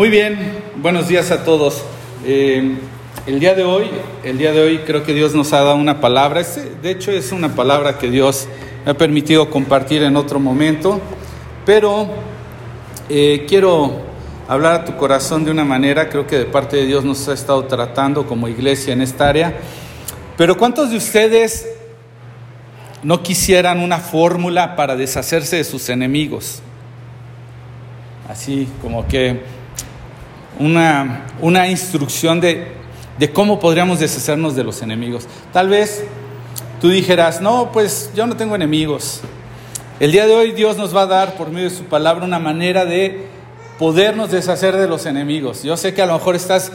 Muy 0.00 0.08
bien, 0.08 0.38
buenos 0.76 1.08
días 1.08 1.30
a 1.30 1.44
todos. 1.44 1.84
Eh, 2.24 2.74
el 3.26 3.38
día 3.38 3.54
de 3.54 3.64
hoy, 3.64 3.90
el 4.24 4.38
día 4.38 4.50
de 4.50 4.62
hoy 4.62 4.78
creo 4.78 5.02
que 5.02 5.12
Dios 5.12 5.34
nos 5.34 5.52
ha 5.52 5.58
dado 5.58 5.74
una 5.74 6.00
palabra. 6.00 6.42
De 6.80 6.90
hecho, 6.90 7.12
es 7.12 7.32
una 7.32 7.54
palabra 7.54 7.98
que 7.98 8.10
Dios 8.10 8.48
me 8.86 8.92
ha 8.92 8.94
permitido 8.96 9.50
compartir 9.50 10.02
en 10.02 10.16
otro 10.16 10.40
momento, 10.40 11.02
pero 11.66 12.08
eh, 13.10 13.44
quiero 13.46 14.00
hablar 14.48 14.72
a 14.72 14.84
tu 14.86 14.96
corazón 14.96 15.44
de 15.44 15.50
una 15.50 15.66
manera, 15.66 16.08
creo 16.08 16.26
que 16.26 16.38
de 16.38 16.46
parte 16.46 16.78
de 16.78 16.86
Dios 16.86 17.04
nos 17.04 17.28
ha 17.28 17.34
estado 17.34 17.66
tratando 17.66 18.26
como 18.26 18.48
iglesia 18.48 18.94
en 18.94 19.02
esta 19.02 19.28
área. 19.28 19.52
Pero 20.38 20.56
¿cuántos 20.56 20.88
de 20.92 20.96
ustedes 20.96 21.68
no 23.02 23.22
quisieran 23.22 23.80
una 23.80 23.98
fórmula 23.98 24.76
para 24.76 24.96
deshacerse 24.96 25.56
de 25.56 25.64
sus 25.64 25.90
enemigos? 25.90 26.62
Así 28.30 28.66
como 28.80 29.06
que 29.06 29.59
una, 30.60 31.26
una 31.40 31.68
instrucción 31.68 32.40
de, 32.40 32.68
de 33.18 33.32
cómo 33.32 33.58
podríamos 33.58 33.98
deshacernos 33.98 34.54
de 34.54 34.62
los 34.62 34.82
enemigos. 34.82 35.26
Tal 35.52 35.68
vez 35.68 36.04
tú 36.80 36.90
dijeras, 36.90 37.40
no, 37.40 37.72
pues 37.72 38.10
yo 38.14 38.26
no 38.26 38.36
tengo 38.36 38.54
enemigos. 38.54 39.22
El 39.98 40.12
día 40.12 40.26
de 40.26 40.34
hoy 40.34 40.52
Dios 40.52 40.76
nos 40.76 40.94
va 40.94 41.02
a 41.02 41.06
dar 41.06 41.34
por 41.34 41.50
medio 41.50 41.68
de 41.68 41.74
su 41.74 41.84
palabra 41.84 42.24
una 42.24 42.38
manera 42.38 42.84
de 42.84 43.26
podernos 43.78 44.30
deshacer 44.30 44.76
de 44.76 44.86
los 44.86 45.06
enemigos. 45.06 45.62
Yo 45.62 45.76
sé 45.76 45.94
que 45.94 46.02
a 46.02 46.06
lo 46.06 46.12
mejor 46.12 46.36
estás, 46.36 46.70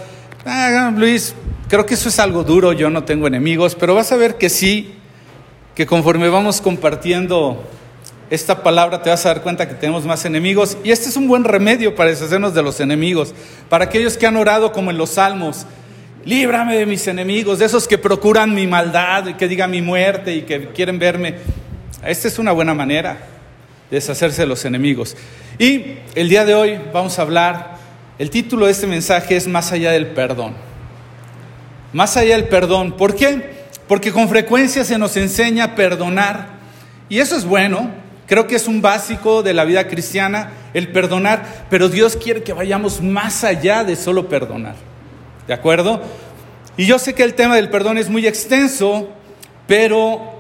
ah, 0.46 0.92
Luis, 0.96 1.36
creo 1.68 1.86
que 1.86 1.94
eso 1.94 2.10
es 2.10 2.20
algo 2.20 2.44
duro, 2.44 2.74
yo 2.74 2.90
no 2.90 3.04
tengo 3.04 3.28
enemigos, 3.28 3.76
pero 3.76 3.94
vas 3.94 4.12
a 4.12 4.16
ver 4.16 4.36
que 4.38 4.50
sí, 4.50 4.96
que 5.76 5.86
conforme 5.86 6.30
vamos 6.30 6.60
compartiendo 6.60 7.64
esta 8.30 8.64
palabra 8.64 9.02
te 9.02 9.10
vas 9.10 9.26
a 9.26 9.30
dar 9.30 9.44
cuenta 9.44 9.68
que 9.68 9.76
tenemos 9.76 10.06
más 10.06 10.26
enemigos 10.26 10.78
y 10.84 10.92
este 10.92 11.10
es 11.10 11.18
un 11.18 11.28
buen 11.28 11.44
remedio 11.44 11.94
para 11.96 12.10
deshacernos 12.10 12.54
de 12.54 12.64
los 12.64 12.80
enemigos. 12.80 13.34
Para 13.70 13.86
aquellos 13.86 14.18
que 14.18 14.26
han 14.26 14.36
orado 14.36 14.72
como 14.72 14.90
en 14.90 14.98
los 14.98 15.12
salmos, 15.12 15.66
líbrame 16.26 16.76
de 16.76 16.86
mis 16.88 17.08
enemigos, 17.08 17.60
de 17.60 17.66
esos 17.66 17.88
que 17.88 17.98
procuran 17.98 18.54
mi 18.54 18.66
maldad 18.66 19.28
y 19.28 19.34
que 19.36 19.48
digan 19.48 19.70
mi 19.70 19.82
muerte 19.82 20.36
y 20.36 20.42
que 20.42 20.70
quieren 20.70 20.98
verme. 20.98 21.36
Esta 22.04 22.28
es 22.28 22.40
una 22.40 22.52
buena 22.52 22.74
manera 22.74 23.20
de 23.92 23.98
deshacerse 23.98 24.42
de 24.42 24.48
los 24.48 24.66
enemigos. 24.66 25.16
Y 25.60 25.98
el 26.16 26.28
día 26.28 26.46
de 26.46 26.56
hoy 26.56 26.80
vamos 26.92 27.20
a 27.20 27.22
hablar, 27.22 27.76
el 28.18 28.32
título 28.32 28.66
de 28.66 28.72
este 28.72 28.88
mensaje 28.88 29.36
es 29.36 29.48
Más 29.48 29.72
allá 29.72 29.92
del 29.92 30.08
perdón. 30.08 30.54
Más 31.94 32.18
allá 32.18 32.36
del 32.36 32.48
perdón. 32.48 32.94
¿Por 32.94 33.16
qué? 33.16 33.54
Porque 33.88 34.12
con 34.12 34.28
frecuencia 34.28 34.84
se 34.84 34.98
nos 34.98 35.16
enseña 35.16 35.64
a 35.64 35.76
perdonar. 35.76 36.56
Y 37.08 37.20
eso 37.20 37.38
es 37.38 37.46
bueno, 37.46 37.92
Creo 38.28 38.48
que 38.48 38.56
es 38.56 38.68
un 38.68 38.82
básico 38.82 39.44
de 39.44 39.54
la 39.54 39.66
vida 39.66 39.88
cristiana 39.88 40.52
el 40.74 40.92
perdonar, 40.92 41.66
pero 41.70 41.90
Dios 41.90 42.18
quiere 42.18 42.44
que 42.44 42.54
vayamos 42.54 43.02
más 43.02 43.44
allá 43.44 43.84
de 43.84 43.96
solo 43.96 44.28
perdonar. 44.28 44.76
¿De 45.48 45.54
acuerdo? 45.54 46.02
Y 46.76 46.86
yo 46.86 46.98
sé 46.98 47.14
que 47.14 47.24
el 47.24 47.36
tema 47.36 47.56
del 47.56 47.70
perdón 47.70 47.98
es 47.98 48.10
muy 48.10 48.26
extenso, 48.26 49.10
pero 49.68 50.34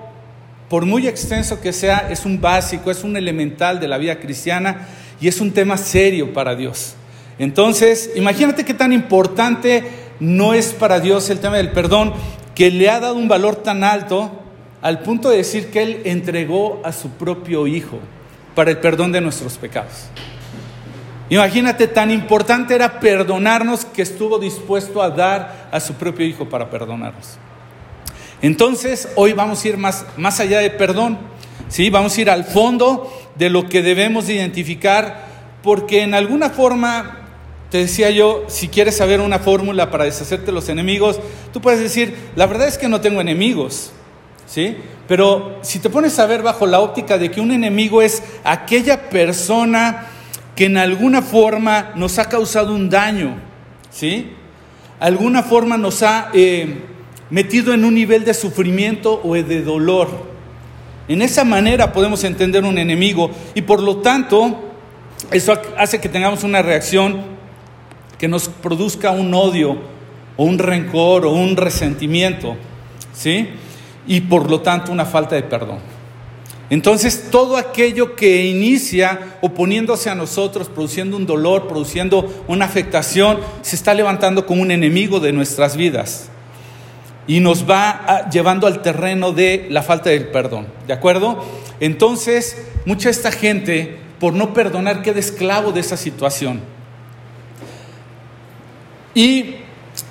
por 0.69 0.85
muy 0.85 1.07
extenso 1.07 1.61
que 1.61 1.71
sea, 1.71 2.07
es 2.09 2.25
un 2.25 2.41
básico, 2.41 2.89
es 2.89 3.03
un 3.03 3.15
elemental 3.15 3.79
de 3.79 3.87
la 3.87 3.97
vida 3.97 4.19
cristiana 4.19 4.87
y 5.21 5.27
es 5.27 5.39
un 5.39 5.51
tema 5.51 5.77
serio 5.77 6.33
para 6.33 6.55
Dios. 6.55 6.95
Entonces, 7.37 8.11
imagínate 8.15 8.65
qué 8.65 8.73
tan 8.73 8.93
importante 8.93 9.83
no 10.19 10.53
es 10.53 10.73
para 10.73 10.99
Dios 10.99 11.29
el 11.29 11.39
tema 11.39 11.57
del 11.57 11.71
perdón, 11.71 12.13
que 12.55 12.71
le 12.71 12.89
ha 12.89 12.99
dado 12.99 13.15
un 13.15 13.27
valor 13.27 13.57
tan 13.57 13.83
alto 13.83 14.44
al 14.85 14.99
punto 14.99 15.31
de 15.31 15.37
decir 15.37 15.71
que 15.71 15.81
Él 15.81 16.01
entregó 16.05 16.79
a 16.83 16.91
su 16.91 17.09
propio 17.09 17.65
Hijo 17.65 17.97
para 18.53 18.69
el 18.69 18.77
perdón 18.77 19.11
de 19.11 19.19
nuestros 19.19 19.57
pecados. 19.57 20.09
Imagínate, 21.27 21.87
tan 21.87 22.11
importante 22.11 22.75
era 22.75 22.99
perdonarnos 22.99 23.83
que 23.83 24.03
estuvo 24.03 24.37
dispuesto 24.37 25.01
a 25.01 25.09
dar 25.09 25.69
a 25.71 25.79
su 25.79 25.95
propio 25.95 26.23
Hijo 26.23 26.47
para 26.47 26.69
perdonarnos. 26.69 27.39
Entonces, 28.43 29.09
hoy 29.15 29.33
vamos 29.33 29.65
a 29.65 29.67
ir 29.69 29.77
más, 29.77 30.05
más 30.17 30.39
allá 30.39 30.59
de 30.59 30.69
perdón, 30.69 31.17
¿sí? 31.67 31.89
vamos 31.89 32.15
a 32.15 32.21
ir 32.21 32.29
al 32.29 32.43
fondo 32.43 33.11
de 33.33 33.49
lo 33.49 33.67
que 33.67 33.81
debemos 33.81 34.29
identificar, 34.29 35.25
porque 35.63 36.03
en 36.03 36.13
alguna 36.13 36.51
forma, 36.51 37.21
te 37.71 37.79
decía 37.79 38.11
yo, 38.11 38.43
si 38.49 38.67
quieres 38.67 38.97
saber 38.97 39.19
una 39.19 39.39
fórmula 39.39 39.89
para 39.89 40.03
deshacerte 40.03 40.45
de 40.45 40.51
los 40.51 40.69
enemigos, 40.69 41.19
tú 41.51 41.59
puedes 41.59 41.79
decir, 41.79 42.15
la 42.35 42.45
verdad 42.45 42.67
es 42.67 42.77
que 42.77 42.87
no 42.87 43.01
tengo 43.01 43.19
enemigos, 43.19 43.91
¿sí? 44.45 44.77
Pero 45.07 45.59
si 45.61 45.79
te 45.79 45.89
pones 45.89 46.17
a 46.19 46.25
ver 46.25 46.41
bajo 46.41 46.65
la 46.65 46.79
óptica 46.79 47.17
de 47.17 47.29
que 47.29 47.41
un 47.41 47.51
enemigo 47.51 48.01
es 48.01 48.23
aquella 48.43 49.09
persona 49.09 50.07
que 50.55 50.65
en 50.65 50.77
alguna 50.77 51.21
forma 51.21 51.91
nos 51.95 52.17
ha 52.17 52.29
causado 52.29 52.73
un 52.73 52.89
daño, 52.89 53.35
¿sí? 53.91 54.31
Alguna 54.99 55.43
forma 55.43 55.77
nos 55.77 56.01
ha 56.01 56.29
eh, 56.33 56.81
metido 57.29 57.73
en 57.73 57.83
un 57.83 57.93
nivel 57.93 58.23
de 58.23 58.33
sufrimiento 58.33 59.21
o 59.23 59.33
de 59.33 59.61
dolor. 59.61 60.09
En 61.07 61.21
esa 61.21 61.43
manera 61.43 61.91
podemos 61.91 62.23
entender 62.23 62.63
un 62.63 62.77
enemigo 62.77 63.29
y 63.53 63.61
por 63.61 63.81
lo 63.81 63.97
tanto 63.97 64.63
eso 65.31 65.53
hace 65.77 65.99
que 65.99 66.09
tengamos 66.09 66.43
una 66.43 66.61
reacción 66.61 67.21
que 68.17 68.27
nos 68.27 68.47
produzca 68.47 69.11
un 69.11 69.33
odio 69.33 69.77
o 70.37 70.45
un 70.45 70.57
rencor 70.57 71.25
o 71.25 71.31
un 71.31 71.57
resentimiento, 71.57 72.55
¿sí? 73.13 73.49
Y 74.07 74.21
por 74.21 74.49
lo 74.49 74.61
tanto 74.61 74.91
una 74.91 75.05
falta 75.05 75.35
de 75.35 75.43
perdón. 75.43 75.79
Entonces 76.69 77.29
todo 77.29 77.57
aquello 77.57 78.15
que 78.15 78.45
inicia 78.45 79.37
oponiéndose 79.41 80.09
a 80.09 80.15
nosotros, 80.15 80.67
produciendo 80.67 81.15
un 81.15 81.25
dolor, 81.25 81.67
produciendo 81.67 82.43
una 82.47 82.65
afectación, 82.65 83.39
se 83.61 83.75
está 83.75 83.93
levantando 83.93 84.45
como 84.45 84.61
un 84.61 84.71
enemigo 84.71 85.19
de 85.19 85.31
nuestras 85.31 85.77
vidas 85.77 86.29
y 87.27 87.39
nos 87.39 87.69
va 87.69 87.89
ah, 87.89 88.29
llevando 88.29 88.67
al 88.67 88.81
terreno 88.81 89.31
de 89.31 89.67
la 89.69 89.83
falta 89.83 90.09
del 90.09 90.27
perdón. 90.27 90.67
¿De 90.87 90.93
acuerdo? 90.93 91.43
Entonces, 91.79 92.65
mucha 92.85 93.09
esta 93.09 93.31
gente, 93.31 93.99
por 94.19 94.33
no 94.33 94.53
perdonar, 94.53 95.01
queda 95.01 95.19
esclavo 95.19 95.71
de 95.71 95.81
esa 95.81 95.97
situación. 95.97 96.61
Y 99.13 99.55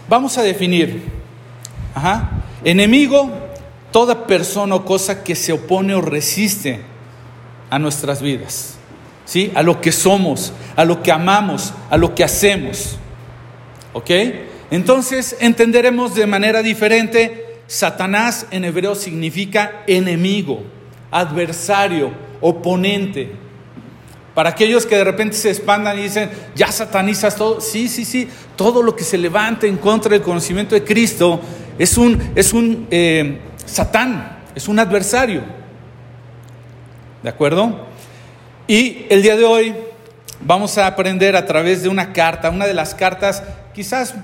vamos 0.09 0.38
a 0.38 0.43
definir, 0.43 1.03
enemigo 2.65 3.31
toda 3.94 4.27
persona 4.27 4.75
o 4.75 4.84
cosa 4.84 5.22
que 5.22 5.37
se 5.37 5.53
opone 5.53 5.94
o 5.94 6.00
resiste 6.00 6.81
a 7.71 7.78
nuestras 7.78 8.21
vidas, 8.21 8.75
¿sí? 9.25 9.53
A 9.55 9.62
lo 9.62 9.81
que 9.81 9.93
somos, 9.93 10.53
a 10.75 10.84
lo 10.84 11.00
que 11.00 11.12
amamos, 11.12 11.72
a 11.88 11.97
lo 11.97 12.12
que 12.12 12.25
hacemos. 12.25 12.99
¿Ok? 13.93 14.10
Entonces 14.72 15.37
entenderemos 15.38 16.16
de 16.16 16.27
manera 16.27 16.60
diferente, 16.60 17.60
Satanás 17.69 18.49
en 18.50 18.65
hebreo 18.65 18.97
significa 18.97 19.84
enemigo, 19.87 20.65
adversario, 21.12 22.11
oponente. 22.41 23.31
Para 24.34 24.50
aquellos 24.50 24.87
que 24.87 24.97
de 24.97 25.05
repente 25.05 25.37
se 25.37 25.50
expandan 25.50 26.00
y 26.00 26.03
dicen, 26.03 26.31
ya 26.56 26.72
satanizas 26.72 27.37
todo, 27.37 27.61
sí, 27.61 27.87
sí, 27.87 28.05
sí, 28.05 28.28
todo 28.56 28.82
lo 28.82 28.97
que 28.97 29.05
se 29.05 29.19
levanta 29.19 29.69
en 29.69 29.76
contra 29.76 30.11
del 30.11 30.22
conocimiento 30.22 30.75
de 30.75 30.82
Cristo 30.82 31.41
es 31.78 31.97
un, 31.97 32.32
es 32.34 32.53
un 32.53 32.88
eh, 32.91 33.38
Satán, 33.66 34.38
es 34.54 34.69
un 34.69 34.78
adversario. 34.78 35.42
¿De 37.22 37.28
acuerdo? 37.28 37.86
Y 38.66 39.06
el 39.08 39.22
día 39.22 39.36
de 39.36 39.44
hoy 39.44 39.75
vamos 40.41 40.78
a 40.78 40.86
aprender 40.86 41.36
a 41.36 41.47
través 41.47 41.82
de 41.82 41.88
una 41.88 42.12
carta, 42.12 42.50
una 42.50 42.66
de 42.66 42.75
las 42.75 42.94
cartas 42.94 43.42
quizás 43.75 44.14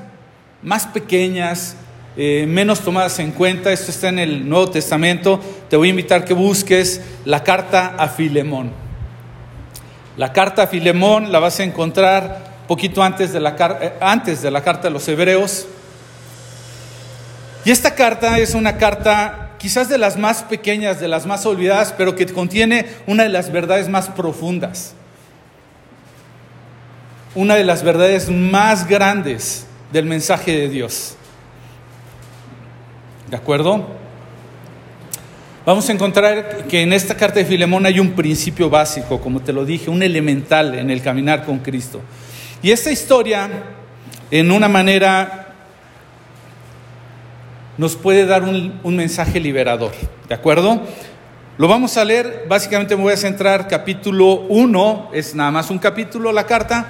más 0.63 0.87
pequeñas, 0.87 1.77
eh, 2.17 2.45
menos 2.47 2.81
tomadas 2.81 3.19
en 3.19 3.33
cuenta. 3.33 3.73
Esto 3.73 3.91
está 3.91 4.09
en 4.09 4.19
el 4.19 4.49
Nuevo 4.49 4.71
Testamento. 4.71 5.41
Te 5.69 5.77
voy 5.77 5.89
a 5.89 5.91
invitar 5.91 6.25
que 6.25 6.35
busques 6.35 7.01
la 7.25 7.43
carta 7.43 7.95
a 7.99 8.09
Filemón. 8.09 8.71
La 10.17 10.33
carta 10.33 10.65
a 10.65 10.67
Filemón 10.67 11.33
la 11.33 11.39
vas 11.39 11.61
a 11.61 11.65
encontrar 11.65 12.51
poquito 12.69 13.03
antes 13.03 13.33
de 13.33 13.41
la, 13.41 13.57
eh, 13.81 13.95
antes 14.01 14.43
de 14.43 14.51
la 14.51 14.63
carta 14.63 14.89
de 14.89 14.91
los 14.91 15.09
Hebreos. 15.09 15.67
Y 17.65 17.71
esta 17.71 17.95
carta 17.95 18.39
es 18.39 18.55
una 18.55 18.79
carta 18.79 19.51
quizás 19.59 19.89
de 19.89 19.99
las 19.99 20.17
más 20.17 20.43
pequeñas, 20.43 21.01
de 21.01 21.09
las 21.09 21.27
más 21.27 21.45
olvidadas, 21.45 21.95
pero 21.97 22.17
que 22.17 22.27
contiene 22.27 22.87
una 23.07 23.25
de 23.25 23.29
las 23.29 23.53
verdades 23.53 23.89
más 23.89 24.09
profundas, 24.09 24.95
una 27.35 27.55
de 27.55 27.65
las 27.65 27.83
verdades 27.83 28.31
más 28.31 28.89
grandes 28.89 29.67
del 29.93 30.07
mensaje 30.07 30.53
de 30.53 30.69
Dios. 30.71 31.17
¿De 33.31 33.37
acuerdo? 33.37 33.87
Vamos 35.67 35.87
a 35.91 35.93
encontrar 35.93 36.67
que 36.67 36.81
en 36.81 36.95
esta 36.95 37.15
carta 37.15 37.39
de 37.39 37.45
Filemón 37.45 37.85
hay 37.85 38.01
un 38.01 38.13
principio 38.13 38.71
básico, 38.71 39.21
como 39.21 39.41
te 39.41 39.53
lo 39.53 39.67
dije, 39.67 39.91
un 39.91 40.03
elemental 40.03 40.75
en 40.75 40.91
el 40.91 41.03
caminar 41.03 41.45
con 41.45 41.59
Cristo. 41.59 42.01
Y 42.63 42.71
esta 42.71 42.91
historia, 42.91 43.49
en 44.31 44.51
una 44.51 44.69
manera 44.69 45.50
nos 47.81 47.97
puede 47.97 48.27
dar 48.27 48.43
un, 48.43 48.95
mensaje 48.95 49.41
liberador. 49.41 49.93
¿De 50.29 50.35
acuerdo? 50.35 50.83
Lo 51.57 51.67
vamos 51.67 51.97
a 51.97 52.05
leer, 52.05 52.45
básicamente 52.47 52.95
me 52.95 53.05
voy 53.05 53.15
a 53.15 53.17
centrar 53.17 53.69
capítulo 53.69 54.43
1, 54.51 55.13
es 55.15 55.35
nada 55.35 55.51
más 55.51 55.71
un 55.71 55.79
capítulo 55.79 56.31
la 56.31 56.45
carta, 56.45 56.89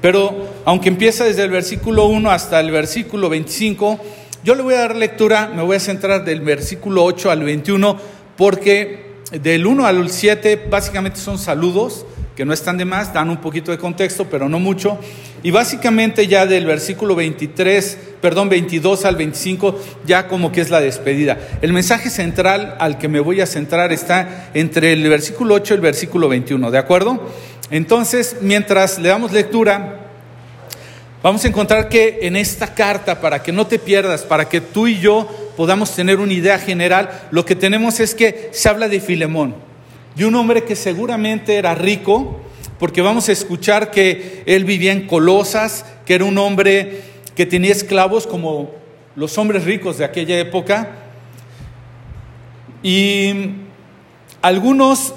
pero 0.00 0.48
aunque 0.64 0.88
empieza 0.88 1.22
desde 1.22 1.44
el 1.44 1.50
versículo 1.50 2.06
1 2.06 2.28
hasta 2.28 2.58
el 2.58 2.72
versículo 2.72 3.28
25, 3.28 4.00
yo 4.42 4.56
le 4.56 4.62
voy 4.62 4.74
a 4.74 4.78
dar 4.78 4.96
lectura, 4.96 5.48
me 5.54 5.62
voy 5.62 5.76
a 5.76 5.80
centrar 5.80 6.24
del 6.24 6.40
versículo 6.40 7.04
8 7.04 7.30
al 7.30 7.44
21, 7.44 7.96
porque 8.36 9.12
del 9.30 9.64
1 9.64 9.86
al 9.86 10.10
7 10.10 10.66
básicamente 10.68 11.20
son 11.20 11.38
saludos, 11.38 12.04
que 12.36 12.44
no 12.44 12.52
están 12.52 12.78
de 12.78 12.84
más, 12.84 13.12
dan 13.12 13.28
un 13.28 13.38
poquito 13.38 13.70
de 13.70 13.78
contexto, 13.78 14.26
pero 14.30 14.48
no 14.48 14.58
mucho. 14.58 14.98
Y 15.42 15.50
básicamente 15.50 16.26
ya 16.26 16.46
del 16.46 16.66
versículo 16.66 17.14
23, 17.14 17.98
perdón, 18.20 18.48
22 18.48 19.04
al 19.04 19.16
25, 19.16 19.78
ya 20.06 20.28
como 20.28 20.50
que 20.50 20.62
es 20.62 20.70
la 20.70 20.80
despedida. 20.80 21.38
El 21.60 21.72
mensaje 21.72 22.08
central 22.08 22.76
al 22.78 22.96
que 22.98 23.08
me 23.08 23.20
voy 23.20 23.40
a 23.40 23.46
centrar 23.46 23.92
está 23.92 24.50
entre 24.54 24.92
el 24.92 25.06
versículo 25.08 25.54
8 25.54 25.74
y 25.74 25.76
el 25.76 25.80
versículo 25.82 26.28
21, 26.28 26.70
¿de 26.70 26.78
acuerdo? 26.78 27.20
Entonces, 27.70 28.36
mientras 28.40 28.98
le 28.98 29.10
damos 29.10 29.32
lectura, 29.32 29.98
vamos 31.22 31.44
a 31.44 31.48
encontrar 31.48 31.88
que 31.88 32.20
en 32.22 32.36
esta 32.36 32.74
carta, 32.74 33.20
para 33.20 33.42
que 33.42 33.52
no 33.52 33.66
te 33.66 33.78
pierdas, 33.78 34.22
para 34.22 34.48
que 34.48 34.60
tú 34.60 34.86
y 34.86 34.98
yo 34.98 35.28
podamos 35.56 35.94
tener 35.94 36.18
una 36.18 36.32
idea 36.32 36.58
general, 36.58 37.28
lo 37.30 37.44
que 37.44 37.56
tenemos 37.56 38.00
es 38.00 38.14
que 38.14 38.48
se 38.52 38.68
habla 38.70 38.88
de 38.88 39.00
Filemón 39.00 39.71
de 40.14 40.26
un 40.26 40.34
hombre 40.34 40.64
que 40.64 40.76
seguramente 40.76 41.56
era 41.56 41.74
rico, 41.74 42.40
porque 42.78 43.00
vamos 43.00 43.28
a 43.28 43.32
escuchar 43.32 43.90
que 43.90 44.42
él 44.46 44.64
vivía 44.64 44.92
en 44.92 45.06
Colosas, 45.06 45.84
que 46.04 46.14
era 46.14 46.24
un 46.24 46.36
hombre 46.38 47.02
que 47.34 47.46
tenía 47.46 47.72
esclavos 47.72 48.26
como 48.26 48.70
los 49.14 49.38
hombres 49.38 49.64
ricos 49.64 49.98
de 49.98 50.04
aquella 50.04 50.38
época. 50.38 50.90
Y 52.82 53.52
algunos, 54.42 55.14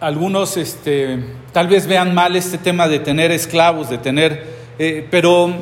algunos 0.00 0.56
este, 0.56 1.18
tal 1.52 1.68
vez 1.68 1.86
vean 1.86 2.14
mal 2.14 2.34
este 2.34 2.58
tema 2.58 2.88
de 2.88 3.00
tener 3.00 3.30
esclavos, 3.30 3.90
de 3.90 3.98
tener, 3.98 4.46
eh, 4.78 5.06
pero 5.10 5.54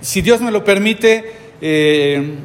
si 0.00 0.22
Dios 0.22 0.40
me 0.40 0.50
lo 0.50 0.64
permite, 0.64 1.32
eh, 1.60 2.36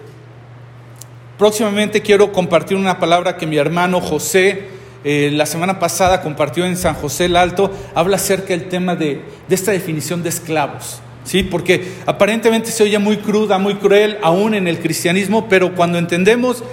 Próximamente 1.37 2.01
quiero 2.01 2.31
compartir 2.31 2.77
una 2.77 2.97
palabra 2.97 3.35
que 3.35 3.45
mi 3.45 3.57
hermano 3.57 3.99
José 3.99 4.75
eh, 5.03 5.29
la 5.33 5.45
semana 5.45 5.77
pasada 5.77 6.21
compartió 6.21 6.65
en 6.65 6.77
San 6.77 6.95
José 6.95 7.25
el 7.25 7.35
Alto, 7.35 7.71
habla 7.93 8.15
acerca 8.15 8.47
del 8.47 8.69
tema 8.69 8.95
de, 8.95 9.21
esta 9.49 9.71
definición 9.71 10.23
de 10.23 10.29
esclavos. 10.29 10.99
¿sí? 11.25 11.43
Porque 11.43 11.91
aparentemente 12.07 12.71
se 12.71 12.83
oye 12.83 12.97
muy 12.97 13.17
cruda, 13.17 13.59
muy 13.59 13.75
cruel, 13.75 14.17
aún 14.23 14.55
en 14.55 14.67
el 14.67 14.79
cristianismo, 14.79 15.47
pero 15.47 15.75
cuando 15.75 15.99
entendemos 15.99 16.63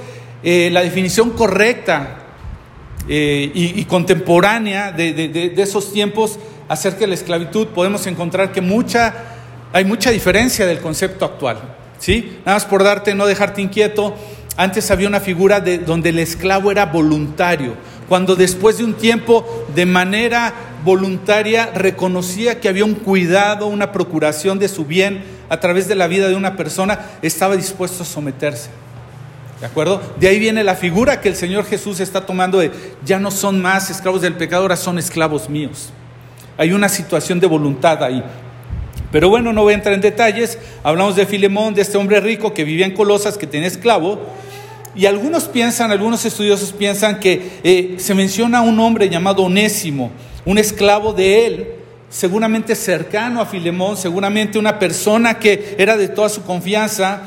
eh, 0.43 0.71
la 0.73 0.81
definición 0.81 1.31
correcta 1.31 2.21
eh, 3.07 3.51
y, 3.53 3.85
contemporánea 3.85 4.93
de, 4.93 5.13
de, 5.13 5.53
esos 5.63 5.93
tiempos 5.93 6.39
acerca 6.69 7.01
de 7.01 7.09
la 7.09 7.15
esclavitud, 7.15 7.67
podemos 7.67 8.07
encontrar 8.07 8.53
que 8.53 8.63
mucha, 8.63 9.13
hay 9.75 9.85
mucha 9.85 10.11
diferencia 10.11 10.65
del 10.67 10.79
concepto 10.79 11.27
actual. 11.27 11.59
¿sí? 11.99 12.39
Nada 12.45 12.57
más 12.57 12.65
por 12.65 12.83
darte, 12.83 13.15
no 13.15 13.27
dejarte 13.27 13.63
inquieto. 13.63 14.15
Antes 14.57 14.91
había 14.91 15.09
una 15.09 15.21
figura 15.21 15.61
de, 15.61 15.79
donde 15.79 16.11
el 16.11 16.19
esclavo 16.19 16.71
era 16.71 16.87
voluntario, 16.87 17.75
cuando 18.09 18.37
después 18.37 18.79
de 18.79 18.85
un 18.85 18.95
tiempo 18.95 19.67
de 19.75 19.87
manera 19.87 20.53
voluntaria 20.85 21.71
reconocía 21.75 22.61
que 22.61 22.69
había 22.69 22.85
un 22.85 22.95
cuidado, 22.95 23.67
una 23.67 23.93
procuración 23.93 24.59
de 24.59 24.69
su 24.69 24.85
bien 24.85 25.25
a 25.49 25.61
través 25.61 25.89
de 25.89 25.95
la 25.95 26.07
vida 26.07 26.29
de 26.29 26.35
una 26.35 26.57
persona, 26.57 27.01
estaba 27.23 27.57
dispuesto 27.57 28.03
a 28.03 28.07
someterse. 28.07 28.69
¿De 29.61 29.67
acuerdo? 29.67 30.03
De 30.19 30.27
ahí 30.27 30.39
viene 30.39 30.65
la 30.65 30.75
figura 30.75 31.21
que 31.21 31.29
el 31.29 31.37
Señor 31.37 31.65
Jesús 31.65 32.01
está 32.01 32.27
tomando 32.27 32.59
de 32.59 32.73
ya 33.05 33.21
no 33.21 33.31
son 33.31 33.63
más 33.63 33.91
esclavos 33.91 34.21
del 34.21 34.35
pecado, 34.35 34.63
ahora 34.63 34.77
son 34.77 34.99
esclavos 34.99 35.49
míos. 35.49 35.91
Hay 36.59 36.73
una 36.73 36.89
situación 36.89 37.41
de 37.41 37.47
voluntad 37.47 38.03
ahí. 38.03 38.23
Pero 39.13 39.29
bueno, 39.29 39.53
no 39.53 39.63
voy 39.63 39.75
a 39.75 39.77
entrar 39.77 39.95
en 39.95 40.01
detalles. 40.01 40.59
Hablamos 40.83 41.15
de 41.15 41.27
Filemón, 41.27 41.75
de 41.75 41.83
este 41.83 41.99
hombre 41.99 42.19
rico 42.19 42.55
que 42.55 42.65
vivía 42.65 42.87
en 42.87 42.95
Colosas, 42.95 43.37
que 43.37 43.47
tenía 43.47 43.69
esclavo. 43.69 44.19
Y 44.97 45.05
algunos 45.05 45.45
piensan, 45.45 45.91
algunos 45.91 46.25
estudiosos 46.25 46.73
piensan 46.73 47.21
que 47.21 47.61
eh, 47.63 47.97
se 47.99 48.15
menciona 48.15 48.63
un 48.63 48.81
hombre 48.81 49.11
llamado 49.11 49.43
Onésimo, 49.43 50.11
un 50.47 50.57
esclavo 50.59 51.13
de 51.13 51.47
él, 51.47 51.69
seguramente 52.09 52.75
cercano 52.75 53.41
a 53.41 53.47
Filemón, 53.47 53.97
seguramente 53.97 54.59
una 54.59 54.79
persona 54.79 55.39
que 55.39 55.77
era 55.79 55.97
de 55.97 56.09
toda 56.09 56.29
su 56.31 56.43
confianza 56.43 57.23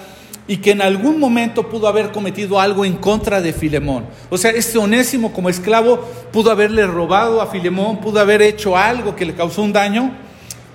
y 0.47 0.57
que 0.57 0.71
en 0.71 0.81
algún 0.81 1.19
momento 1.19 1.69
pudo 1.69 1.87
haber 1.87 2.11
cometido 2.11 2.59
algo 2.59 2.85
en 2.85 2.93
contra 2.93 3.41
de 3.41 3.53
Filemón. 3.53 4.05
O 4.29 4.37
sea, 4.37 4.51
este 4.51 4.77
Onésimo 4.77 5.33
como 5.33 5.49
esclavo 5.49 5.99
pudo 6.31 6.51
haberle 6.51 6.85
robado 6.85 7.41
a 7.41 7.47
Filemón, 7.47 7.99
pudo 7.99 8.19
haber 8.19 8.41
hecho 8.41 8.75
algo 8.75 9.15
que 9.15 9.25
le 9.25 9.33
causó 9.33 9.61
un 9.63 9.73
daño 9.73 10.24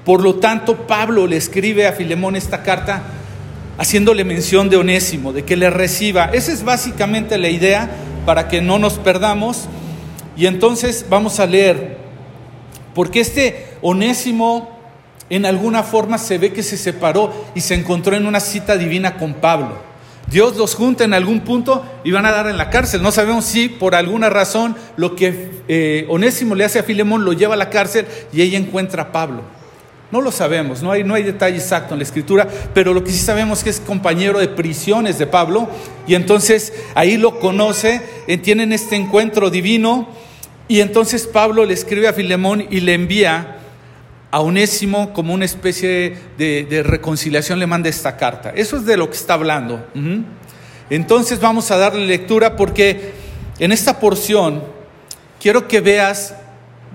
por 0.05 0.23
lo 0.23 0.37
tanto, 0.37 0.87
Pablo 0.87 1.27
le 1.27 1.37
escribe 1.37 1.87
a 1.87 1.93
Filemón 1.93 2.37
esta 2.37 2.63
carta 2.63 3.03
haciéndole 3.79 4.25
mención 4.25 4.69
de 4.69 4.77
Onésimo, 4.77 5.33
de 5.33 5.45
que 5.45 5.57
le 5.57 5.71
reciba. 5.71 6.31
Esa 6.33 6.53
es 6.53 6.65
básicamente 6.65 7.39
la 7.39 7.49
idea 7.49 7.91
para 8.27 8.49
que 8.49 8.61
no 8.61 8.79
nos 8.79 8.99
perdamos. 8.99 9.69
Y 10.37 10.47
entonces 10.47 11.07
vamos 11.09 11.41
a 11.41 11.47
leer, 11.47 11.99
porque 12.95 13.21
este 13.21 13.69
Onésimo 13.83 14.79
en 15.29 15.47
alguna 15.47 15.83
forma 15.83 16.19
se 16.19 16.39
ve 16.39 16.53
que 16.53 16.63
se 16.63 16.77
separó 16.77 17.33
y 17.55 17.61
se 17.61 17.75
encontró 17.75 18.17
en 18.17 18.27
una 18.27 18.41
cita 18.41 18.77
divina 18.77 19.17
con 19.17 19.35
Pablo. 19.35 19.91
Dios 20.31 20.57
los 20.57 20.75
junta 20.75 21.05
en 21.05 21.15
algún 21.15 21.41
punto 21.41 21.85
y 22.05 22.11
van 22.11 22.25
a 22.27 22.31
dar 22.31 22.49
en 22.49 22.57
la 22.57 22.71
cárcel. 22.71 23.03
No 23.03 23.13
sabemos 23.13 23.45
si 23.45 23.69
por 23.69 23.95
alguna 23.95 24.31
razón 24.31 24.77
lo 24.97 25.17
que 25.17 25.51
eh, 25.69 26.07
Onésimo 26.09 26.55
le 26.55 26.65
hace 26.65 26.79
a 26.79 26.85
Filemón 26.85 27.25
lo 27.25 27.33
lleva 27.33 27.55
a 27.55 27.57
la 27.57 27.71
cárcel 27.71 28.07
y 28.33 28.43
ella 28.43 28.59
encuentra 28.59 29.05
a 29.05 29.13
Pablo. 29.13 29.60
No 30.13 30.21
lo 30.21 30.33
sabemos, 30.33 30.83
no 30.83 30.91
hay, 30.91 31.05
no 31.05 31.15
hay 31.15 31.23
detalle 31.23 31.57
exacto 31.57 31.95
en 31.95 32.01
la 32.01 32.05
escritura, 32.05 32.49
pero 32.75 32.93
lo 32.93 33.05
que 33.05 33.13
sí 33.13 33.19
sabemos 33.19 33.59
es 33.59 33.65
que 33.65 33.71
es 33.71 33.81
compañero 33.81 34.41
de 34.41 34.49
prisiones 34.49 35.19
de 35.19 35.27
Pablo 35.27 35.69
y 36.07 36.15
entonces 36.15 36.73
ahí 36.95 37.17
lo 37.17 37.39
conoce, 37.39 38.03
eh, 38.27 38.37
tienen 38.39 38.73
este 38.73 38.97
encuentro 38.97 39.51
divino 39.51 40.09
y 40.67 40.81
entonces 40.81 41.27
Pablo 41.27 41.65
le 41.65 41.75
escribe 41.75 42.09
a 42.09 42.13
Filemón 42.13 42.67
y 42.71 42.81
le 42.81 42.95
envía 42.95 43.59
a 44.31 44.41
Onésimo 44.41 45.13
como 45.13 45.35
una 45.35 45.45
especie 45.45 46.17
de, 46.39 46.83
reconciliación, 46.85 47.59
le 47.59 47.67
manda 47.67 47.89
esta 47.89 48.17
carta. 48.17 48.51
Eso 48.55 48.77
es 48.77 48.87
de 48.87 48.97
lo 48.97 49.11
que 49.11 49.17
está 49.17 49.35
hablando. 49.35 49.85
Entonces 50.89 51.41
vamos 51.41 51.71
a 51.71 51.77
darle 51.77 52.07
lectura 52.07 52.57
porque 52.57 53.13
en 53.59 53.73
esta 53.73 53.99
porción 53.99 54.63
quiero 55.41 55.67
que 55.67 55.81
veas 55.81 56.35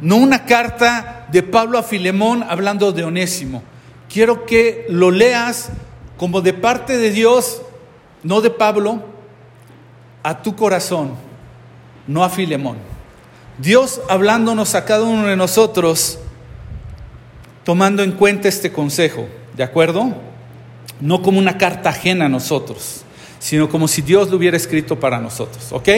no 0.02 0.18
una 0.18 0.46
carta 0.46 1.15
de 1.36 1.44
Pablo 1.44 1.78
a 1.78 1.84
Filemón 1.84 2.46
hablando 2.48 2.94
de 2.94 3.04
Onésimo. 3.04 3.62
Quiero 4.08 4.46
que 4.46 4.86
lo 4.88 5.12
leas 5.12 5.68
como 6.16 6.40
de 6.40 6.54
parte 6.54 6.98
de 6.98 7.12
Dios, 7.12 7.62
no 8.24 8.40
de 8.40 8.52
Pablo, 8.52 9.04
a 10.24 10.42
tu 10.42 10.56
corazón, 10.56 11.12
no 12.08 12.24
a 12.24 12.30
Filemón. 12.30 12.78
Dios 13.58 14.00
hablándonos 14.08 14.76
a 14.76 14.86
cada 14.86 15.04
uno 15.04 15.28
de 15.28 15.36
nosotros, 15.36 16.20
tomando 17.66 18.02
en 18.02 18.14
cuenta 18.14 18.48
este 18.48 18.72
consejo, 18.72 19.28
¿de 19.58 19.64
acuerdo? 19.64 20.16
No 21.02 21.22
como 21.22 21.38
una 21.38 21.58
carta 21.58 21.90
ajena 21.90 22.28
a 22.28 22.30
nosotros, 22.30 23.02
sino 23.40 23.68
como 23.68 23.90
si 23.90 24.02
Dios 24.02 24.30
lo 24.30 24.38
hubiera 24.38 24.56
escrito 24.56 25.02
para 25.02 25.20
nosotros, 25.20 25.68
¿ok? 25.74 25.90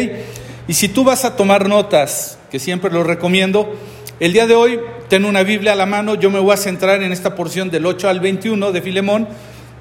Y 0.67 0.73
si 0.73 0.89
tú 0.89 1.03
vas 1.03 1.25
a 1.25 1.35
tomar 1.35 1.69
notas, 1.69 2.39
que 2.49 2.57
siempre 2.57 2.89
lo 2.89 3.03
recomiendo, 3.03 3.75
el 4.19 4.33
día 4.33 4.47
de 4.47 4.55
hoy 4.55 4.79
tengo 5.09 5.29
una 5.29 5.43
Biblia 5.43 5.73
a 5.73 5.75
la 5.75 5.85
mano, 5.85 6.15
yo 6.15 6.31
me 6.31 6.39
voy 6.39 6.51
a 6.51 6.57
centrar 6.57 7.03
en 7.03 7.11
esta 7.11 7.35
porción 7.35 7.69
del 7.69 7.85
8 7.85 8.09
al 8.09 8.19
21 8.19 8.71
de 8.71 8.81
Filemón, 8.81 9.27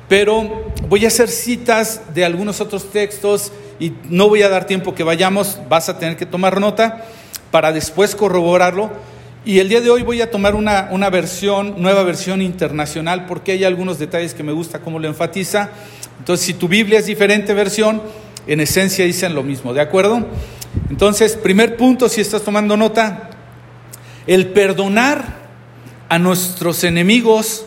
pero 0.09 0.71
voy 0.89 1.05
a 1.07 1.09
hacer 1.09 1.29
citas 1.29 2.03
de 2.15 2.25
algunos 2.25 2.61
otros 2.61 2.91
textos 2.91 3.51
y 3.81 3.93
no 4.11 4.29
voy 4.29 4.43
a 4.43 4.51
dar 4.51 4.67
tiempo 4.67 4.95
que 4.95 5.05
vayamos, 5.05 5.59
vas 5.71 5.89
a 5.89 5.99
tener 5.99 6.17
que 6.17 6.27
tomar 6.27 6.61
nota 6.61 7.07
para 7.51 7.73
después 7.73 8.15
corroborarlo. 8.15 8.91
Y 9.47 9.61
el 9.61 9.69
día 9.69 9.81
de 9.81 9.91
hoy 9.91 10.03
voy 10.03 10.21
a 10.21 10.31
tomar 10.31 10.55
una, 10.55 10.89
una 10.91 11.09
versión, 11.09 11.81
nueva 11.81 12.03
versión 12.03 12.43
internacional, 12.43 13.25
porque 13.27 13.53
hay 13.53 13.65
algunos 13.65 13.99
detalles 13.99 14.35
que 14.35 14.43
me 14.43 14.53
gusta 14.53 14.81
cómo 14.81 14.99
lo 14.99 15.09
enfatiza. 15.09 15.71
Entonces, 16.19 16.45
si 16.45 16.55
tu 16.55 16.69
Biblia 16.69 16.99
es 16.99 17.07
diferente 17.07 17.55
versión, 17.55 18.03
en 18.47 18.61
esencia 18.61 19.05
dicen 19.05 19.35
lo 19.35 19.43
mismo, 19.43 19.73
¿de 19.73 19.81
acuerdo? 19.81 20.27
Entonces, 20.91 21.37
primer 21.37 21.77
punto, 21.77 22.09
si 22.09 22.21
estás 22.21 22.43
tomando 22.43 22.77
nota, 22.77 23.26
el 24.27 24.49
perdonar 24.49 25.25
a 26.09 26.19
nuestros 26.19 26.85
enemigos 26.85 27.67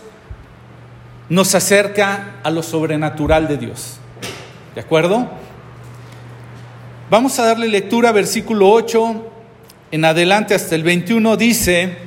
nos 1.30 1.56
acerca 1.56 2.36
a 2.44 2.50
lo 2.50 2.64
sobrenatural 2.64 3.48
de 3.48 3.58
Dios. 3.58 3.98
¿De 4.76 4.82
acuerdo? 4.82 5.30
Vamos 7.10 7.40
a 7.40 7.46
darle 7.46 7.68
lectura, 7.68 8.12
versículo 8.12 8.70
8 8.72 9.30
en 9.92 10.06
adelante 10.06 10.54
hasta 10.54 10.76
el 10.76 10.84
21 10.84 11.36
dice, 11.36 11.98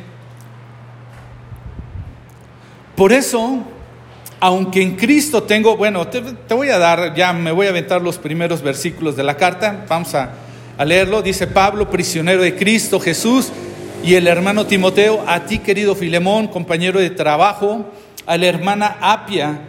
por 2.94 3.12
eso, 3.12 3.58
aunque 4.38 4.82
en 4.82 4.94
Cristo 4.96 5.42
tengo, 5.42 5.76
bueno, 5.76 6.06
te, 6.06 6.20
voy 6.54 6.68
a 6.68 6.78
dar, 6.78 7.14
ya 7.14 7.32
me 7.32 7.50
voy 7.50 7.66
a 7.66 7.70
aventar 7.70 8.00
los 8.00 8.18
primeros 8.18 8.62
versículos 8.62 9.16
de 9.16 9.24
la 9.24 9.36
carta, 9.36 9.84
vamos 9.88 10.14
a, 10.14 10.30
a 10.78 10.84
leerlo, 10.84 11.22
dice 11.22 11.48
Pablo, 11.48 11.90
prisionero 11.90 12.42
de 12.42 12.54
Cristo 12.54 13.00
Jesús, 13.00 13.50
y 14.04 14.14
el 14.16 14.26
hermano 14.26 14.66
Timoteo, 14.66 15.24
a 15.26 15.44
ti 15.46 15.58
querido 15.58 15.94
Filemón, 15.94 16.48
compañero 16.48 16.98
de 16.98 17.10
trabajo, 17.10 17.86
a 18.26 18.36
la 18.36 18.46
hermana 18.46 18.98
Apia 19.00 19.60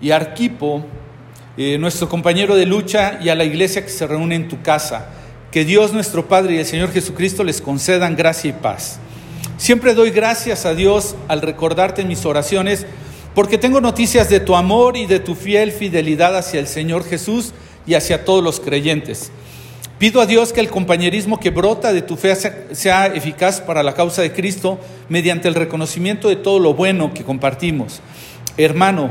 y 0.00 0.10
Arquipo, 0.10 0.84
eh, 1.56 1.78
nuestro 1.78 2.08
compañero 2.08 2.54
de 2.54 2.66
lucha, 2.66 3.18
y 3.22 3.30
a 3.30 3.34
la 3.34 3.44
iglesia 3.44 3.82
que 3.82 3.90
se 3.90 4.06
reúne 4.06 4.34
en 4.34 4.48
tu 4.48 4.60
casa. 4.60 5.08
Que 5.50 5.64
Dios 5.64 5.92
nuestro 5.92 6.28
Padre 6.28 6.54
y 6.54 6.58
el 6.58 6.66
Señor 6.66 6.92
Jesucristo 6.92 7.42
les 7.44 7.62
concedan 7.62 8.14
gracia 8.14 8.50
y 8.50 8.52
paz. 8.52 8.98
Siempre 9.56 9.94
doy 9.94 10.10
gracias 10.10 10.66
a 10.66 10.74
Dios 10.74 11.16
al 11.26 11.40
recordarte 11.40 12.04
mis 12.04 12.26
oraciones, 12.26 12.84
porque 13.34 13.56
tengo 13.56 13.80
noticias 13.80 14.28
de 14.28 14.40
tu 14.40 14.54
amor 14.54 14.96
y 14.96 15.06
de 15.06 15.20
tu 15.20 15.34
fiel 15.34 15.72
fidelidad 15.72 16.36
hacia 16.36 16.60
el 16.60 16.66
Señor 16.66 17.04
Jesús 17.04 17.54
y 17.86 17.94
hacia 17.94 18.24
todos 18.24 18.44
los 18.44 18.60
creyentes. 18.60 19.32
Pido 19.98 20.20
a 20.20 20.26
Dios 20.26 20.52
que 20.52 20.60
el 20.60 20.70
compañerismo 20.70 21.40
que 21.40 21.50
brota 21.50 21.92
de 21.92 22.02
tu 22.02 22.16
fe 22.16 22.36
sea, 22.72 23.06
eficaz 23.06 23.60
para 23.60 23.82
la 23.82 23.94
causa 23.94 24.22
de 24.22 24.32
Cristo 24.32 24.78
mediante 25.08 25.48
el 25.48 25.56
reconocimiento 25.56 26.28
de 26.28 26.36
todo 26.36 26.60
lo 26.60 26.74
bueno 26.74 27.12
que 27.12 27.24
compartimos. 27.24 28.00
Hermano, 28.56 29.10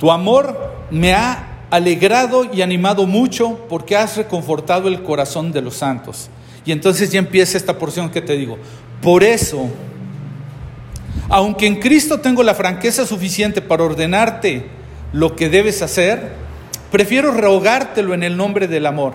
tu 0.00 0.10
amor 0.10 0.74
me 0.90 1.14
ha 1.14 1.66
alegrado 1.70 2.48
y 2.52 2.62
animado 2.62 3.06
mucho 3.06 3.60
porque 3.68 3.96
has 3.96 4.16
reconfortado 4.16 4.88
el 4.88 5.04
corazón 5.04 5.52
de 5.52 5.62
los 5.62 5.76
santos. 5.76 6.28
Y 6.64 6.72
entonces 6.72 7.12
ya 7.12 7.20
empieza 7.20 7.56
esta 7.56 7.78
porción 7.78 8.10
que 8.10 8.22
te 8.22 8.36
digo. 8.36 8.58
Por 9.00 9.22
eso, 9.22 9.68
aunque 11.28 11.68
en 11.68 11.76
Cristo 11.78 12.18
tengo 12.18 12.42
la 12.42 12.54
franqueza 12.54 13.06
suficiente 13.06 13.62
para 13.62 13.84
ordenarte 13.84 14.66
lo 15.12 15.36
que 15.36 15.48
debes 15.48 15.80
hacer, 15.80 16.41
prefiero 16.92 17.32
rogártelo 17.32 18.14
en 18.14 18.22
el 18.22 18.36
nombre 18.36 18.68
del 18.68 18.86
amor. 18.86 19.14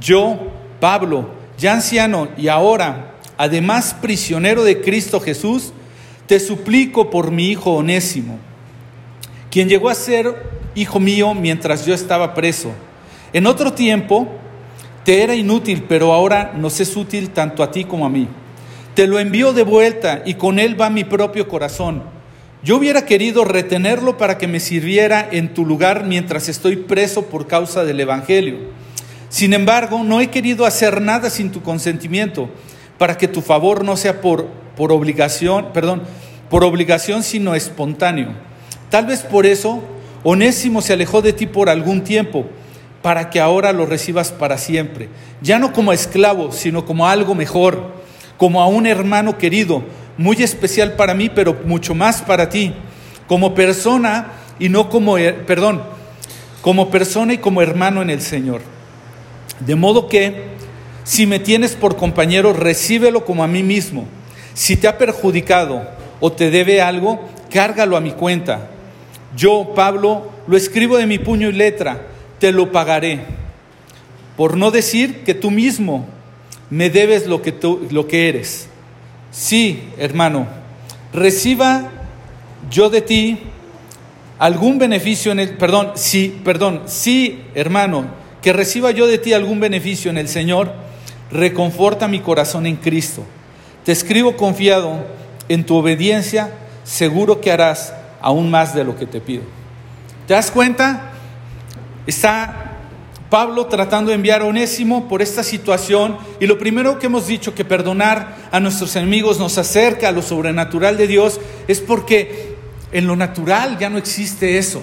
Yo, 0.00 0.38
Pablo, 0.80 1.28
ya 1.58 1.74
anciano 1.74 2.28
y 2.38 2.48
ahora, 2.48 3.16
además 3.36 3.94
prisionero 4.00 4.64
de 4.64 4.80
Cristo 4.80 5.20
Jesús, 5.20 5.74
te 6.26 6.40
suplico 6.40 7.10
por 7.10 7.30
mi 7.30 7.50
hijo 7.50 7.72
onésimo 7.72 8.38
quien 9.52 9.68
llegó 9.68 9.90
a 9.90 9.94
ser 9.94 10.34
hijo 10.74 10.98
mío 10.98 11.34
mientras 11.34 11.84
yo 11.84 11.92
estaba 11.92 12.32
preso. 12.32 12.72
En 13.34 13.46
otro 13.46 13.74
tiempo 13.74 14.26
te 15.04 15.22
era 15.22 15.34
inútil, 15.34 15.84
pero 15.86 16.14
ahora 16.14 16.54
nos 16.56 16.80
es 16.80 16.96
útil 16.96 17.28
tanto 17.30 17.62
a 17.62 17.70
ti 17.70 17.84
como 17.84 18.06
a 18.06 18.08
mí. 18.08 18.26
Te 18.94 19.06
lo 19.06 19.18
envío 19.18 19.52
de 19.52 19.62
vuelta 19.62 20.22
y 20.24 20.34
con 20.34 20.58
él 20.58 20.80
va 20.80 20.88
mi 20.88 21.04
propio 21.04 21.48
corazón. 21.48 22.02
Yo 22.64 22.76
hubiera 22.76 23.04
querido 23.04 23.44
retenerlo 23.44 24.16
para 24.16 24.38
que 24.38 24.46
me 24.46 24.60
sirviera 24.60 25.28
en 25.32 25.52
tu 25.52 25.66
lugar 25.66 26.04
mientras 26.04 26.48
estoy 26.48 26.76
preso 26.76 27.26
por 27.26 27.48
causa 27.48 27.84
del 27.84 27.98
Evangelio. 27.98 28.58
Sin 29.28 29.52
embargo, 29.52 30.04
no 30.04 30.20
he 30.20 30.30
querido 30.30 30.64
hacer 30.64 31.00
nada 31.00 31.28
sin 31.28 31.50
tu 31.50 31.60
consentimiento, 31.62 32.50
para 32.98 33.18
que 33.18 33.26
tu 33.26 33.40
favor 33.40 33.84
no 33.84 33.96
sea 33.96 34.20
por, 34.20 34.46
por 34.76 34.92
obligación, 34.92 35.72
perdón, 35.72 36.02
por 36.50 36.62
obligación, 36.62 37.24
sino 37.24 37.56
espontáneo. 37.56 38.28
Tal 38.90 39.06
vez 39.06 39.22
por 39.22 39.44
eso 39.44 39.82
Onésimo 40.22 40.82
se 40.82 40.92
alejó 40.92 41.20
de 41.20 41.32
ti 41.32 41.46
por 41.46 41.68
algún 41.68 42.04
tiempo, 42.04 42.46
para 43.02 43.30
que 43.30 43.40
ahora 43.40 43.72
lo 43.72 43.86
recibas 43.86 44.30
para 44.30 44.56
siempre, 44.56 45.08
ya 45.40 45.58
no 45.58 45.72
como 45.72 45.92
esclavo, 45.92 46.52
sino 46.52 46.84
como 46.84 47.08
algo 47.08 47.34
mejor, 47.34 47.90
como 48.36 48.62
a 48.62 48.68
un 48.68 48.86
hermano 48.86 49.36
querido, 49.36 49.82
muy 50.22 50.42
especial 50.42 50.92
para 50.92 51.14
mí, 51.14 51.28
pero 51.28 51.56
mucho 51.64 51.94
más 51.94 52.22
para 52.22 52.48
ti, 52.48 52.72
como 53.26 53.54
persona 53.54 54.32
y 54.58 54.68
no 54.68 54.88
como, 54.88 55.16
perdón, 55.46 55.82
como 56.62 56.90
persona 56.90 57.34
y 57.34 57.38
como 57.38 57.60
hermano 57.60 58.00
en 58.02 58.10
el 58.10 58.22
Señor. 58.22 58.62
De 59.60 59.74
modo 59.74 60.08
que, 60.08 60.52
si 61.04 61.26
me 61.26 61.40
tienes 61.40 61.74
por 61.74 61.96
compañero, 61.96 62.52
recíbelo 62.52 63.24
como 63.24 63.42
a 63.42 63.48
mí 63.48 63.62
mismo. 63.62 64.06
Si 64.54 64.76
te 64.76 64.86
ha 64.86 64.98
perjudicado 64.98 65.88
o 66.20 66.30
te 66.30 66.50
debe 66.50 66.80
algo, 66.80 67.28
cárgalo 67.50 67.96
a 67.96 68.00
mi 68.00 68.12
cuenta. 68.12 68.70
Yo, 69.36 69.72
Pablo, 69.74 70.30
lo 70.46 70.56
escribo 70.56 70.96
de 70.96 71.06
mi 71.06 71.18
puño 71.18 71.48
y 71.48 71.52
letra, 71.52 72.06
te 72.38 72.52
lo 72.52 72.70
pagaré. 72.70 73.20
Por 74.36 74.56
no 74.56 74.70
decir 74.70 75.24
que 75.24 75.34
tú 75.34 75.50
mismo 75.50 76.06
me 76.70 76.90
debes 76.90 77.26
lo 77.26 77.42
que, 77.42 77.52
tú, 77.52 77.86
lo 77.90 78.06
que 78.06 78.28
eres. 78.28 78.68
Sí, 79.32 79.88
hermano, 79.96 80.46
reciba 81.12 81.90
yo 82.70 82.90
de 82.90 83.00
ti 83.00 83.38
algún 84.38 84.78
beneficio 84.78 85.32
en 85.32 85.40
el, 85.40 85.56
perdón, 85.56 85.92
sí, 85.94 86.38
perdón, 86.44 86.82
sí, 86.84 87.42
hermano, 87.54 88.04
que 88.42 88.52
reciba 88.52 88.90
yo 88.90 89.06
de 89.06 89.16
ti 89.16 89.32
algún 89.32 89.58
beneficio 89.58 90.10
en 90.10 90.18
el 90.18 90.28
Señor, 90.28 90.74
reconforta 91.30 92.08
mi 92.08 92.20
corazón 92.20 92.66
en 92.66 92.76
Cristo. 92.76 93.24
Te 93.84 93.92
escribo 93.92 94.36
confiado 94.36 95.06
en 95.48 95.64
tu 95.64 95.76
obediencia, 95.76 96.50
seguro 96.84 97.40
que 97.40 97.50
harás 97.50 97.94
aún 98.20 98.50
más 98.50 98.74
de 98.74 98.84
lo 98.84 98.96
que 98.96 99.06
te 99.06 99.20
pido. 99.20 99.44
¿Te 100.26 100.34
das 100.34 100.50
cuenta? 100.50 101.10
Está 102.06 102.71
Pablo 103.32 103.64
tratando 103.64 104.10
de 104.10 104.16
enviar 104.16 104.42
a 104.42 104.44
Onésimo 104.44 105.08
por 105.08 105.22
esta 105.22 105.42
situación 105.42 106.18
y 106.38 106.46
lo 106.46 106.58
primero 106.58 106.98
que 106.98 107.06
hemos 107.06 107.26
dicho 107.26 107.54
que 107.54 107.64
perdonar 107.64 108.36
a 108.52 108.60
nuestros 108.60 108.94
enemigos 108.94 109.38
nos 109.38 109.56
acerca 109.56 110.08
a 110.08 110.12
lo 110.12 110.20
sobrenatural 110.20 110.98
de 110.98 111.06
Dios 111.06 111.40
es 111.66 111.80
porque 111.80 112.56
en 112.92 113.06
lo 113.06 113.16
natural 113.16 113.78
ya 113.78 113.88
no 113.88 113.96
existe 113.96 114.58
eso 114.58 114.82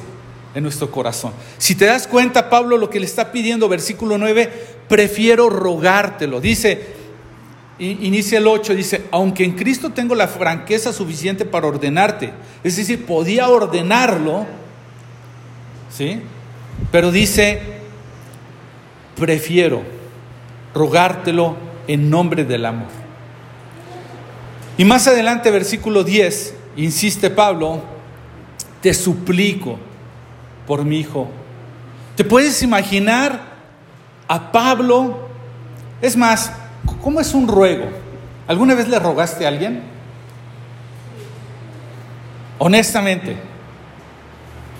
en 0.55 0.63
nuestro 0.63 0.89
corazón. 0.89 1.31
Si 1.59 1.75
te 1.75 1.85
das 1.85 2.07
cuenta, 2.07 2.49
Pablo 2.49 2.79
lo 2.79 2.89
que 2.89 2.99
le 2.99 3.05
está 3.05 3.31
pidiendo, 3.31 3.69
versículo 3.69 4.17
9, 4.17 4.51
prefiero 4.87 5.51
rogártelo. 5.51 6.41
Dice, 6.41 6.87
inicia 7.77 8.39
el 8.39 8.47
8, 8.47 8.73
dice, 8.73 9.03
aunque 9.11 9.43
en 9.43 9.51
Cristo 9.51 9.91
tengo 9.91 10.15
la 10.15 10.27
franqueza 10.27 10.91
suficiente 10.91 11.45
para 11.45 11.67
ordenarte, 11.67 12.33
es 12.63 12.77
decir, 12.77 13.05
podía 13.05 13.47
ordenarlo, 13.47 14.47
¿sí? 15.95 16.19
Pero 16.91 17.11
dice, 17.11 17.77
prefiero 19.19 19.81
rogártelo 20.73 21.57
en 21.87 22.09
nombre 22.09 22.45
del 22.45 22.65
amor. 22.65 22.87
Y 24.77 24.85
más 24.85 25.07
adelante, 25.07 25.51
versículo 25.51 26.03
10, 26.03 26.55
insiste 26.77 27.29
Pablo, 27.29 27.81
te 28.81 28.93
suplico 28.93 29.77
por 30.65 30.85
mi 30.85 30.99
hijo. 30.99 31.27
¿Te 32.15 32.23
puedes 32.23 32.63
imaginar 32.63 33.41
a 34.27 34.51
Pablo? 34.51 35.27
Es 36.01 36.15
más, 36.15 36.51
¿Cómo 37.01 37.19
es 37.19 37.33
un 37.33 37.47
ruego? 37.47 37.85
¿Alguna 38.47 38.73
vez 38.73 38.87
le 38.87 38.99
rogaste 38.99 39.45
a 39.45 39.49
alguien? 39.49 39.81
Honestamente, 42.57 43.37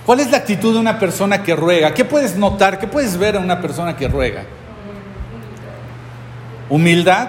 ¿cuál 0.09 0.21
es 0.21 0.31
la 0.31 0.37
actitud 0.37 0.73
de 0.73 0.79
una 0.79 0.97
persona 0.97 1.43
que 1.43 1.55
ruega? 1.55 1.93
¿Qué 1.93 2.03
puedes 2.03 2.35
notar? 2.35 2.79
¿Qué 2.79 2.87
puedes 2.87 3.15
ver 3.15 3.35
en 3.35 3.43
una 3.43 3.61
persona 3.61 3.95
que 3.95 4.07
ruega? 4.07 4.41
Humildad, 6.67 7.27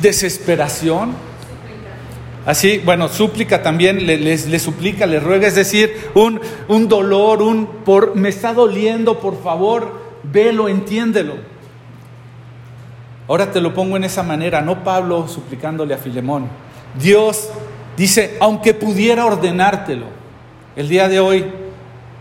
desesperación. 0.00 1.16
Así, 2.46 2.80
bueno, 2.84 3.08
súplica 3.08 3.64
también, 3.64 4.06
le, 4.06 4.58
suplica, 4.60 5.06
le 5.06 5.18
ruega, 5.18 5.48
es 5.48 5.56
decir, 5.56 5.92
un, 6.14 6.40
un 6.68 6.86
dolor, 6.86 7.42
un 7.42 7.66
por 7.84 8.14
me 8.14 8.28
está 8.28 8.52
doliendo, 8.52 9.18
por 9.18 9.42
favor, 9.42 10.02
velo, 10.22 10.68
entiéndelo. 10.68 11.34
Ahora 13.26 13.50
te 13.50 13.60
lo 13.60 13.74
pongo 13.74 13.96
en 13.96 14.04
esa 14.04 14.22
manera, 14.22 14.60
no 14.60 14.84
Pablo 14.84 15.26
suplicándole 15.26 15.94
a 15.94 15.98
Filemón. 15.98 16.46
Dios 16.94 17.48
dice, 17.96 18.36
aunque 18.38 18.72
pudiera 18.72 19.26
ordenártelo, 19.26 20.15
el 20.76 20.88
día 20.88 21.08
de 21.08 21.18
hoy 21.20 21.46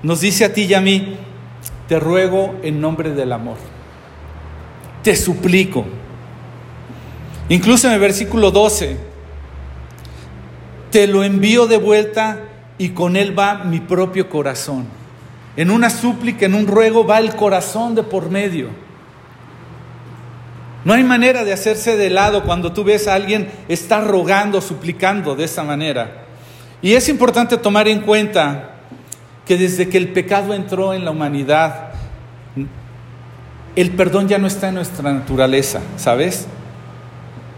nos 0.01 0.21
dice 0.21 0.45
a 0.45 0.53
ti 0.53 0.63
y 0.63 0.73
a 0.73 0.81
mí, 0.81 1.17
te 1.87 1.99
ruego 1.99 2.55
en 2.63 2.81
nombre 2.81 3.11
del 3.11 3.33
amor, 3.33 3.57
te 5.03 5.15
suplico. 5.15 5.85
Incluso 7.49 7.87
en 7.87 7.93
el 7.93 7.99
versículo 7.99 8.49
12, 8.49 8.97
te 10.89 11.05
lo 11.05 11.23
envío 11.23 11.67
de 11.67 11.77
vuelta 11.77 12.39
y 12.77 12.89
con 12.89 13.17
él 13.17 13.37
va 13.37 13.65
mi 13.65 13.81
propio 13.81 14.29
corazón. 14.29 14.87
En 15.57 15.69
una 15.69 15.89
súplica, 15.89 16.45
en 16.45 16.55
un 16.55 16.65
ruego 16.65 17.05
va 17.05 17.19
el 17.19 17.35
corazón 17.35 17.93
de 17.93 18.03
por 18.03 18.29
medio. 18.29 18.69
No 20.83 20.93
hay 20.93 21.03
manera 21.03 21.43
de 21.43 21.53
hacerse 21.53 21.97
de 21.97 22.09
lado 22.09 22.43
cuando 22.43 22.71
tú 22.71 22.83
ves 22.83 23.07
a 23.07 23.15
alguien 23.15 23.51
estar 23.67 24.05
rogando, 24.05 24.61
suplicando 24.61 25.35
de 25.35 25.45
esa 25.45 25.63
manera. 25.63 26.24
Y 26.85 26.93
es 26.93 27.09
importante 27.09 27.57
tomar 27.57 27.87
en 27.87 28.01
cuenta 28.01 28.75
que 29.43 29.57
desde 29.57 29.89
que 29.89 29.97
el 29.97 30.09
pecado 30.09 30.53
entró 30.53 30.93
en 30.93 31.03
la 31.03 31.09
humanidad, 31.09 31.93
el 33.75 33.89
perdón 33.89 34.27
ya 34.27 34.37
no 34.37 34.45
está 34.45 34.69
en 34.69 34.75
nuestra 34.75 35.11
naturaleza, 35.11 35.81
¿sabes? 35.97 36.45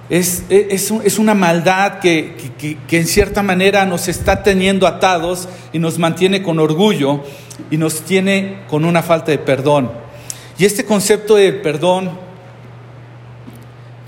Es, 0.10 0.46
es, 0.48 1.20
una 1.20 1.34
maldad 1.34 2.00
que, 2.00 2.38
que, 2.58 2.78
que, 2.88 2.98
en 2.98 3.06
cierta 3.06 3.44
manera 3.44 3.86
nos 3.86 4.08
está 4.08 4.44
teniendo 4.44 4.88
atados 4.88 5.50
y 5.74 5.80
nos 5.80 6.00
mantiene 6.00 6.42
con 6.42 6.58
orgullo 6.58 7.22
y 7.70 7.76
nos 7.76 8.04
tiene 8.04 8.62
con 8.70 8.86
una 8.86 9.04
falta 9.04 9.32
de 9.32 9.40
perdón. 9.40 9.92
Y 10.58 10.64
este 10.64 10.86
concepto 10.86 11.36
de 11.36 11.52
perdón 11.52 12.12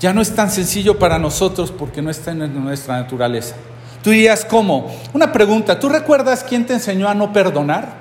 ya 0.00 0.14
no 0.14 0.22
es 0.22 0.34
tan 0.34 0.50
sencillo 0.50 0.98
para 0.98 1.18
nosotros 1.18 1.70
porque 1.70 2.00
no 2.00 2.08
está 2.08 2.30
en 2.30 2.64
nuestra 2.64 2.96
naturaleza. 2.96 3.54
Tú 4.02 4.10
dirías, 4.10 4.44
¿cómo? 4.44 4.90
Una 5.12 5.32
pregunta, 5.32 5.78
¿tú 5.78 5.88
recuerdas 5.88 6.44
quién 6.44 6.64
te 6.64 6.72
enseñó 6.72 7.08
a 7.08 7.14
no 7.14 7.32
perdonar? 7.32 8.00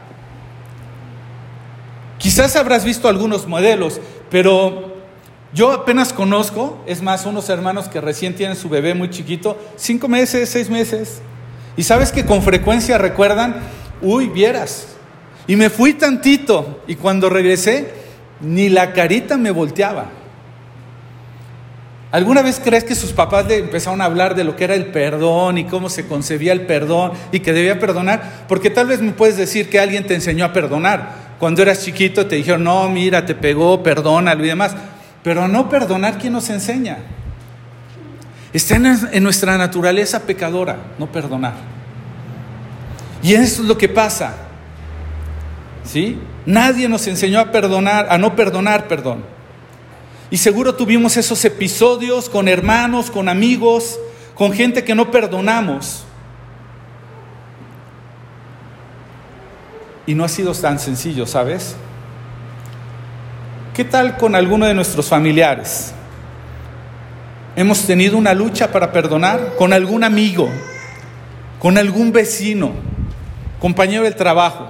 Quizás 2.18 2.56
habrás 2.56 2.86
visto 2.86 3.08
algunos 3.08 3.48
modelos, 3.48 4.00
pero 4.30 4.98
yo 5.54 5.72
apenas 5.72 6.14
conozco, 6.14 6.82
es 6.86 7.02
más, 7.02 7.26
unos 7.26 7.50
hermanos 7.50 7.88
que 7.88 8.02
recién 8.02 8.36
tienen 8.36 8.56
su 8.56 8.70
bebé 8.70 8.94
muy 8.94 9.10
chiquito, 9.10 9.58
cinco 9.76 10.08
meses, 10.08 10.50
seis 10.50 10.70
meses, 10.70 11.22
y 11.76 11.84
sabes 11.84 12.12
que 12.12 12.26
con 12.26 12.44
frecuencia 12.44 12.98
recuerdan, 12.98 13.56
uy, 14.02 14.28
vieras, 14.28 14.88
y 15.48 15.56
me 15.56 15.70
fui 15.70 15.94
tantito, 15.94 16.82
y 16.88 16.96
cuando 16.96 17.30
regresé, 17.30 17.94
ni 18.42 18.70
la 18.70 18.94
carita 18.94 19.38
me 19.38 19.52
volteaba. 19.52 20.19
¿Alguna 22.12 22.42
vez 22.42 22.60
crees 22.64 22.84
que 22.84 22.96
sus 22.96 23.14
papás 23.14 23.46
le 23.46 23.58
empezaron 23.58 24.02
a 24.02 24.06
hablar 24.06 24.34
de 24.34 24.44
lo 24.44 24.56
que 24.56 24.64
era 24.64 24.74
el 24.74 24.88
perdón 24.88 25.60
y 25.60 25.66
cómo 25.66 25.90
se 25.90 26.08
concebía 26.08 26.54
el 26.54 26.62
perdón 26.62 27.12
y 27.32 27.40
que 27.42 27.54
debía 27.54 27.80
perdonar? 27.80 28.46
Porque 28.48 28.72
tal 28.72 28.88
vez 28.88 29.00
me 29.00 29.12
puedes 29.12 29.38
decir 29.38 29.70
que 29.70 29.80
alguien 29.80 30.08
te 30.08 30.16
enseñó 30.16 30.46
a 30.46 30.54
perdonar. 30.54 31.30
Cuando 31.40 31.62
eras 31.62 31.86
chiquito 31.86 32.26
te 32.26 32.38
dijeron, 32.38 32.64
no, 32.64 32.90
mira, 32.90 33.26
te 33.28 33.36
pegó, 33.36 33.84
perdónalo 33.84 34.44
y 34.44 34.48
demás. 34.48 34.76
Pero 35.22 35.48
no 35.48 35.70
perdonar, 35.70 36.18
¿quién 36.18 36.34
nos 36.34 36.50
enseña? 36.50 36.98
Está 38.54 38.78
en 38.78 39.24
nuestra 39.24 39.58
naturaleza 39.60 40.22
pecadora, 40.26 40.78
no 40.98 41.12
perdonar. 41.12 41.54
Y 43.22 43.34
eso 43.34 43.62
es 43.62 43.68
lo 43.68 43.78
que 43.78 43.88
pasa. 43.88 44.34
¿Sí? 45.84 46.20
Nadie 46.48 46.90
nos 46.90 47.06
enseñó 47.06 47.40
a 47.40 47.52
perdonar, 47.52 48.08
a 48.10 48.18
no 48.18 48.36
perdonar, 48.36 48.88
perdón. 48.88 49.24
Y 50.32 50.38
seguro 50.38 50.76
tuvimos 50.76 51.18
esos 51.18 51.44
episodios 51.46 52.30
con 52.30 52.48
hermanos, 52.48 53.10
con 53.10 53.30
amigos, 53.30 54.00
con 54.36 54.54
gente 54.54 54.84
que 54.84 54.94
no 54.94 55.10
perdonamos. 55.10 56.06
Y 60.06 60.14
no 60.14 60.24
ha 60.24 60.30
sido 60.30 60.54
tan 60.54 60.80
sencillo, 60.80 61.26
¿sabes? 61.26 61.76
¿Qué 63.74 63.84
tal 63.84 64.18
con 64.18 64.36
alguno 64.36 64.66
de 64.66 64.74
nuestros 64.74 65.08
familiares? 65.08 65.94
Hemos 67.56 67.86
tenido 67.86 68.18
una 68.18 68.34
lucha 68.34 68.72
para 68.72 68.92
perdonar 68.92 69.56
con 69.58 69.74
algún 69.74 70.04
amigo, 70.04 70.50
con 71.60 71.78
algún 71.78 72.12
vecino, 72.12 72.72
compañero 73.60 74.04
del 74.04 74.16
trabajo. 74.16 74.70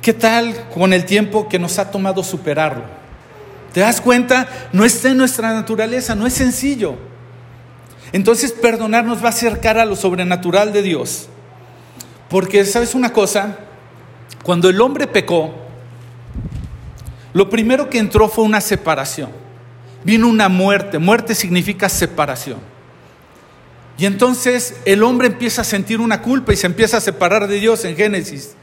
¿Qué 0.00 0.12
tal 0.12 0.68
con 0.72 0.92
el 0.92 1.04
tiempo 1.04 1.48
que 1.48 1.58
nos 1.58 1.78
ha 1.78 1.90
tomado 1.90 2.22
superarlo? 2.22 3.03
¿Te 3.74 3.80
das 3.80 4.00
cuenta? 4.00 4.48
No 4.72 4.84
está 4.84 5.10
en 5.10 5.16
nuestra 5.16 5.52
naturaleza, 5.52 6.14
no 6.14 6.28
es 6.28 6.32
sencillo. 6.32 6.94
Entonces 8.12 8.52
perdonar 8.52 9.04
nos 9.04 9.20
va 9.20 9.26
a 9.26 9.30
acercar 9.30 9.78
a 9.78 9.84
lo 9.84 9.96
sobrenatural 9.96 10.72
de 10.72 10.80
Dios. 10.80 11.28
Porque, 12.30 12.64
¿sabes 12.64 12.94
una 12.94 13.12
cosa? 13.12 13.58
Cuando 14.44 14.70
el 14.70 14.80
hombre 14.80 15.08
pecó, 15.08 15.52
lo 17.32 17.50
primero 17.50 17.90
que 17.90 17.98
entró 17.98 18.28
fue 18.28 18.44
una 18.44 18.60
separación. 18.60 19.30
Vino 20.04 20.28
una 20.28 20.48
muerte. 20.48 21.00
Muerte 21.00 21.34
significa 21.34 21.88
separación. 21.88 22.58
Y 23.98 24.06
entonces 24.06 24.76
el 24.84 25.02
hombre 25.02 25.26
empieza 25.26 25.62
a 25.62 25.64
sentir 25.64 26.00
una 26.00 26.22
culpa 26.22 26.52
y 26.52 26.56
se 26.56 26.68
empieza 26.68 26.98
a 26.98 27.00
separar 27.00 27.48
de 27.48 27.58
Dios 27.58 27.84
en 27.84 27.96
Génesis. 27.96 28.54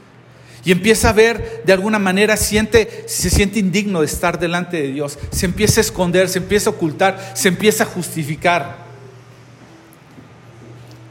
Y 0.64 0.70
empieza 0.70 1.08
a 1.10 1.12
ver, 1.12 1.62
de 1.64 1.72
alguna 1.72 1.98
manera, 1.98 2.36
siente, 2.36 3.04
se 3.08 3.30
siente 3.30 3.58
indigno 3.58 4.00
de 4.00 4.06
estar 4.06 4.38
delante 4.38 4.76
de 4.76 4.92
Dios. 4.92 5.18
Se 5.30 5.46
empieza 5.46 5.80
a 5.80 5.82
esconder, 5.82 6.28
se 6.28 6.38
empieza 6.38 6.70
a 6.70 6.72
ocultar, 6.72 7.32
se 7.34 7.48
empieza 7.48 7.84
a 7.84 7.86
justificar. 7.86 8.76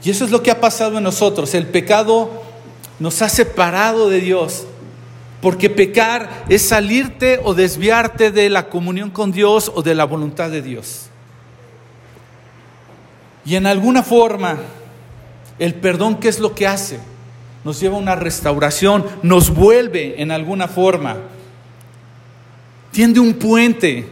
Y 0.04 0.10
eso 0.10 0.24
es 0.24 0.32
lo 0.32 0.42
que 0.42 0.52
ha 0.52 0.62
pasado 0.62 0.98
en 0.98 1.04
nosotros. 1.04 1.54
El 1.54 1.68
pecado 1.68 2.44
nos 3.00 3.22
ha 3.22 3.30
separado 3.30 4.10
de 4.10 4.22
Dios. 4.22 4.66
Porque 5.42 5.70
pecar 5.70 6.46
es 6.50 6.62
salirte 6.62 7.40
o 7.44 7.54
desviarte 7.54 8.32
de 8.32 8.50
la 8.50 8.70
comunión 8.70 9.10
con 9.10 9.32
Dios 9.32 9.72
o 9.74 9.82
de 9.82 9.96
la 9.96 10.06
voluntad 10.06 10.50
de 10.52 10.62
Dios. 10.62 11.08
Y 13.44 13.56
en 13.56 13.66
alguna 13.66 14.04
forma, 14.04 14.60
el 15.58 15.74
perdón, 15.74 16.20
¿qué 16.20 16.30
es 16.30 16.40
lo 16.40 16.54
que 16.54 16.68
hace? 16.68 17.00
Nos 17.64 17.80
lleva 17.80 17.96
a 17.96 18.00
una 18.00 18.16
restauración, 18.16 19.06
nos 19.22 19.54
vuelve 19.54 20.22
en 20.22 20.32
alguna 20.32 20.68
forma. 20.68 21.18
Tiende 22.92 23.20
un 23.20 23.34
puente 23.34 24.08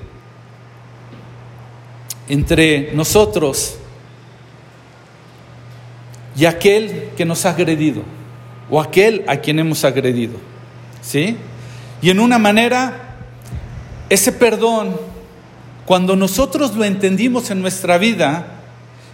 entre 2.27 2.91
nosotros 2.93 3.77
y 6.35 6.45
aquel 6.45 7.09
que 7.17 7.25
nos 7.25 7.45
ha 7.45 7.49
agredido 7.49 8.03
o 8.69 8.79
aquel 8.79 9.25
a 9.27 9.37
quien 9.37 9.59
hemos 9.59 9.83
agredido. 9.83 10.35
¿Sí? 11.01 11.35
Y 12.01 12.09
en 12.11 12.19
una 12.19 12.37
manera, 12.37 13.15
ese 14.09 14.31
perdón, 14.31 14.95
cuando 15.85 16.15
nosotros 16.15 16.75
lo 16.75 16.83
entendimos 16.83 17.49
en 17.49 17.61
nuestra 17.61 17.97
vida, 17.97 18.58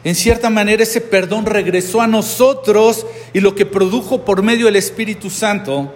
en 0.06 0.14
cierta 0.14 0.52
manera 0.52 0.84
ese 0.84 1.02
perdón 1.02 1.48
regresó 1.48 2.00
a 2.00 2.06
nosotros 2.06 3.08
y 3.34 3.40
lo 3.40 3.56
que 3.56 3.66
produjo 3.66 4.24
por 4.24 4.44
medio 4.44 4.68
del 4.68 4.76
Espíritu 4.76 5.32
Santo 5.32 5.92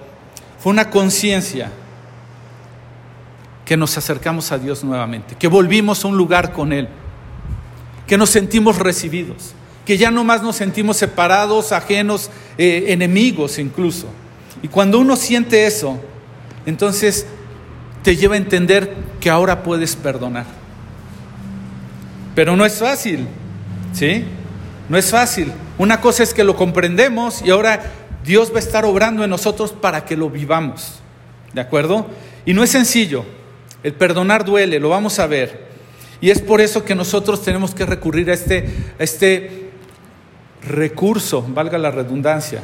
fue 0.60 0.72
una 0.72 0.90
conciencia 0.90 1.72
que 3.66 3.78
nos 3.78 3.96
acercamos 4.00 4.52
a 4.52 4.58
Dios 4.58 4.84
nuevamente, 4.84 5.36
que 5.36 5.48
volvimos 5.48 6.04
a 6.04 6.08
un 6.08 6.18
lugar 6.18 6.54
con 6.54 6.74
Él, 6.74 6.90
que 8.08 8.18
nos 8.18 8.32
sentimos 8.32 8.80
recibidos, 8.80 9.54
que 9.86 9.96
ya 9.96 10.10
no 10.10 10.24
más 10.24 10.42
nos 10.42 10.56
sentimos 10.56 10.98
separados, 10.98 11.72
ajenos, 11.72 12.32
eh, 12.58 12.86
enemigos 12.88 13.60
incluso. 13.60 14.08
Y 14.64 14.70
cuando 14.70 14.98
uno 14.98 15.16
siente 15.16 15.68
eso, 15.68 16.02
entonces 16.66 17.28
te 18.02 18.16
lleva 18.16 18.34
a 18.34 18.40
entender 18.40 18.92
que 19.20 19.30
ahora 19.30 19.62
puedes 19.62 19.96
perdonar. 19.96 20.48
Pero 22.34 22.56
no 22.56 22.66
es 22.66 22.80
fácil. 22.80 23.28
¿Sí? 23.94 24.24
No 24.88 24.98
es 24.98 25.12
fácil. 25.12 25.52
Una 25.78 26.02
cosa 26.02 26.24
es 26.24 26.34
que 26.34 26.44
lo 26.44 26.56
comprendemos 26.56 27.42
y 27.44 27.52
ahora 27.52 27.92
Dios 28.26 28.52
va 28.52 28.58
a 28.58 28.60
estar 28.60 28.86
obrando 28.86 29.24
en 29.24 29.30
nosotros 29.30 29.72
para 29.72 30.06
que 30.06 30.18
lo 30.18 30.30
vivamos. 30.30 31.00
¿De 31.54 31.62
acuerdo? 31.62 32.08
Y 32.46 32.54
no 32.54 32.64
es 32.64 32.70
sencillo. 32.70 33.24
El 33.84 33.94
perdonar 33.94 34.44
duele, 34.46 34.80
lo 34.80 34.90
vamos 34.90 35.20
a 35.20 35.28
ver. 35.28 35.70
Y 36.22 36.32
es 36.32 36.42
por 36.42 36.60
eso 36.60 36.84
que 36.84 36.96
nosotros 36.96 37.44
tenemos 37.44 37.74
que 37.74 37.86
recurrir 37.86 38.30
a 38.30 38.34
este, 38.34 38.70
a 39.00 39.04
este 39.04 39.70
recurso, 40.68 41.46
valga 41.48 41.78
la 41.78 41.92
redundancia, 41.92 42.62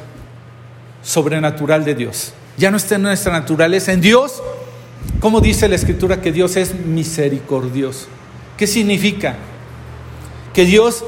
sobrenatural 1.01 1.85
de 1.85 1.95
Dios. 1.95 2.33
Ya 2.57 2.69
no 2.71 2.77
está 2.77 2.95
en 2.95 3.03
nuestra 3.03 3.31
naturaleza. 3.31 3.93
En 3.93 4.01
Dios, 4.01 4.43
¿cómo 5.19 5.39
dice 5.39 5.69
la 5.69 5.75
Escritura 5.75 6.21
que 6.21 6.31
Dios 6.31 6.57
es 6.57 6.75
misericordioso? 6.75 8.07
¿Qué 8.57 8.67
significa? 8.67 9.35
Que 10.55 10.63
Dios 10.65 11.03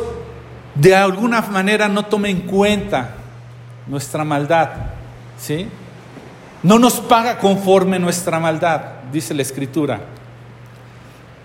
de 0.75 0.93
alguna 0.93 1.41
manera 1.41 1.87
no 1.87 2.05
tome 2.05 2.29
en 2.29 2.41
cuenta 2.41 3.15
nuestra 3.87 4.25
maldad, 4.25 4.69
¿sí? 5.39 5.67
No 6.63 6.77
nos 6.77 6.95
paga 6.95 7.39
conforme 7.39 7.97
nuestra 7.97 8.39
maldad, 8.39 8.81
dice 9.11 9.33
la 9.33 9.43
Escritura. 9.43 10.01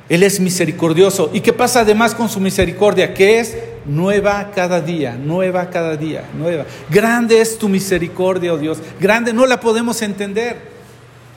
Él 0.08 0.24
es 0.24 0.40
misericordioso. 0.40 1.30
¿Y 1.32 1.40
qué 1.40 1.52
pasa 1.52 1.80
además 1.80 2.14
con 2.14 2.28
su 2.28 2.40
misericordia? 2.40 3.14
Que 3.14 3.38
es 3.38 3.56
nueva 3.86 4.50
cada 4.52 4.80
día, 4.80 5.12
nueva 5.14 5.70
cada 5.70 5.96
día, 5.96 6.24
nueva. 6.36 6.64
Grande 6.90 7.40
es 7.40 7.56
tu 7.56 7.68
misericordia, 7.68 8.52
oh 8.52 8.58
Dios. 8.58 8.78
Grande, 9.00 9.32
no 9.32 9.46
la 9.46 9.60
podemos 9.60 10.02
entender. 10.02 10.56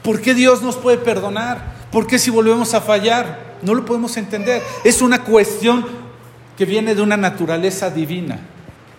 ¿Por 0.01 0.19
qué 0.19 0.33
Dios 0.33 0.63
nos 0.63 0.75
puede 0.77 0.97
perdonar? 0.97 1.75
¿Por 1.91 2.07
qué 2.07 2.17
si 2.17 2.31
volvemos 2.31 2.73
a 2.73 2.81
fallar? 2.81 3.55
No 3.61 3.75
lo 3.75 3.85
podemos 3.85 4.17
entender. 4.17 4.61
Es 4.83 5.01
una 5.01 5.23
cuestión 5.23 6.04
que 6.57 6.65
viene 6.65 6.95
de 6.95 7.01
una 7.01 7.17
naturaleza 7.17 7.89
divina. 7.89 8.39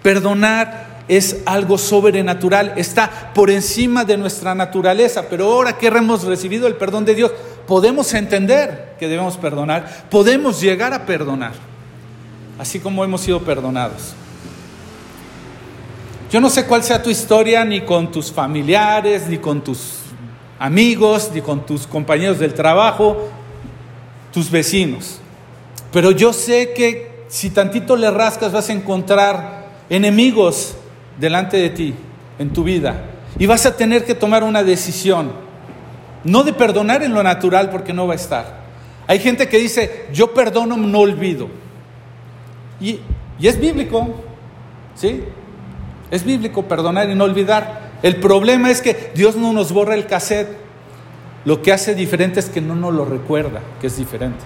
Perdonar 0.03 0.97
es 1.09 1.43
algo 1.47 1.79
sobrenatural, 1.79 2.75
está 2.77 3.33
por 3.33 3.51
encima 3.51 4.05
de 4.05 4.17
nuestra 4.17 4.55
naturaleza, 4.55 5.29
pero 5.29 5.53
ahora 5.53 5.79
que 5.79 5.87
hemos 5.87 6.25
recibido 6.25 6.67
el 6.67 6.75
perdón 6.75 7.05
de 7.05 7.15
Dios, 7.15 7.33
podemos 7.67 8.13
entender 8.15 8.95
que 8.99 9.09
debemos 9.09 9.37
perdonar, 9.37 10.07
podemos 10.11 10.61
llegar 10.61 10.93
a 10.93 11.07
perdonar, 11.07 11.53
así 12.59 12.81
como 12.81 13.05
hemos 13.05 13.21
sido 13.21 13.41
perdonados. 13.43 14.15
Yo 16.31 16.41
no 16.41 16.51
sé 16.51 16.67
cuál 16.67 16.83
sea 16.83 17.03
tu 17.03 17.09
historia, 17.09 17.65
ni 17.65 17.83
con 17.83 18.11
tus 18.11 18.33
familiares, 18.33 19.29
ni 19.29 19.39
con 19.39 19.63
tus 19.63 19.99
amigos, 20.59 21.31
ni 21.33 21.41
con 21.41 21.65
tus 21.65 21.87
compañeros 21.87 22.41
del 22.41 22.53
trabajo, 22.53 23.29
tus 24.33 24.51
vecinos, 24.51 25.21
pero 25.93 26.11
yo 26.11 26.33
sé 26.33 26.73
que 26.75 27.16
si 27.29 27.51
tantito 27.51 27.97
le 27.97 28.11
rascas 28.11 28.53
vas 28.53 28.69
a 28.69 28.73
encontrar 28.73 29.67
enemigos 29.89 30.77
delante 31.19 31.57
de 31.57 31.71
ti 31.71 31.95
en 32.39 32.53
tu 32.53 32.65
vida 32.65 33.03
y 33.39 33.47
vas 33.47 33.67
a 33.67 33.77
tener 33.77 34.05
que 34.05 34.15
tomar 34.15 34.45
una 34.45 34.63
decisión, 34.63 35.33
no 36.25 36.43
de 36.43 36.53
perdonar 36.53 37.03
en 37.03 37.15
lo 37.15 37.23
natural 37.23 37.71
porque 37.71 37.93
no 37.93 38.07
va 38.07 38.15
a 38.15 38.17
estar. 38.17 38.67
Hay 39.07 39.19
gente 39.21 39.49
que 39.49 39.59
dice, 39.59 40.07
yo 40.13 40.35
perdono, 40.35 40.77
no 40.77 40.99
olvido. 40.99 41.49
Y, 42.81 43.01
y 43.39 43.47
es 43.47 43.59
bíblico, 43.61 44.15
¿Sí? 44.97 45.23
Es 46.11 46.25
bíblico 46.25 46.63
perdonar 46.63 47.09
y 47.11 47.15
no 47.15 47.25
olvidar. 47.25 47.91
El 48.03 48.17
problema 48.17 48.71
es 48.71 48.81
que 48.81 49.13
Dios 49.15 49.37
no 49.37 49.53
nos 49.53 49.73
borra 49.73 49.95
el 49.95 50.07
cassette. 50.07 50.57
Lo 51.45 51.63
que 51.63 51.73
hace 51.73 51.95
diferente 51.95 52.41
es 52.41 52.49
que 52.49 52.61
no 52.61 52.75
nos 52.75 52.93
lo 52.93 53.05
recuerda, 53.05 53.61
que 53.81 53.87
es 53.87 53.97
diferente. 53.97 54.41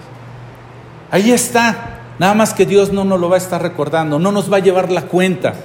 Ahí 1.09 1.31
está. 1.31 2.00
Nada 2.21 2.35
más 2.35 2.53
que 2.53 2.67
Dios 2.67 2.93
no 2.93 3.03
nos 3.03 3.19
lo 3.19 3.29
va 3.29 3.35
a 3.37 3.39
estar 3.39 3.63
recordando, 3.63 4.19
no 4.19 4.31
nos 4.31 4.53
va 4.53 4.57
a 4.57 4.59
llevar 4.59 4.91
la 4.91 5.07
cuenta. 5.07 5.55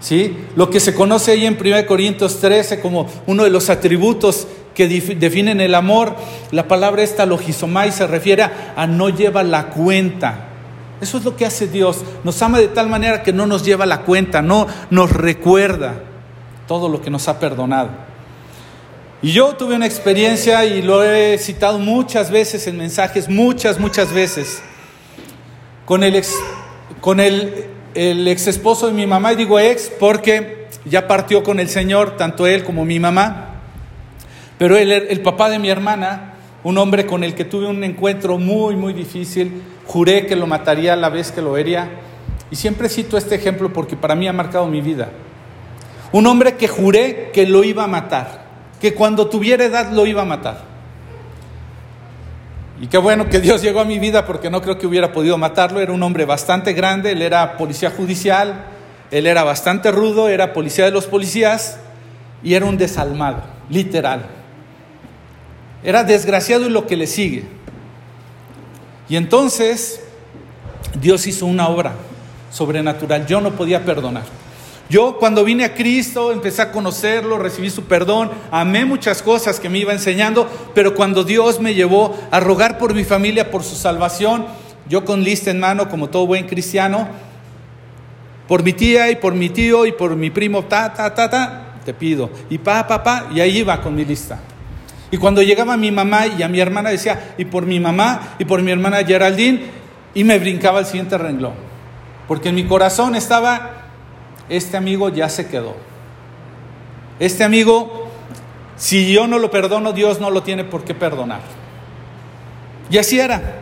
¿sí? 0.00 0.38
Lo 0.56 0.70
que 0.70 0.80
se 0.80 0.94
conoce 0.94 1.32
ahí 1.32 1.44
en 1.44 1.58
1 1.60 1.84
Corintios 1.84 2.40
13 2.40 2.80
como 2.80 3.06
uno 3.26 3.44
de 3.44 3.50
los 3.50 3.68
atributos 3.68 4.46
que 4.74 4.88
definen 4.88 5.60
el 5.60 5.74
amor, 5.74 6.16
la 6.50 6.66
palabra 6.66 7.02
esta 7.02 7.26
logisomai 7.26 7.92
se 7.92 8.06
refiere 8.06 8.42
a 8.74 8.86
no 8.86 9.10
lleva 9.10 9.42
la 9.42 9.66
cuenta. 9.66 10.48
Eso 11.02 11.18
es 11.18 11.24
lo 11.26 11.36
que 11.36 11.44
hace 11.44 11.66
Dios. 11.66 11.98
Nos 12.24 12.40
ama 12.40 12.58
de 12.58 12.68
tal 12.68 12.88
manera 12.88 13.22
que 13.22 13.34
no 13.34 13.44
nos 13.44 13.62
lleva 13.62 13.84
la 13.84 14.00
cuenta, 14.00 14.40
no 14.40 14.66
nos 14.88 15.12
recuerda 15.12 16.00
todo 16.66 16.88
lo 16.88 17.02
que 17.02 17.10
nos 17.10 17.28
ha 17.28 17.38
perdonado. 17.38 17.90
Y 19.20 19.32
yo 19.32 19.56
tuve 19.56 19.74
una 19.74 19.84
experiencia 19.84 20.64
y 20.64 20.80
lo 20.80 21.04
he 21.04 21.36
citado 21.36 21.78
muchas 21.78 22.30
veces 22.30 22.66
en 22.66 22.78
mensajes, 22.78 23.28
muchas, 23.28 23.78
muchas 23.78 24.10
veces, 24.10 24.62
con 25.88 26.04
el 26.04 26.16
ex, 26.16 26.34
con 27.00 27.18
el, 27.18 27.64
el 27.94 28.28
ex 28.28 28.46
esposo 28.46 28.88
de 28.88 28.92
mi 28.92 29.06
mamá, 29.06 29.32
y 29.32 29.36
digo 29.36 29.58
ex 29.58 29.90
porque 29.98 30.66
ya 30.84 31.08
partió 31.08 31.42
con 31.42 31.60
el 31.60 31.70
Señor, 31.70 32.18
tanto 32.18 32.46
él 32.46 32.62
como 32.62 32.84
mi 32.84 33.00
mamá, 33.00 33.54
pero 34.58 34.76
el 34.76 35.20
papá 35.22 35.48
de 35.48 35.58
mi 35.58 35.70
hermana, 35.70 36.34
un 36.62 36.76
hombre 36.76 37.06
con 37.06 37.24
el 37.24 37.34
que 37.34 37.46
tuve 37.46 37.68
un 37.68 37.82
encuentro 37.84 38.36
muy, 38.36 38.76
muy 38.76 38.92
difícil, 38.92 39.62
juré 39.86 40.26
que 40.26 40.36
lo 40.36 40.46
mataría 40.46 40.94
la 40.94 41.08
vez 41.08 41.32
que 41.32 41.40
lo 41.40 41.52
vería, 41.52 41.88
y 42.50 42.56
siempre 42.56 42.90
cito 42.90 43.16
este 43.16 43.36
ejemplo 43.36 43.72
porque 43.72 43.96
para 43.96 44.14
mí 44.14 44.28
ha 44.28 44.32
marcado 44.34 44.66
mi 44.66 44.82
vida. 44.82 45.08
Un 46.12 46.26
hombre 46.26 46.56
que 46.56 46.68
juré 46.68 47.30
que 47.32 47.46
lo 47.46 47.64
iba 47.64 47.84
a 47.84 47.88
matar, 47.88 48.44
que 48.78 48.92
cuando 48.92 49.28
tuviera 49.28 49.64
edad 49.64 49.90
lo 49.90 50.04
iba 50.04 50.20
a 50.20 50.26
matar. 50.26 50.64
Y 52.80 52.86
qué 52.86 52.98
bueno 52.98 53.28
que 53.28 53.40
Dios 53.40 53.60
llegó 53.60 53.80
a 53.80 53.84
mi 53.84 53.98
vida 53.98 54.24
porque 54.24 54.50
no 54.50 54.62
creo 54.62 54.78
que 54.78 54.86
hubiera 54.86 55.12
podido 55.12 55.36
matarlo. 55.36 55.80
Era 55.80 55.92
un 55.92 56.02
hombre 56.02 56.24
bastante 56.24 56.72
grande, 56.72 57.12
él 57.12 57.22
era 57.22 57.56
policía 57.56 57.90
judicial, 57.90 58.66
él 59.10 59.26
era 59.26 59.42
bastante 59.42 59.90
rudo, 59.90 60.28
era 60.28 60.52
policía 60.52 60.84
de 60.84 60.92
los 60.92 61.06
policías 61.06 61.78
y 62.42 62.54
era 62.54 62.66
un 62.66 62.76
desalmado, 62.76 63.42
literal. 63.68 64.26
Era 65.82 66.04
desgraciado 66.04 66.66
y 66.66 66.70
lo 66.70 66.86
que 66.86 66.96
le 66.96 67.06
sigue. 67.06 67.44
Y 69.08 69.16
entonces 69.16 70.02
Dios 71.00 71.26
hizo 71.26 71.46
una 71.46 71.68
obra 71.68 71.94
sobrenatural. 72.52 73.26
Yo 73.26 73.40
no 73.40 73.52
podía 73.52 73.84
perdonar. 73.84 74.24
Yo 74.90 75.18
cuando 75.18 75.44
vine 75.44 75.64
a 75.64 75.74
Cristo 75.74 76.32
empecé 76.32 76.62
a 76.62 76.72
conocerlo, 76.72 77.38
recibí 77.38 77.68
su 77.68 77.84
perdón, 77.84 78.30
amé 78.50 78.86
muchas 78.86 79.22
cosas 79.22 79.60
que 79.60 79.68
me 79.68 79.78
iba 79.78 79.92
enseñando, 79.92 80.48
pero 80.74 80.94
cuando 80.94 81.24
Dios 81.24 81.60
me 81.60 81.74
llevó 81.74 82.16
a 82.30 82.40
rogar 82.40 82.78
por 82.78 82.94
mi 82.94 83.04
familia, 83.04 83.50
por 83.50 83.62
su 83.62 83.76
salvación, 83.76 84.46
yo 84.88 85.04
con 85.04 85.22
lista 85.22 85.50
en 85.50 85.60
mano, 85.60 85.90
como 85.90 86.08
todo 86.08 86.26
buen 86.26 86.46
cristiano, 86.46 87.06
por 88.46 88.62
mi 88.62 88.72
tía 88.72 89.10
y 89.10 89.16
por 89.16 89.34
mi 89.34 89.50
tío 89.50 89.84
y 89.84 89.92
por 89.92 90.16
mi 90.16 90.30
primo, 90.30 90.64
ta, 90.64 90.94
ta, 90.94 91.14
ta, 91.14 91.28
ta, 91.28 91.74
te 91.84 91.92
pido. 91.92 92.30
Y 92.48 92.56
pa, 92.56 92.86
pa, 92.86 93.02
pa, 93.02 93.26
y 93.34 93.40
ahí 93.40 93.58
iba 93.58 93.82
con 93.82 93.94
mi 93.94 94.06
lista. 94.06 94.40
Y 95.10 95.18
cuando 95.18 95.42
llegaba 95.42 95.76
mi 95.76 95.90
mamá 95.90 96.26
y 96.26 96.42
a 96.42 96.48
mi 96.48 96.60
hermana 96.60 96.88
decía, 96.88 97.34
y 97.36 97.44
por 97.44 97.66
mi 97.66 97.78
mamá 97.78 98.36
y 98.38 98.46
por 98.46 98.62
mi 98.62 98.70
hermana 98.70 99.04
Geraldine, 99.04 99.60
y 100.14 100.24
me 100.24 100.38
brincaba 100.38 100.80
el 100.80 100.86
siguiente 100.86 101.18
renglón. 101.18 101.52
Porque 102.26 102.48
en 102.48 102.54
mi 102.54 102.64
corazón 102.64 103.14
estaba 103.14 103.77
este 104.48 104.76
amigo 104.76 105.08
ya 105.08 105.28
se 105.28 105.46
quedó. 105.46 105.74
Este 107.18 107.44
amigo, 107.44 108.08
si 108.76 109.12
yo 109.12 109.26
no 109.26 109.38
lo 109.38 109.50
perdono, 109.50 109.92
Dios 109.92 110.20
no 110.20 110.30
lo 110.30 110.42
tiene 110.42 110.64
por 110.64 110.84
qué 110.84 110.94
perdonar. 110.94 111.40
Y 112.90 112.98
así 112.98 113.18
era. 113.18 113.60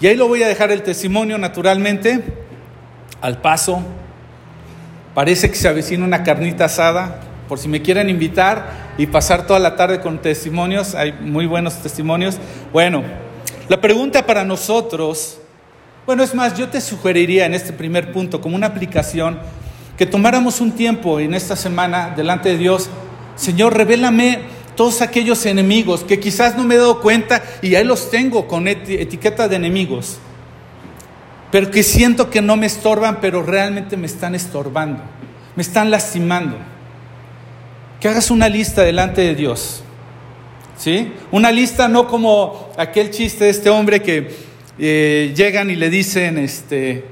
Y 0.00 0.06
ahí 0.06 0.16
lo 0.16 0.28
voy 0.28 0.42
a 0.42 0.48
dejar 0.48 0.70
el 0.70 0.82
testimonio 0.82 1.38
naturalmente, 1.38 2.22
al 3.20 3.40
paso. 3.40 3.82
Parece 5.14 5.50
que 5.50 5.56
se 5.56 5.68
avecina 5.68 6.04
una 6.04 6.22
carnita 6.22 6.66
asada, 6.66 7.20
por 7.48 7.58
si 7.58 7.68
me 7.68 7.82
quieren 7.82 8.08
invitar 8.08 8.92
y 8.96 9.06
pasar 9.06 9.46
toda 9.46 9.58
la 9.58 9.74
tarde 9.74 10.00
con 10.00 10.22
testimonios, 10.22 10.94
hay 10.94 11.12
muy 11.12 11.46
buenos 11.46 11.82
testimonios. 11.82 12.38
Bueno, 12.72 13.02
la 13.68 13.80
pregunta 13.80 14.24
para 14.24 14.44
nosotros, 14.44 15.38
bueno, 16.06 16.22
es 16.22 16.34
más, 16.34 16.56
yo 16.56 16.68
te 16.68 16.80
sugeriría 16.80 17.46
en 17.46 17.54
este 17.54 17.72
primer 17.72 18.12
punto 18.12 18.40
como 18.40 18.56
una 18.56 18.68
aplicación 18.68 19.40
que 20.00 20.06
tomáramos 20.06 20.62
un 20.62 20.72
tiempo 20.72 21.20
en 21.20 21.34
esta 21.34 21.54
semana 21.56 22.14
delante 22.16 22.48
de 22.48 22.56
Dios, 22.56 22.88
Señor, 23.36 23.76
revélame 23.76 24.38
todos 24.74 25.02
aquellos 25.02 25.44
enemigos 25.44 26.04
que 26.04 26.18
quizás 26.18 26.56
no 26.56 26.64
me 26.64 26.76
he 26.76 26.78
dado 26.78 27.02
cuenta 27.02 27.42
y 27.60 27.74
ahí 27.74 27.84
los 27.84 28.08
tengo 28.10 28.48
con 28.48 28.66
etiqueta 28.66 29.46
de 29.46 29.56
enemigos, 29.56 30.16
pero 31.52 31.70
que 31.70 31.82
siento 31.82 32.30
que 32.30 32.40
no 32.40 32.56
me 32.56 32.64
estorban, 32.64 33.20
pero 33.20 33.42
realmente 33.42 33.98
me 33.98 34.06
están 34.06 34.34
estorbando, 34.34 35.02
me 35.54 35.62
están 35.62 35.90
lastimando. 35.90 36.56
Que 38.00 38.08
hagas 38.08 38.30
una 38.30 38.48
lista 38.48 38.80
delante 38.80 39.20
de 39.20 39.34
Dios. 39.34 39.82
¿Sí? 40.78 41.12
Una 41.30 41.52
lista 41.52 41.88
no 41.88 42.08
como 42.08 42.70
aquel 42.78 43.10
chiste 43.10 43.44
de 43.44 43.50
este 43.50 43.68
hombre 43.68 44.00
que 44.00 44.30
eh, 44.78 45.34
llegan 45.36 45.68
y 45.68 45.76
le 45.76 45.90
dicen, 45.90 46.38
este, 46.38 47.04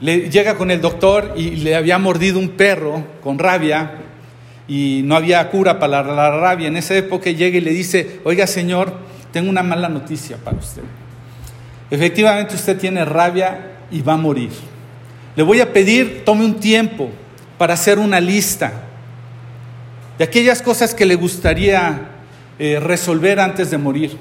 le 0.00 0.30
llega 0.30 0.56
con 0.56 0.70
el 0.70 0.80
doctor 0.80 1.34
y 1.36 1.56
le 1.56 1.76
había 1.76 1.98
mordido 1.98 2.38
un 2.38 2.50
perro 2.50 3.04
con 3.22 3.38
rabia 3.38 3.96
y 4.66 5.02
no 5.04 5.14
había 5.14 5.46
cura 5.50 5.78
para 5.78 6.02
la, 6.02 6.30
rabia. 6.30 6.68
En 6.68 6.76
esa 6.76 6.96
época 6.96 7.30
llega 7.30 7.58
y 7.58 7.60
le 7.60 7.70
dice, 7.70 8.20
oiga 8.24 8.46
señor, 8.46 8.94
tengo 9.32 9.50
una 9.50 9.62
mala 9.62 9.88
noticia 9.88 10.38
para 10.38 10.56
usted. 10.56 10.82
Efectivamente 11.90 12.54
usted 12.54 12.78
tiene 12.78 13.04
rabia 13.04 13.72
y 13.90 14.00
va 14.00 14.14
a 14.14 14.16
morir. 14.16 14.50
Le 15.36 15.42
voy 15.42 15.60
a 15.60 15.72
pedir, 15.72 16.24
tome 16.24 16.44
un 16.44 16.58
tiempo 16.58 17.10
para 17.58 17.74
hacer 17.74 17.98
una 17.98 18.20
lista 18.20 18.72
de 20.16 20.24
aquellas 20.24 20.62
cosas 20.62 20.94
que 20.94 21.04
le 21.04 21.14
gustaría 21.14 22.08
eh, 22.58 22.78
resolver 22.80 23.38
antes 23.38 23.70
de 23.70 23.76
morir. 23.78 24.16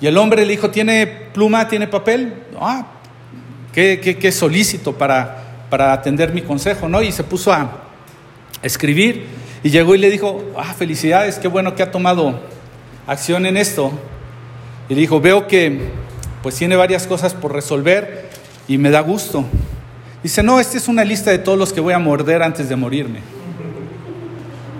Y 0.00 0.06
el 0.06 0.18
hombre 0.18 0.44
le 0.44 0.52
dijo, 0.52 0.70
¿tiene 0.70 1.06
pluma, 1.06 1.66
tiene 1.68 1.86
papel? 1.86 2.34
Ah, 2.60 2.86
qué, 3.76 4.32
solícito 4.32 4.96
para, 4.96 5.66
para 5.68 5.92
atender 5.92 6.32
mi 6.32 6.40
consejo, 6.40 6.88
¿no? 6.88 7.02
Y 7.02 7.12
se 7.12 7.22
puso 7.22 7.52
a 7.52 7.70
escribir 8.62 9.26
y 9.62 9.68
llegó 9.68 9.94
y 9.94 9.98
le 9.98 10.08
dijo, 10.10 10.42
ah, 10.56 10.72
felicidades, 10.72 11.38
qué 11.38 11.48
bueno 11.48 11.74
que 11.74 11.82
ha 11.82 11.90
tomado 11.90 12.40
acción 13.06 13.44
en 13.44 13.58
esto. 13.58 13.92
Y 14.88 14.94
le 14.94 15.00
dijo, 15.02 15.20
veo 15.20 15.46
que 15.46 15.90
pues 16.42 16.54
tiene 16.54 16.74
varias 16.76 17.06
cosas 17.06 17.34
por 17.34 17.52
resolver 17.52 18.30
y 18.66 18.78
me 18.78 18.90
da 18.90 19.00
gusto. 19.00 19.44
Dice, 20.22 20.42
no, 20.42 20.58
esta 20.58 20.78
es 20.78 20.88
una 20.88 21.04
lista 21.04 21.30
de 21.30 21.38
todos 21.38 21.58
los 21.58 21.72
que 21.72 21.80
voy 21.80 21.92
a 21.92 21.98
morder 21.98 22.42
antes 22.42 22.68
de 22.70 22.76
morirme. 22.76 23.20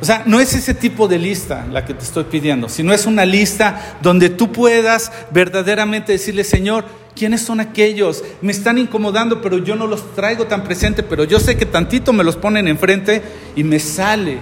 O 0.00 0.04
sea, 0.04 0.22
no 0.24 0.40
es 0.40 0.54
ese 0.54 0.72
tipo 0.74 1.06
de 1.06 1.18
lista 1.18 1.66
la 1.70 1.84
que 1.84 1.92
te 1.92 2.04
estoy 2.04 2.24
pidiendo, 2.24 2.68
sino 2.68 2.94
es 2.94 3.06
una 3.06 3.26
lista 3.26 3.96
donde 4.02 4.30
tú 4.30 4.52
puedas 4.52 5.12
verdaderamente 5.30 6.12
decirle, 6.12 6.44
Señor, 6.44 6.84
¿Quiénes 7.16 7.40
son 7.40 7.60
aquellos? 7.60 8.22
Me 8.42 8.52
están 8.52 8.76
incomodando, 8.76 9.40
pero 9.40 9.56
yo 9.56 9.74
no 9.74 9.86
los 9.86 10.14
traigo 10.14 10.46
tan 10.46 10.62
presente, 10.64 11.02
pero 11.02 11.24
yo 11.24 11.40
sé 11.40 11.56
que 11.56 11.64
tantito 11.64 12.12
me 12.12 12.22
los 12.22 12.36
ponen 12.36 12.68
enfrente 12.68 13.22
y 13.56 13.64
me 13.64 13.80
sale 13.80 14.38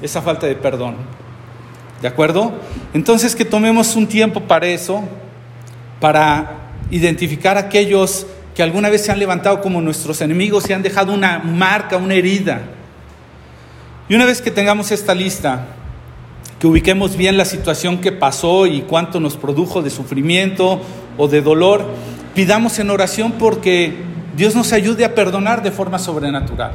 esa 0.00 0.22
falta 0.22 0.46
de 0.46 0.54
perdón. 0.54 0.94
¿De 2.00 2.06
acuerdo? 2.06 2.52
Entonces 2.94 3.34
que 3.34 3.44
tomemos 3.44 3.96
un 3.96 4.06
tiempo 4.06 4.42
para 4.42 4.68
eso, 4.68 5.02
para 6.00 6.70
identificar 6.92 7.58
aquellos 7.58 8.28
que 8.54 8.62
alguna 8.62 8.90
vez 8.90 9.04
se 9.04 9.10
han 9.10 9.18
levantado 9.18 9.60
como 9.60 9.80
nuestros 9.80 10.20
enemigos 10.20 10.70
y 10.70 10.74
han 10.74 10.82
dejado 10.82 11.12
una 11.12 11.40
marca, 11.40 11.96
una 11.96 12.14
herida. 12.14 12.60
Y 14.08 14.14
una 14.14 14.24
vez 14.24 14.40
que 14.40 14.52
tengamos 14.52 14.92
esta 14.92 15.16
lista, 15.16 15.66
que 16.60 16.68
ubiquemos 16.68 17.16
bien 17.16 17.36
la 17.36 17.44
situación 17.44 17.98
que 18.00 18.12
pasó 18.12 18.66
y 18.66 18.82
cuánto 18.82 19.18
nos 19.18 19.36
produjo 19.36 19.82
de 19.82 19.90
sufrimiento 19.90 20.80
o 21.18 21.28
de 21.28 21.42
dolor, 21.42 21.84
pidamos 22.34 22.78
en 22.78 22.88
oración 22.90 23.32
porque 23.32 24.02
Dios 24.36 24.54
nos 24.54 24.72
ayude 24.72 25.04
a 25.04 25.14
perdonar 25.14 25.62
de 25.62 25.72
forma 25.72 25.98
sobrenatural. 25.98 26.72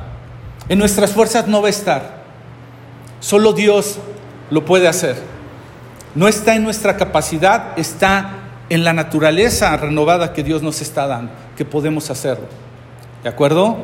En 0.70 0.78
nuestras 0.78 1.12
fuerzas 1.12 1.48
no 1.48 1.62
va 1.62 1.68
a 1.68 1.72
estar. 1.72 2.24
Solo 3.20 3.54
Dios 3.54 3.98
lo 4.52 4.66
puede 4.66 4.88
hacer. 4.88 5.16
No 6.14 6.28
está 6.28 6.56
en 6.56 6.64
nuestra 6.64 6.98
capacidad, 6.98 7.78
está 7.80 8.32
en 8.70 8.84
la 8.84 8.94
naturaleza 8.94 9.76
renovada 9.78 10.34
que 10.34 10.44
Dios 10.44 10.62
nos 10.62 10.82
está 10.82 11.08
dando, 11.08 11.32
que 11.58 11.66
podemos 11.66 12.10
hacerlo. 12.10 12.46
¿De 13.24 13.30
acuerdo? 13.30 13.78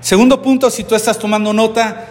Segundo 0.00 0.40
punto, 0.40 0.70
si 0.70 0.84
tú 0.84 0.94
estás 0.94 1.18
tomando 1.18 1.52
nota, 1.52 2.06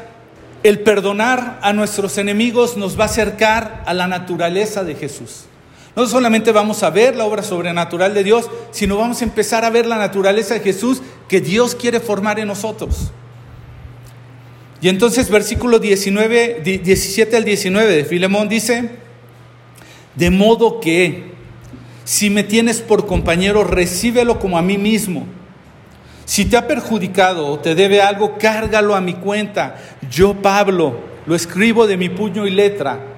el 0.64 0.80
perdonar 0.80 1.60
a 1.62 1.72
nuestros 1.74 2.18
enemigos 2.18 2.76
nos 2.76 3.00
va 3.00 3.04
a 3.04 3.08
acercar 3.08 3.84
a 3.86 3.94
la 3.94 4.08
naturaleza 4.08 4.84
de 4.84 4.96
Jesús. 4.96 5.46
No 5.96 6.06
solamente 6.08 6.52
vamos 6.52 6.84
a 6.84 6.90
ver 6.90 7.16
la 7.16 7.26
obra 7.26 7.42
sobrenatural 7.42 8.14
de 8.14 8.24
Dios, 8.24 8.50
sino 8.72 8.98
vamos 8.98 9.22
a 9.22 9.26
empezar 9.26 9.64
a 9.64 9.70
ver 9.70 9.86
la 9.86 9.98
naturaleza 9.98 10.54
de 10.56 10.60
Jesús 10.60 11.02
que 11.30 11.40
Dios 11.40 11.74
quiere 11.74 12.00
formar 12.00 12.40
en 12.40 12.48
nosotros. 12.48 13.12
Y 14.82 14.90
entonces 14.90 15.30
versículo 15.30 15.80
19, 15.80 16.62
17 16.64 17.38
al 17.38 17.46
19 17.46 17.96
de 17.96 18.04
Filemón 18.04 18.50
dice, 18.50 18.90
de 20.16 20.30
modo 20.30 20.80
que 20.80 21.34
si 22.04 22.30
me 22.30 22.44
tienes 22.44 22.82
por 22.82 23.08
compañero, 23.08 23.64
recíbelo 23.64 24.40
como 24.40 24.58
a 24.58 24.62
mí 24.62 24.78
mismo. 24.78 25.26
Si 26.26 26.46
te 26.46 26.58
ha 26.58 26.68
perjudicado 26.68 27.48
o 27.48 27.60
te 27.60 27.74
debe 27.74 28.02
algo, 28.02 28.38
cárgalo 28.38 28.96
a 28.96 29.02
mi 29.02 29.14
cuenta. 29.14 29.78
Yo, 30.10 30.34
Pablo, 30.36 31.00
lo 31.26 31.36
escribo 31.36 31.88
de 31.88 31.98
mi 31.98 32.10
puño 32.10 32.46
y 32.46 32.52
letra. 32.52 33.15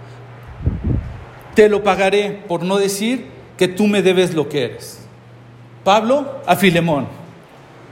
Te 1.58 1.70
lo 1.70 1.82
pagaré 1.82 2.44
por 2.48 2.62
no 2.62 2.78
decir 2.78 3.26
que 3.58 3.68
tú 3.68 3.88
me 3.88 4.04
debes 4.04 4.36
lo 4.36 4.48
que 4.48 4.66
eres. 4.66 5.00
Pablo 5.84 6.40
a 6.46 6.56
Filemón. 6.56 7.08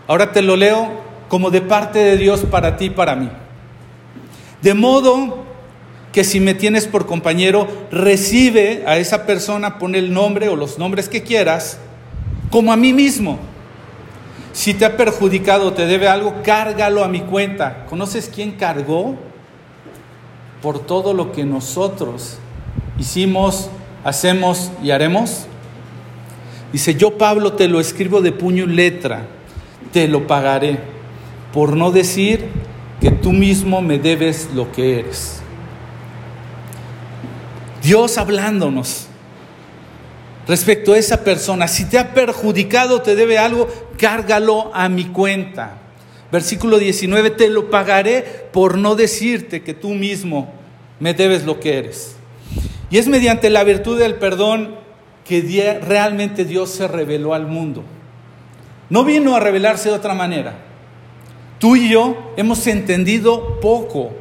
Ahora 0.06 0.32
te 0.32 0.43
lo 0.43 0.56
leo 0.56 0.88
como 1.30 1.49
de 1.49 1.62
parte 1.62 1.97
de 1.97 2.15
Dios 2.15 2.41
para 2.41 2.78
ti 2.78 2.86
y 2.86 2.89
para 2.91 3.15
mí. 3.15 3.28
De 4.62 4.75
modo 4.75 5.45
que 6.12 6.23
si 6.23 6.39
me 6.39 6.54
tienes 6.54 6.86
por 6.86 7.08
compañero, 7.08 7.67
recibe 7.89 8.84
a 8.86 8.97
esa 8.97 9.25
persona, 9.25 9.80
pone 9.80 9.97
el 9.97 10.13
nombre 10.13 10.47
o 10.47 10.56
los 10.56 10.78
nombres 10.78 11.10
que 11.10 11.23
quieras, 11.23 11.80
como 12.51 12.71
a 12.71 12.78
mí 12.78 12.93
mismo. 12.93 13.39
Si 14.54 14.75
te 14.75 14.86
ha 14.86 14.95
perjudicado 14.95 15.69
o 15.69 15.73
te 15.73 15.88
debe 15.88 16.08
algo, 16.08 16.43
cárgalo 16.43 17.04
a 17.04 17.08
mi 17.08 17.21
cuenta. 17.21 17.88
¿Conoces 17.89 18.30
quién 18.32 18.51
cargó 18.51 19.15
por 20.62 20.86
todo 20.86 21.15
lo 21.15 21.32
que 21.32 21.45
nosotros 21.45 22.38
hicimos, 22.99 23.69
hacemos 24.03 24.71
y 24.83 24.91
haremos? 24.91 25.47
Dice, 26.71 26.95
yo 26.95 27.17
Pablo 27.17 27.53
te 27.53 27.67
lo 27.67 27.79
escribo 27.79 28.21
de 28.21 28.31
puño 28.31 28.65
y 28.65 28.67
letra, 28.67 29.27
te 29.93 30.07
lo 30.07 30.27
pagaré, 30.27 30.79
por 31.53 31.75
no 31.75 31.91
decir 31.91 32.45
que 32.99 33.11
tú 33.11 33.31
mismo 33.31 33.81
me 33.81 33.97
debes 33.97 34.49
lo 34.53 34.71
que 34.71 34.99
eres. 34.99 35.41
Dios 37.81 38.17
hablándonos 38.17 39.07
respecto 40.47 40.93
a 40.93 40.97
esa 40.97 41.23
persona, 41.23 41.67
si 41.67 41.85
te 41.85 41.97
ha 41.97 42.13
perjudicado, 42.13 43.01
te 43.01 43.15
debe 43.15 43.38
algo, 43.38 43.67
cárgalo 43.97 44.71
a 44.73 44.89
mi 44.89 45.05
cuenta. 45.05 45.77
Versículo 46.31 46.79
19, 46.79 47.29
te 47.31 47.49
lo 47.49 47.69
pagaré 47.69 48.49
por 48.51 48.77
no 48.77 48.95
decirte 48.95 49.61
que 49.63 49.73
tú 49.73 49.89
mismo 49.89 50.53
me 50.99 51.13
debes 51.13 51.45
lo 51.45 51.59
que 51.59 51.77
eres. 51.77 52.15
Y 52.89 52.97
es 52.97 53.07
mediante 53.07 53.49
la 53.49 53.63
virtud 53.63 53.99
del 53.99 54.15
perdón 54.15 54.75
que 55.27 55.79
realmente 55.83 56.45
Dios 56.45 56.69
se 56.69 56.87
reveló 56.87 57.33
al 57.33 57.47
mundo. 57.47 57.83
No 58.89 59.03
vino 59.03 59.35
a 59.35 59.39
revelarse 59.39 59.89
de 59.89 59.95
otra 59.95 60.13
manera. 60.13 60.59
Tú 61.59 61.75
y 61.75 61.89
yo 61.89 62.33
hemos 62.37 62.67
entendido 62.67 63.59
poco 63.59 64.11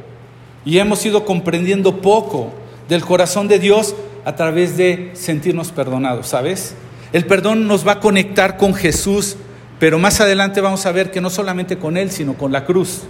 y 0.65 0.79
hemos 0.79 1.05
ido 1.05 1.25
comprendiendo 1.25 2.01
poco 2.01 2.51
del 2.89 3.03
corazón 3.05 3.47
de 3.47 3.59
Dios 3.59 3.95
a 4.23 4.35
través 4.35 4.77
de 4.77 5.11
sentirnos 5.13 5.71
perdonados, 5.71 6.27
¿sabes? 6.27 6.75
El 7.13 7.25
perdón 7.25 7.67
nos 7.67 7.87
va 7.87 7.93
a 7.93 7.99
conectar 7.99 8.57
con 8.57 8.73
Jesús, 8.73 9.37
pero 9.79 9.99
más 9.99 10.19
adelante 10.21 10.61
vamos 10.61 10.85
a 10.85 10.91
ver 10.91 11.11
que 11.11 11.21
no 11.21 11.29
solamente 11.29 11.77
con 11.77 11.97
Él, 11.97 12.09
sino 12.09 12.33
con 12.33 12.51
la 12.51 12.65
cruz. 12.65 13.03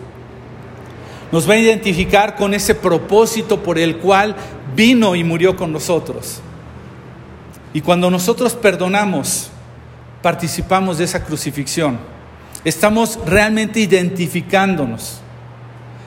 Nos 1.32 1.50
va 1.50 1.54
a 1.54 1.58
identificar 1.58 2.36
con 2.36 2.54
ese 2.54 2.76
propósito 2.76 3.64
por 3.64 3.80
el 3.80 3.98
cual 3.98 4.36
vino 4.76 5.16
y 5.16 5.24
murió 5.24 5.56
con 5.56 5.72
nosotros. 5.72 6.42
Y 7.74 7.82
cuando 7.82 8.10
nosotros 8.10 8.54
perdonamos, 8.54 9.50
participamos 10.22 10.98
de 10.98 11.06
esa 11.06 11.24
crucifixión. 11.24 12.00
Estamos 12.64 13.20
realmente 13.26 13.80
identificándonos. 13.80 15.20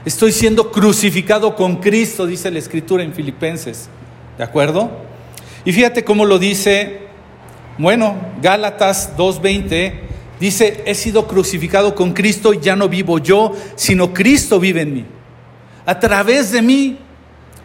Estoy 0.05 0.33
siendo 0.33 0.71
crucificado 0.73 1.55
con 1.55 1.77
Cristo, 1.77 2.27
dice 2.27 2.51
la 2.51 2.59
escritura 2.59 3.03
en 3.03 3.13
Filipenses. 3.13 3.89
¿De 4.37 4.45
acuerdo? 4.45 4.91
Y 5.65 5.73
fíjate 5.73 6.05
cómo 6.05 6.25
lo 6.25 6.39
dice, 6.39 7.09
bueno, 7.77 8.17
Gálatas 8.41 9.17
2.20, 9.17 9.93
dice, 10.41 10.83
he 10.87 10.95
sido 10.95 11.27
crucificado 11.27 11.95
con 11.95 12.13
Cristo 12.13 12.55
y 12.55 12.61
ya 12.61 12.77
no 12.77 12.89
vivo 12.89 13.19
yo, 13.19 13.55
sino 13.77 14.15
Cristo 14.15 14.59
vive 14.59 14.83
en 14.83 14.95
mí. 14.95 15.05
A 15.85 16.01
través 16.01 16.53
de 16.53 16.63
mí 16.63 16.99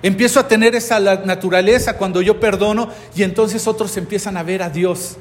empiezo 0.04 0.40
a 0.40 0.48
tener 0.48 0.76
esa 0.76 1.00
naturaleza 1.00 1.98
cuando 1.98 2.22
yo 2.22 2.40
perdono 2.40 2.90
y 3.16 3.24
entonces 3.24 3.66
otros 3.68 3.98
empiezan 3.98 4.38
a 4.38 4.44
ver 4.44 4.62
a 4.62 4.70
Dios. 4.70 5.18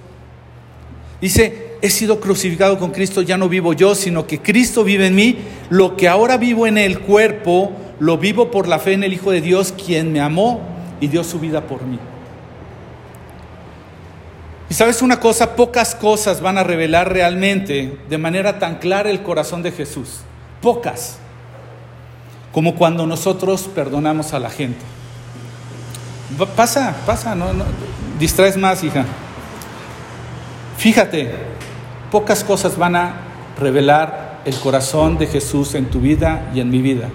Dice, 1.20 1.76
he 1.80 1.88
sido 1.88 2.20
crucificado 2.20 2.78
con 2.78 2.90
Cristo, 2.90 3.22
ya 3.22 3.38
no 3.38 3.48
vivo 3.48 3.72
yo, 3.72 3.94
sino 3.94 4.26
que 4.26 4.40
Cristo 4.40 4.82
vive 4.82 5.06
en 5.06 5.14
mí. 5.14 5.38
Lo 5.70 5.96
que 5.96 6.08
ahora 6.08 6.36
vivo 6.36 6.66
en 6.66 6.76
el 6.76 6.98
cuerpo, 6.98 7.72
lo 8.00 8.18
vivo 8.18 8.50
por 8.50 8.66
la 8.66 8.80
fe 8.80 8.94
en 8.94 9.04
el 9.04 9.12
Hijo 9.12 9.30
de 9.30 9.40
Dios, 9.40 9.72
quien 9.72 10.12
me 10.12 10.20
amó 10.20 10.60
y 11.00 11.06
dio 11.06 11.22
su 11.22 11.38
vida 11.38 11.62
por 11.62 11.84
mí. 11.84 11.98
Y 14.68 14.74
sabes 14.74 15.00
una 15.00 15.20
cosa, 15.20 15.54
pocas 15.54 15.94
cosas 15.94 16.40
van 16.40 16.58
a 16.58 16.64
revelar 16.64 17.12
realmente 17.12 17.98
de 18.08 18.18
manera 18.18 18.58
tan 18.58 18.78
clara 18.78 19.10
el 19.10 19.22
corazón 19.22 19.62
de 19.62 19.70
Jesús. 19.70 20.22
Pocas. 20.60 21.18
Como 22.52 22.74
cuando 22.74 23.06
nosotros 23.06 23.68
perdonamos 23.74 24.34
a 24.34 24.38
la 24.38 24.50
gente. 24.50 24.84
Pasa, 26.56 26.96
pasa, 27.06 27.34
no, 27.34 27.52
no 27.52 27.64
distraes 28.18 28.56
más, 28.56 28.84
hija. 28.84 29.04
Fíjate, 30.78 31.34
pocas 32.10 32.44
cosas 32.44 32.76
van 32.76 32.96
a 32.96 33.14
revelar 33.58 34.40
el 34.44 34.54
corazón 34.56 35.18
de 35.18 35.26
Jesús 35.26 35.74
en 35.74 35.86
tu 35.86 36.00
vida 36.00 36.50
y 36.54 36.60
en 36.60 36.70
mi 36.70 36.80
vida, 36.80 37.08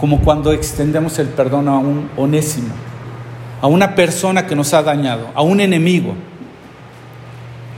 como 0.00 0.20
cuando 0.20 0.52
extendemos 0.52 1.18
el 1.18 1.28
perdón 1.28 1.68
a 1.68 1.78
un 1.78 2.10
onésimo, 2.16 2.74
a 3.60 3.66
una 3.66 3.94
persona 3.94 4.46
que 4.46 4.56
nos 4.56 4.74
ha 4.74 4.82
dañado, 4.82 5.28
a 5.34 5.42
un 5.42 5.60
enemigo. 5.60 6.14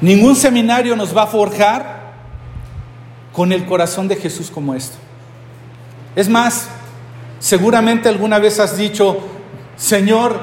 Ningún 0.01 0.37
seminario 0.37 0.97
nos 0.97 1.17
va 1.17 1.25
a 1.25 1.27
forjar 1.27 2.15
con 3.33 3.53
el 3.53 3.65
corazón 3.67 4.09
de 4.09 4.17
Jesús 4.17 4.51
como 4.51 4.75
esto. 4.75 4.97
Es 6.17 6.29
más, 6.29 6.69
seguramente 7.39 8.09
alguna 8.09 8.39
vez 8.39 8.61
has 8.61 8.77
dicho, 8.77 9.19
Señor, 9.77 10.39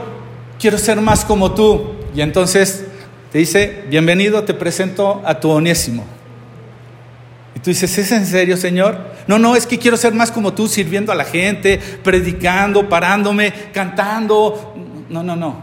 quiero 0.60 0.77
ser 0.77 1.01
más 1.01 1.25
como 1.25 1.54
tú. 1.54 1.91
Y 2.13 2.21
entonces 2.21 2.86
te 3.32 3.39
dice, 3.39 3.86
bienvenido, 3.89 4.43
te 4.43 4.54
presento 4.54 5.21
a 5.25 5.39
tu 5.39 5.49
onésimo. 5.49 6.06
Y 7.56 7.60
tú 7.60 7.69
dices, 7.69 7.97
¿es 7.97 8.12
en 8.12 8.25
serio, 8.25 8.58
Señor? 8.58 8.97
No, 9.27 9.39
no, 9.39 9.56
es 9.56 9.65
que 9.65 9.80
quiero 9.80 9.97
ser 9.97 10.13
más 10.13 10.32
como 10.32 10.54
tú, 10.54 10.67
sirviendo 10.67 11.12
a 11.12 11.15
la 11.15 11.25
gente, 11.25 11.80
predicando, 12.04 12.88
parándome, 12.88 13.54
cantando. 13.73 14.73
No, 15.10 15.23
no, 15.23 15.36
no. 15.36 15.56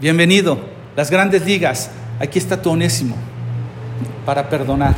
Bienvenido, 0.00 0.58
las 0.96 1.10
grandes 1.10 1.44
ligas. 1.44 1.90
Aquí 2.18 2.38
está 2.38 2.60
tu 2.60 2.70
onésimo 2.70 3.16
para 4.26 4.48
perdonar. 4.48 4.94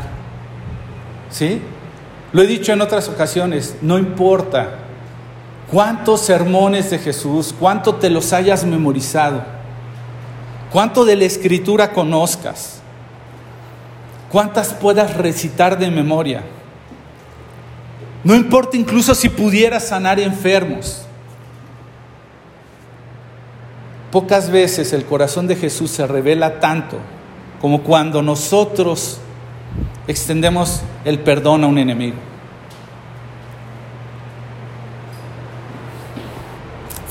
¿Sí? 1.30 1.60
Lo 2.32 2.42
he 2.42 2.46
dicho 2.46 2.72
en 2.72 2.80
otras 2.80 3.08
ocasiones, 3.08 3.76
no 3.82 3.98
importa 3.98 4.81
cuántos 5.72 6.20
sermones 6.20 6.90
de 6.90 6.98
Jesús, 6.98 7.52
cuánto 7.58 7.96
te 7.96 8.10
los 8.10 8.32
hayas 8.32 8.64
memorizado 8.64 9.42
cuánto 10.72 11.04
de 11.04 11.16
la 11.16 11.24
escritura 11.24 11.92
conozcas, 11.92 12.80
cuántas 14.30 14.72
puedas 14.72 15.16
recitar 15.16 15.78
de 15.78 15.90
memoria. 15.90 16.42
No 18.24 18.34
importa 18.34 18.76
incluso 18.76 19.14
si 19.14 19.28
pudieras 19.28 19.88
sanar 19.88 20.18
enfermos. 20.18 21.02
Pocas 24.10 24.50
veces 24.50 24.92
el 24.92 25.04
corazón 25.04 25.46
de 25.46 25.56
Jesús 25.56 25.90
se 25.90 26.06
revela 26.06 26.60
tanto 26.60 26.98
como 27.60 27.82
cuando 27.82 28.22
nosotros 28.22 29.18
extendemos 30.06 30.82
el 31.04 31.18
perdón 31.20 31.64
a 31.64 31.66
un 31.66 31.78
enemigo. 31.78 32.16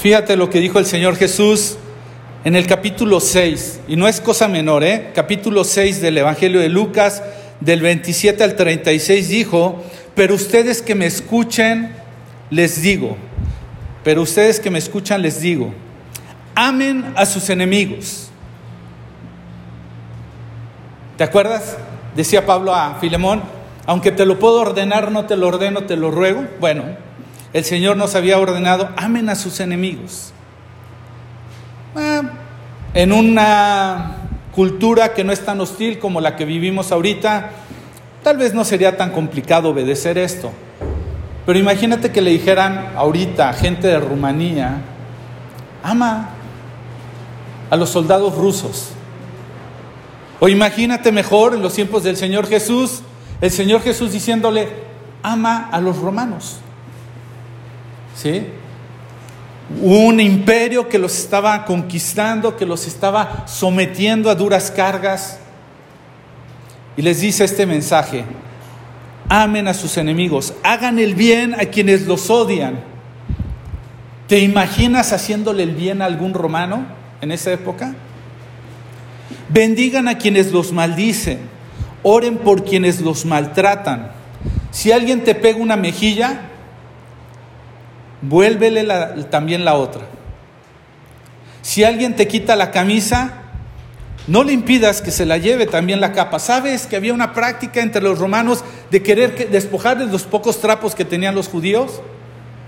Fíjate 0.01 0.35
lo 0.35 0.49
que 0.49 0.59
dijo 0.59 0.79
el 0.79 0.87
Señor 0.87 1.15
Jesús 1.15 1.77
en 2.43 2.55
el 2.55 2.65
capítulo 2.65 3.19
6, 3.19 3.81
y 3.87 3.95
no 3.97 4.07
es 4.07 4.19
cosa 4.19 4.47
menor, 4.47 4.83
¿eh? 4.83 5.11
capítulo 5.13 5.63
6 5.63 6.01
del 6.01 6.17
Evangelio 6.17 6.59
de 6.59 6.69
Lucas, 6.69 7.21
del 7.59 7.81
27 7.81 8.43
al 8.43 8.55
36, 8.55 9.29
dijo, 9.29 9.83
pero 10.15 10.33
ustedes 10.33 10.81
que 10.81 10.95
me 10.95 11.05
escuchen, 11.05 11.93
les 12.49 12.81
digo, 12.81 13.15
pero 14.03 14.23
ustedes 14.23 14.59
que 14.59 14.71
me 14.71 14.79
escuchan, 14.79 15.21
les 15.21 15.39
digo, 15.39 15.71
amen 16.55 17.13
a 17.15 17.27
sus 17.27 17.51
enemigos. 17.51 18.29
¿Te 21.15 21.23
acuerdas? 21.23 21.77
Decía 22.15 22.47
Pablo 22.47 22.73
a 22.73 22.97
Filemón, 22.99 23.43
aunque 23.85 24.11
te 24.11 24.25
lo 24.25 24.39
puedo 24.39 24.61
ordenar, 24.61 25.11
no 25.11 25.27
te 25.27 25.35
lo 25.35 25.47
ordeno, 25.47 25.83
te 25.83 25.95
lo 25.95 26.09
ruego. 26.09 26.47
Bueno, 26.59 26.85
el 27.53 27.65
Señor 27.65 27.97
nos 27.97 28.15
había 28.15 28.39
ordenado, 28.39 28.89
amen 28.95 29.29
a 29.29 29.35
sus 29.35 29.59
enemigos. 29.59 30.31
Ah, 31.95 32.21
en 32.93 33.11
una 33.11 34.17
cultura 34.53 35.13
que 35.13 35.23
no 35.23 35.31
es 35.31 35.43
tan 35.43 35.59
hostil 35.59 35.99
como 35.99 36.21
la 36.21 36.35
que 36.35 36.45
vivimos 36.45 36.91
ahorita, 36.91 37.51
tal 38.23 38.37
vez 38.37 38.53
no 38.53 38.63
sería 38.63 38.97
tan 38.97 39.11
complicado 39.11 39.69
obedecer 39.69 40.17
esto. 40.17 40.51
Pero 41.45 41.57
imagínate 41.59 42.11
que 42.11 42.21
le 42.21 42.31
dijeran 42.31 42.93
ahorita 42.95 43.49
a 43.49 43.53
gente 43.53 43.87
de 43.87 43.99
Rumanía, 43.99 44.81
ama 45.83 46.29
a 47.69 47.75
los 47.75 47.89
soldados 47.89 48.35
rusos. 48.35 48.89
O 50.39 50.47
imagínate 50.47 51.11
mejor 51.11 51.53
en 51.53 51.61
los 51.61 51.73
tiempos 51.73 52.03
del 52.03 52.17
Señor 52.17 52.47
Jesús, 52.47 53.01
el 53.41 53.51
Señor 53.51 53.81
Jesús 53.81 54.11
diciéndole, 54.11 54.69
ama 55.23 55.69
a 55.71 55.81
los 55.81 55.97
romanos. 55.97 56.59
¿Sí? 58.15 58.45
Un 59.81 60.19
imperio 60.19 60.89
que 60.89 60.99
los 60.99 61.17
estaba 61.17 61.65
conquistando, 61.65 62.57
que 62.57 62.65
los 62.65 62.87
estaba 62.87 63.45
sometiendo 63.47 64.29
a 64.29 64.35
duras 64.35 64.69
cargas. 64.71 65.39
Y 66.97 67.01
les 67.01 67.21
dice 67.21 67.45
este 67.45 67.65
mensaje, 67.65 68.25
amen 69.29 69.67
a 69.67 69.73
sus 69.73 69.97
enemigos, 69.97 70.53
hagan 70.61 70.99
el 70.99 71.15
bien 71.15 71.53
a 71.53 71.65
quienes 71.65 72.05
los 72.05 72.29
odian. 72.29 72.81
¿Te 74.27 74.39
imaginas 74.39 75.13
haciéndole 75.13 75.63
el 75.63 75.71
bien 75.71 76.01
a 76.01 76.05
algún 76.05 76.33
romano 76.33 76.85
en 77.21 77.31
esa 77.31 77.51
época? 77.51 77.95
Bendigan 79.49 80.07
a 80.07 80.17
quienes 80.17 80.51
los 80.51 80.71
maldicen, 80.71 81.39
oren 82.03 82.37
por 82.37 82.63
quienes 82.63 83.01
los 83.01 83.25
maltratan. 83.25 84.11
Si 84.71 84.91
alguien 84.91 85.23
te 85.23 85.35
pega 85.35 85.59
una 85.59 85.75
mejilla, 85.75 86.50
vuélvele 88.21 88.85
también 89.29 89.65
la 89.65 89.75
otra. 89.75 90.01
Si 91.61 91.83
alguien 91.83 92.15
te 92.15 92.27
quita 92.27 92.55
la 92.55 92.71
camisa, 92.71 93.41
no 94.27 94.43
le 94.43 94.53
impidas 94.53 95.01
que 95.01 95.11
se 95.11 95.25
la 95.25 95.37
lleve 95.37 95.65
también 95.65 96.01
la 96.01 96.11
capa. 96.11 96.39
¿Sabes 96.39 96.85
que 96.85 96.95
había 96.95 97.13
una 97.13 97.33
práctica 97.33 97.81
entre 97.81 98.01
los 98.01 98.19
romanos 98.19 98.63
de 98.89 99.01
querer 99.01 99.49
despojarles 99.49 100.09
los 100.09 100.23
pocos 100.23 100.59
trapos 100.59 100.95
que 100.95 101.05
tenían 101.05 101.35
los 101.35 101.47
judíos? 101.47 102.01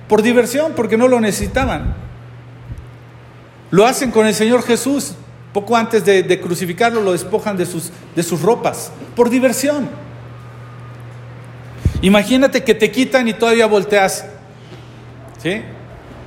Por 0.07 0.21
diversión, 0.21 0.73
porque 0.75 0.97
no 0.97 1.07
lo 1.07 1.19
necesitaban. 1.19 1.95
Lo 3.71 3.85
hacen 3.85 4.11
con 4.11 4.27
el 4.27 4.33
Señor 4.33 4.63
Jesús. 4.63 5.13
Poco 5.53 5.75
antes 5.75 6.03
de, 6.03 6.23
de 6.23 6.41
crucificarlo 6.41 7.01
lo 7.01 7.11
despojan 7.11 7.57
de 7.57 7.67
sus, 7.67 7.91
de 8.15 8.23
sus 8.23 8.41
ropas. 8.41 8.91
Por 9.15 9.29
diversión. 9.29 9.87
Imagínate 12.01 12.63
que 12.63 12.73
te 12.73 12.91
quitan 12.91 13.27
y 13.27 13.33
todavía 13.33 13.67
volteas. 13.67 14.25
¿Sí? 15.43 15.61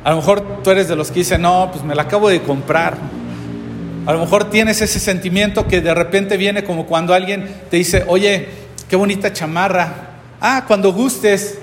A 0.04 0.10
lo 0.10 0.16
mejor 0.16 0.62
tú 0.62 0.70
eres 0.70 0.86
de 0.86 0.94
los 0.94 1.10
que 1.10 1.20
dicen, 1.20 1.42
no, 1.42 1.70
pues 1.72 1.82
me 1.82 1.94
la 1.94 2.02
acabo 2.02 2.28
de 2.28 2.40
comprar. 2.42 2.96
A 4.06 4.12
lo 4.12 4.20
mejor 4.20 4.50
tienes 4.50 4.80
ese 4.80 5.00
sentimiento 5.00 5.66
que 5.66 5.80
de 5.80 5.92
repente 5.94 6.36
viene 6.36 6.62
como 6.62 6.86
cuando 6.86 7.12
alguien 7.12 7.48
te 7.70 7.78
dice, 7.78 8.04
oye, 8.06 8.46
qué 8.88 8.94
bonita 8.94 9.32
chamarra. 9.32 10.10
Ah, 10.40 10.64
cuando 10.68 10.92
gustes. 10.92 11.58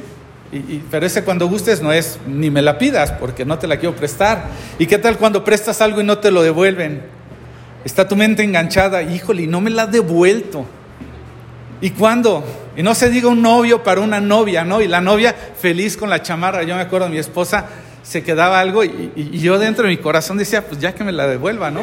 pero 0.92 1.06
ese 1.06 1.24
cuando 1.24 1.48
gustes 1.48 1.82
no 1.82 1.94
es 1.94 2.20
ni 2.28 2.50
me 2.50 2.62
la 2.62 2.78
pidas 2.78 3.12
porque 3.12 3.46
no 3.46 3.60
te 3.60 3.68
la 3.68 3.78
quiero 3.78 3.96
prestar. 3.96 4.48
¿Y 4.78 4.88
qué 4.88 4.98
tal 4.98 5.18
cuando 5.18 5.46
prestas 5.46 5.80
algo 5.80 6.02
y 6.02 6.04
no 6.04 6.18
te 6.18 6.32
lo 6.32 6.44
devuelven? 6.44 7.02
Está 7.86 8.08
tu 8.08 8.16
mente 8.16 8.44
enganchada, 8.44 9.04
híjole, 9.04 9.44
y 9.44 9.48
no 9.48 9.62
me 9.62 9.70
la 9.70 9.84
ha 9.84 9.88
devuelto. 9.88 10.66
¿Y 11.80 11.92
cuándo? 11.92 12.44
Y 12.76 12.84
no 12.84 12.96
se 12.96 13.10
diga 13.10 13.28
un 13.28 13.42
novio 13.42 13.84
para 13.84 14.02
una 14.02 14.20
novia, 14.20 14.64
¿no? 14.64 14.82
Y 14.82 14.88
la 14.88 15.02
novia 15.02 15.36
feliz 15.60 15.96
con 15.96 16.10
la 16.10 16.22
chamarra. 16.22 16.64
Yo 16.64 16.76
me 16.76 16.82
acuerdo, 16.82 17.10
mi 17.10 17.18
esposa 17.18 17.68
se 18.02 18.24
quedaba 18.24 18.60
algo 18.60 18.84
y, 18.84 19.12
y 19.16 19.40
yo 19.40 19.60
dentro 19.60 19.86
de 19.86 19.92
mi 19.92 19.98
corazón 19.98 20.38
decía, 20.38 20.66
pues 20.66 20.80
ya 20.80 20.94
que 20.94 21.04
me 21.04 21.12
la 21.12 21.28
devuelva, 21.28 21.72
¿no? 21.72 21.82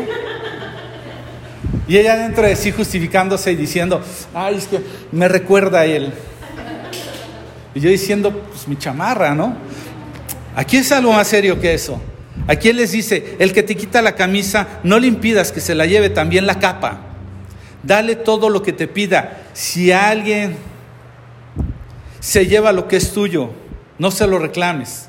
Y 1.86 1.98
ella 1.98 2.16
dentro 2.16 2.44
de 2.46 2.54
sí 2.54 2.70
justificándose 2.70 3.52
y 3.52 3.56
diciendo, 3.56 4.00
ay, 4.34 4.56
es 4.56 4.66
que 4.66 4.80
me 5.10 5.26
recuerda 5.26 5.80
a 5.80 5.86
él. 5.86 6.12
Y 7.74 7.80
yo 7.80 7.90
diciendo, 7.90 8.32
pues 8.32 8.68
mi 8.68 8.76
chamarra, 8.76 9.34
¿no? 9.34 9.56
Aquí 10.54 10.76
es 10.76 10.92
algo 10.92 11.12
más 11.12 11.28
serio 11.28 11.60
que 11.60 11.74
eso. 11.74 12.00
Aquí 12.46 12.68
él 12.68 12.76
les 12.76 12.92
dice, 12.92 13.36
el 13.38 13.52
que 13.52 13.62
te 13.62 13.76
quita 13.76 14.02
la 14.02 14.14
camisa, 14.14 14.66
no 14.82 14.98
le 14.98 15.06
impidas 15.06 15.52
que 15.52 15.60
se 15.60 15.74
la 15.74 15.86
lleve 15.86 16.10
también 16.10 16.46
la 16.46 16.58
capa. 16.58 17.00
Dale 17.82 18.16
todo 18.16 18.50
lo 18.50 18.62
que 18.62 18.72
te 18.72 18.86
pida. 18.86 19.42
Si 19.52 19.92
alguien 19.92 20.56
se 22.20 22.46
lleva 22.46 22.72
lo 22.72 22.86
que 22.86 22.96
es 22.96 23.12
tuyo, 23.12 23.50
no 23.98 24.10
se 24.10 24.26
lo 24.26 24.38
reclames. 24.38 25.08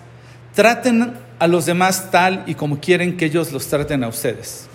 Traten 0.54 1.14
a 1.40 1.48
los 1.48 1.66
demás 1.66 2.10
tal 2.12 2.44
y 2.48 2.56
como 2.56 2.80
quieren 2.80 3.18
que 3.18 3.26
ellos 3.26 3.52
los 3.52 3.68
traten 3.68 4.04
a 4.04 4.08
ustedes. 4.08 4.68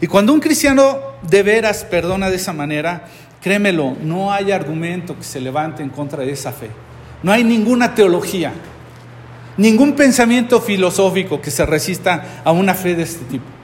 Y 0.00 0.06
cuando 0.06 0.32
un 0.32 0.40
cristiano 0.40 0.98
de 1.22 1.42
veras 1.42 1.84
perdona 1.84 2.30
de 2.30 2.36
esa 2.36 2.52
manera, 2.52 3.04
créemelo, 3.42 3.96
no 4.02 4.32
hay 4.32 4.50
argumento 4.52 5.16
que 5.16 5.24
se 5.24 5.40
levante 5.40 5.82
en 5.82 5.90
contra 5.90 6.24
de 6.24 6.32
esa 6.32 6.52
fe. 6.52 6.70
No 7.22 7.32
hay 7.32 7.44
ninguna 7.44 7.94
teología, 7.94 8.52
ningún 9.58 9.94
pensamiento 9.94 10.60
filosófico 10.60 11.40
que 11.40 11.50
se 11.50 11.66
resista 11.66 12.42
a 12.44 12.52
una 12.52 12.74
fe 12.74 12.94
de 12.94 13.02
este 13.02 13.24
tipo. 13.26 13.59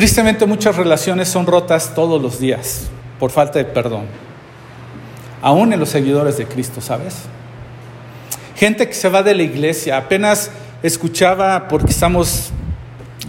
Tristemente 0.00 0.46
muchas 0.46 0.76
relaciones 0.76 1.28
son 1.28 1.44
rotas 1.44 1.94
todos 1.94 2.22
los 2.22 2.40
días 2.40 2.84
por 3.18 3.30
falta 3.30 3.58
de 3.58 3.66
perdón, 3.66 4.06
aún 5.42 5.74
en 5.74 5.78
los 5.78 5.90
seguidores 5.90 6.38
de 6.38 6.46
Cristo, 6.46 6.80
¿sabes? 6.80 7.16
Gente 8.56 8.88
que 8.88 8.94
se 8.94 9.10
va 9.10 9.22
de 9.22 9.34
la 9.34 9.42
iglesia, 9.42 9.98
apenas 9.98 10.52
escuchaba 10.82 11.68
porque 11.68 11.90
estamos 11.90 12.48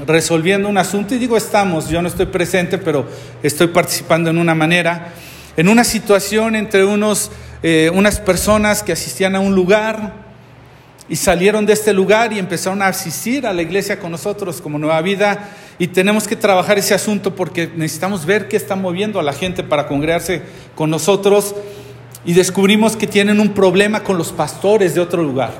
resolviendo 0.08 0.70
un 0.70 0.78
asunto 0.78 1.14
y 1.14 1.18
digo 1.18 1.36
estamos, 1.36 1.90
yo 1.90 2.02
no 2.02 2.08
estoy 2.08 2.28
presente, 2.28 2.78
pero 2.78 3.06
estoy 3.44 3.68
participando 3.68 4.30
en 4.30 4.38
una 4.38 4.56
manera, 4.56 5.10
en 5.58 5.68
una 5.68 5.84
situación 5.84 6.56
entre 6.56 6.86
unos, 6.86 7.32
eh, 7.64 7.92
unas 7.94 8.22
personas 8.22 8.82
que 8.82 8.94
asistían 8.94 9.36
a 9.36 9.42
un 9.42 9.56
lugar 9.56 10.14
y 11.10 11.18
salieron 11.18 11.66
de 11.66 11.74
este 11.74 11.92
lugar 11.92 12.32
y 12.32 12.40
empezaron 12.40 12.82
a 12.82 12.88
asistir 12.88 13.46
a 13.46 13.52
la 13.52 13.62
iglesia 13.62 14.00
con 14.00 14.12
nosotros 14.12 14.62
como 14.62 14.80
Nueva 14.80 15.02
Vida 15.02 15.50
y 15.82 15.88
tenemos 15.88 16.28
que 16.28 16.36
trabajar 16.36 16.78
ese 16.78 16.94
asunto 16.94 17.36
porque 17.36 17.68
necesitamos 17.76 18.28
ver 18.28 18.48
qué 18.48 18.56
está 18.56 18.76
moviendo 18.76 19.20
a 19.20 19.24
la 19.24 19.34
gente 19.34 19.64
para 19.64 19.88
congregarse 19.88 20.44
con 20.76 20.92
nosotros 20.92 21.56
y 22.24 22.34
descubrimos 22.34 22.96
que 22.96 23.08
tienen 23.08 23.40
un 23.40 23.56
problema 23.56 24.04
con 24.04 24.16
los 24.16 24.32
pastores 24.32 24.94
de 24.94 25.02
otro 25.02 25.24
lugar. 25.24 25.54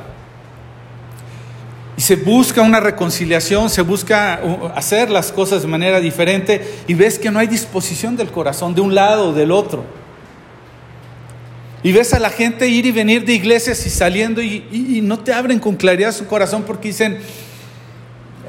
Y 1.98 2.02
se 2.04 2.18
busca 2.18 2.62
una 2.62 2.80
reconciliación, 2.80 3.68
se 3.72 3.82
busca 3.82 4.42
uh, 4.44 4.68
hacer 4.76 5.10
las 5.10 5.32
cosas 5.32 5.64
de 5.64 5.68
manera 5.68 6.00
diferente 6.00 6.62
y 6.88 6.94
ves 6.94 7.18
que 7.18 7.32
no 7.32 7.40
hay 7.40 7.48
disposición 7.48 8.16
del 8.16 8.30
corazón 8.30 8.76
de 8.76 8.82
un 8.82 8.94
lado 8.94 9.30
o 9.30 9.34
del 9.34 9.50
otro. 9.50 9.84
Y 11.82 11.94
ves 11.94 12.14
a 12.14 12.20
la 12.20 12.30
gente 12.30 12.68
ir 12.68 12.86
y 12.86 12.92
venir 12.92 13.26
de 13.26 13.34
iglesias 13.34 13.84
y 13.88 13.90
saliendo 13.90 14.40
y, 14.40 15.00
no 15.02 15.18
te 15.18 15.34
abren 15.34 15.58
con 15.58 15.78
claridad 15.78 16.12
su 16.12 16.28
corazón 16.28 16.62
porque 16.62 16.90
dicen, 16.90 17.18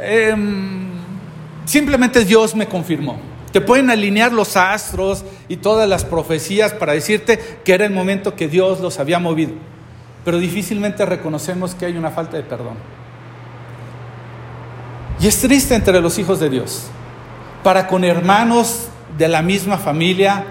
em, 0.03 0.82
simplemente 1.73 2.27
Dios 2.27 2.55
me 2.55 2.69
confirmó. 2.69 3.19
Te 3.51 3.63
pueden 3.63 3.89
alinear 3.89 4.31
los 4.31 4.59
astros 4.59 5.25
y 5.49 5.57
todas 5.57 5.89
las 5.89 6.05
profecías 6.05 6.75
para 6.75 6.93
decirte 6.93 7.39
que 7.65 7.73
era 7.73 7.87
el 7.87 7.95
momento 7.95 8.37
que 8.37 8.47
Dios 8.47 8.81
los 8.81 8.99
había 8.99 9.19
movido. 9.19 9.53
Pero 10.23 10.39
difícilmente 10.39 11.07
reconocemos 11.07 11.75
que 11.75 11.87
hay 11.87 11.97
una 11.97 12.11
falta 12.11 12.37
de 12.37 12.43
perdón. 12.43 12.75
Y 15.19 15.27
es 15.27 15.41
triste 15.41 15.75
entre 15.75 15.99
los 16.03 16.19
hijos 16.19 16.41
de 16.41 16.51
Dios. 16.51 16.89
Para 17.63 17.87
con 17.87 18.05
hermanos 18.05 18.89
de 19.17 19.29
la 19.29 19.41
misma 19.41 19.79
familia, 19.79 20.45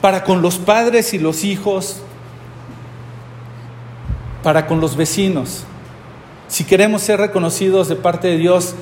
para 0.00 0.24
con 0.24 0.42
los 0.42 0.58
padres 0.58 1.14
y 1.14 1.20
los 1.20 1.44
hijos, 1.44 2.02
para 4.42 4.66
con 4.66 4.80
los 4.80 4.96
vecinos. 4.96 5.62
Si 6.48 6.64
queremos 6.64 7.02
ser 7.02 7.20
reconocidos 7.20 7.86
de 7.88 7.94
parte 7.94 8.26
de 8.26 8.36
Dios, 8.36 8.74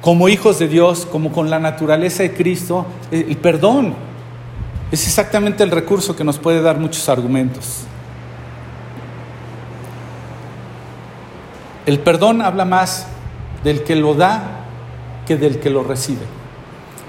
como 0.00 0.28
hijos 0.28 0.58
de 0.58 0.68
Dios, 0.68 1.06
como 1.06 1.30
con 1.30 1.50
la 1.50 1.58
naturaleza 1.58 2.22
de 2.22 2.32
Cristo, 2.32 2.86
el 3.10 3.36
perdón 3.36 3.94
es 4.90 5.06
exactamente 5.06 5.62
el 5.62 5.70
recurso 5.70 6.16
que 6.16 6.24
nos 6.24 6.38
puede 6.38 6.62
dar 6.62 6.78
muchos 6.78 7.08
argumentos. 7.08 7.84
El 11.86 12.00
perdón 12.00 12.42
habla 12.42 12.64
más 12.64 13.06
del 13.62 13.84
que 13.84 13.96
lo 13.96 14.14
da 14.14 14.64
que 15.26 15.36
del 15.36 15.60
que 15.60 15.70
lo 15.70 15.82
recibe. 15.82 16.22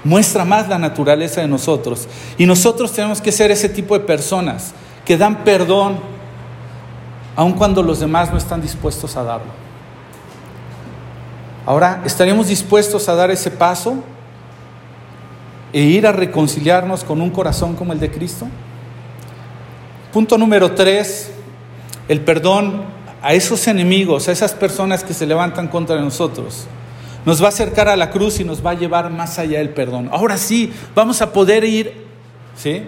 Muestra 0.04 0.44
más 0.44 0.68
la 0.68 0.78
naturaleza 0.78 1.40
de 1.40 1.48
nosotros. 1.48 2.08
Y 2.36 2.46
nosotros 2.46 2.92
tenemos 2.92 3.20
que 3.20 3.32
ser 3.32 3.50
ese 3.50 3.68
tipo 3.68 3.98
de 3.98 4.04
personas 4.04 4.74
que 5.04 5.16
dan 5.16 5.44
perdón 5.44 5.98
aun 7.34 7.52
cuando 7.52 7.82
los 7.82 8.00
demás 8.00 8.30
no 8.30 8.38
están 8.38 8.60
dispuestos 8.60 9.16
a 9.16 9.22
darlo. 9.22 9.61
Ahora, 11.64 12.02
¿estaremos 12.04 12.48
dispuestos 12.48 13.08
a 13.08 13.14
dar 13.14 13.30
ese 13.30 13.50
paso 13.50 14.02
e 15.72 15.80
ir 15.80 16.06
a 16.06 16.12
reconciliarnos 16.12 17.04
con 17.04 17.20
un 17.20 17.30
corazón 17.30 17.76
como 17.76 17.92
el 17.92 18.00
de 18.00 18.10
Cristo? 18.10 18.48
Punto 20.12 20.36
número 20.36 20.72
tres, 20.72 21.30
el 22.08 22.20
perdón 22.20 22.82
a 23.22 23.32
esos 23.32 23.68
enemigos, 23.68 24.28
a 24.28 24.32
esas 24.32 24.52
personas 24.52 25.04
que 25.04 25.14
se 25.14 25.24
levantan 25.24 25.68
contra 25.68 26.00
nosotros. 26.00 26.66
Nos 27.24 27.40
va 27.40 27.46
a 27.46 27.50
acercar 27.50 27.88
a 27.88 27.96
la 27.96 28.10
cruz 28.10 28.40
y 28.40 28.44
nos 28.44 28.66
va 28.66 28.72
a 28.72 28.74
llevar 28.74 29.10
más 29.10 29.38
allá 29.38 29.58
del 29.58 29.70
perdón. 29.70 30.08
Ahora 30.12 30.36
sí, 30.36 30.72
vamos 30.96 31.22
a 31.22 31.32
poder 31.32 31.62
ir, 31.62 32.06
¿sí? 32.56 32.82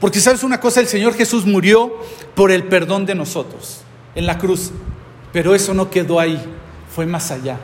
Porque 0.00 0.20
sabes 0.20 0.42
una 0.42 0.58
cosa, 0.58 0.80
el 0.80 0.88
Señor 0.88 1.14
Jesús 1.14 1.44
murió 1.44 1.94
por 2.34 2.50
el 2.50 2.64
perdón 2.64 3.04
de 3.04 3.14
nosotros 3.14 3.82
en 4.14 4.26
la 4.26 4.38
cruz. 4.38 4.72
Pero 5.32 5.54
eso 5.54 5.74
no 5.74 5.90
quedó 5.90 6.18
ahí, 6.18 6.42
fue 6.94 7.04
más 7.04 7.30
allá. 7.30 7.58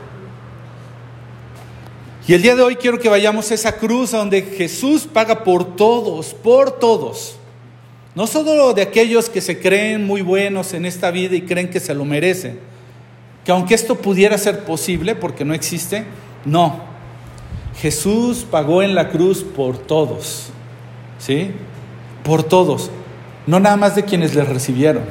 Y 2.27 2.33
el 2.33 2.41
día 2.41 2.55
de 2.55 2.61
hoy 2.61 2.75
quiero 2.75 2.99
que 2.99 3.09
vayamos 3.09 3.49
a 3.49 3.55
esa 3.55 3.77
cruz 3.77 4.11
donde 4.11 4.43
Jesús 4.43 5.07
paga 5.11 5.43
por 5.43 5.75
todos, 5.75 6.33
por 6.35 6.71
todos. 6.71 7.35
No 8.13 8.27
solo 8.27 8.73
de 8.73 8.83
aquellos 8.83 9.29
que 9.29 9.41
se 9.41 9.59
creen 9.59 10.05
muy 10.05 10.21
buenos 10.21 10.73
en 10.73 10.85
esta 10.85 11.09
vida 11.09 11.35
y 11.35 11.41
creen 11.41 11.69
que 11.69 11.79
se 11.79 11.95
lo 11.95 12.05
merecen. 12.05 12.59
Que 13.43 13.51
aunque 13.51 13.73
esto 13.73 13.95
pudiera 13.95 14.37
ser 14.37 14.65
posible, 14.65 15.15
porque 15.15 15.45
no 15.45 15.55
existe, 15.55 16.05
no. 16.45 16.81
Jesús 17.81 18.45
pagó 18.49 18.83
en 18.83 18.93
la 18.93 19.09
cruz 19.09 19.43
por 19.43 19.79
todos. 19.79 20.49
¿Sí? 21.17 21.51
Por 22.23 22.43
todos. 22.43 22.91
No 23.47 23.59
nada 23.59 23.77
más 23.77 23.95
de 23.95 24.05
quienes 24.05 24.35
le 24.35 24.43
recibieron. 24.43 25.03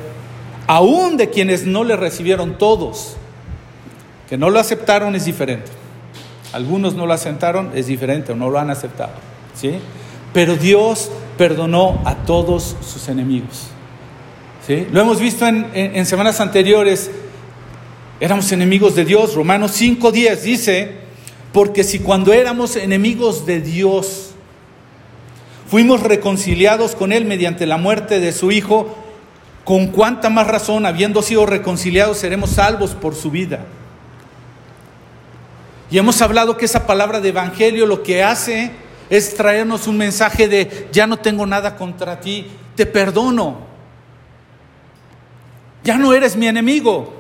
Aún 0.69 1.17
de 1.17 1.31
quienes 1.31 1.67
no 1.67 1.83
le 1.83 1.97
recibieron, 1.97 2.57
todos. 2.57 3.17
Que 4.29 4.39
no 4.39 4.49
lo 4.51 4.61
aceptaron 4.61 5.17
es 5.17 5.25
diferente. 5.25 5.80
Algunos 6.53 6.95
no 6.95 7.07
lo 7.07 7.13
aceptaron, 7.13 7.71
es 7.75 7.87
diferente 7.87 8.33
o 8.33 8.37
no 8.37 8.51
lo 8.51 8.59
han 8.59 8.71
aceptado. 8.71 9.13
¿Sí? 9.55 9.79
Pero 10.33 10.57
Dios 10.57 11.11
perdonó 11.39 12.01
a 12.05 12.17
todos 12.17 12.77
sus 12.81 13.09
enemigos. 13.09 13.69
¿Sí? 14.67 14.87
Lo 14.93 15.01
hemos 15.01 15.21
visto 15.21 15.47
en, 15.47 16.07
semanas 16.07 16.41
anteriores. 16.41 17.11
Éramos 18.21 18.51
enemigos 18.53 18.95
de 18.95 19.05
Dios. 19.05 19.35
Romanos 19.35 19.81
5.10 19.81 20.41
dice, 20.41 20.93
porque 21.53 21.85
si 21.85 22.01
cuando 22.01 22.33
éramos 22.33 22.77
enemigos 22.77 23.47
de 23.47 23.61
Dios, 23.61 24.31
fuimos 25.69 26.03
reconciliados 26.03 26.95
con 26.95 27.13
Él 27.13 27.25
mediante 27.25 27.67
la 27.67 27.77
muerte 27.77 28.21
de 28.21 28.33
su 28.33 28.51
Hijo, 28.53 28.97
con 29.65 29.89
cuánta 29.89 30.31
más 30.31 30.47
razón, 30.47 30.85
habiendo 30.85 31.23
sido 31.23 31.47
reconciliados, 31.47 32.19
seremos 32.19 32.51
salvos 32.51 32.91
por 32.91 33.15
su 33.15 33.31
vida. 33.31 33.67
Y 35.91 35.99
hemos 35.99 36.23
hablado 36.23 36.57
que 36.57 36.67
esa 36.67 36.87
palabra 36.87 37.21
de 37.21 37.31
evangelio 37.31 37.87
lo 37.87 38.03
que 38.03 38.23
hace 38.23 38.71
es 39.09 39.35
traernos 39.35 39.89
un 39.89 39.97
mensaje 39.97 40.47
de, 40.47 40.89
ya 40.93 41.07
no 41.07 41.17
tengo 41.19 41.45
nada 41.45 41.77
contra 41.77 42.21
ti, 42.21 42.47
te 42.77 42.87
perdono. 42.87 43.59
Ya 45.83 45.97
no 45.97 46.13
eres 46.13 46.37
mi 46.37 46.47
enemigo. 46.47 47.13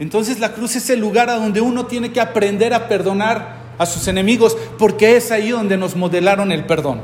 Entonces 0.00 0.40
la 0.40 0.52
cruz 0.52 0.74
es 0.76 0.90
el 0.90 0.98
lugar 0.98 1.30
a 1.30 1.36
donde 1.36 1.60
uno 1.60 1.86
tiene 1.86 2.10
que 2.10 2.20
aprender 2.20 2.74
a 2.74 2.88
perdonar 2.88 3.58
a 3.78 3.86
sus 3.86 4.08
enemigos, 4.08 4.56
porque 4.76 5.16
es 5.16 5.30
ahí 5.30 5.50
donde 5.50 5.76
nos 5.76 5.94
modelaron 5.94 6.50
el 6.50 6.66
perdón. 6.66 7.00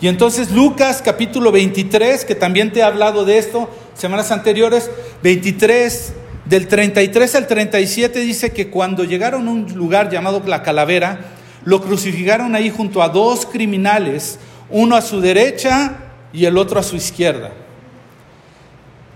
Y 0.00 0.08
entonces 0.08 0.50
Lucas 0.50 1.02
capítulo 1.02 1.50
23, 1.50 2.26
que 2.26 2.34
también 2.34 2.72
te 2.72 2.80
he 2.80 2.82
hablado 2.82 3.24
de 3.24 3.38
esto 3.38 3.70
semanas 3.94 4.30
anteriores, 4.30 4.90
23 5.22 6.12
del 6.48 6.66
33 6.66 7.34
al 7.34 7.46
37 7.46 8.20
dice 8.20 8.52
que 8.52 8.70
cuando 8.70 9.04
llegaron 9.04 9.46
a 9.48 9.50
un 9.50 9.74
lugar 9.74 10.10
llamado 10.10 10.42
la 10.46 10.62
calavera, 10.62 11.20
lo 11.64 11.82
crucificaron 11.82 12.54
ahí 12.54 12.70
junto 12.70 13.02
a 13.02 13.10
dos 13.10 13.44
criminales, 13.44 14.38
uno 14.70 14.96
a 14.96 15.02
su 15.02 15.20
derecha 15.20 15.98
y 16.32 16.46
el 16.46 16.56
otro 16.56 16.80
a 16.80 16.82
su 16.82 16.96
izquierda. 16.96 17.52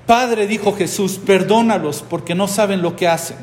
Padre, 0.06 0.46
dijo 0.46 0.74
Jesús, 0.74 1.18
perdónalos 1.24 2.04
porque 2.08 2.34
no 2.34 2.48
saben 2.48 2.82
lo 2.82 2.96
que 2.96 3.08
hacen. 3.08 3.38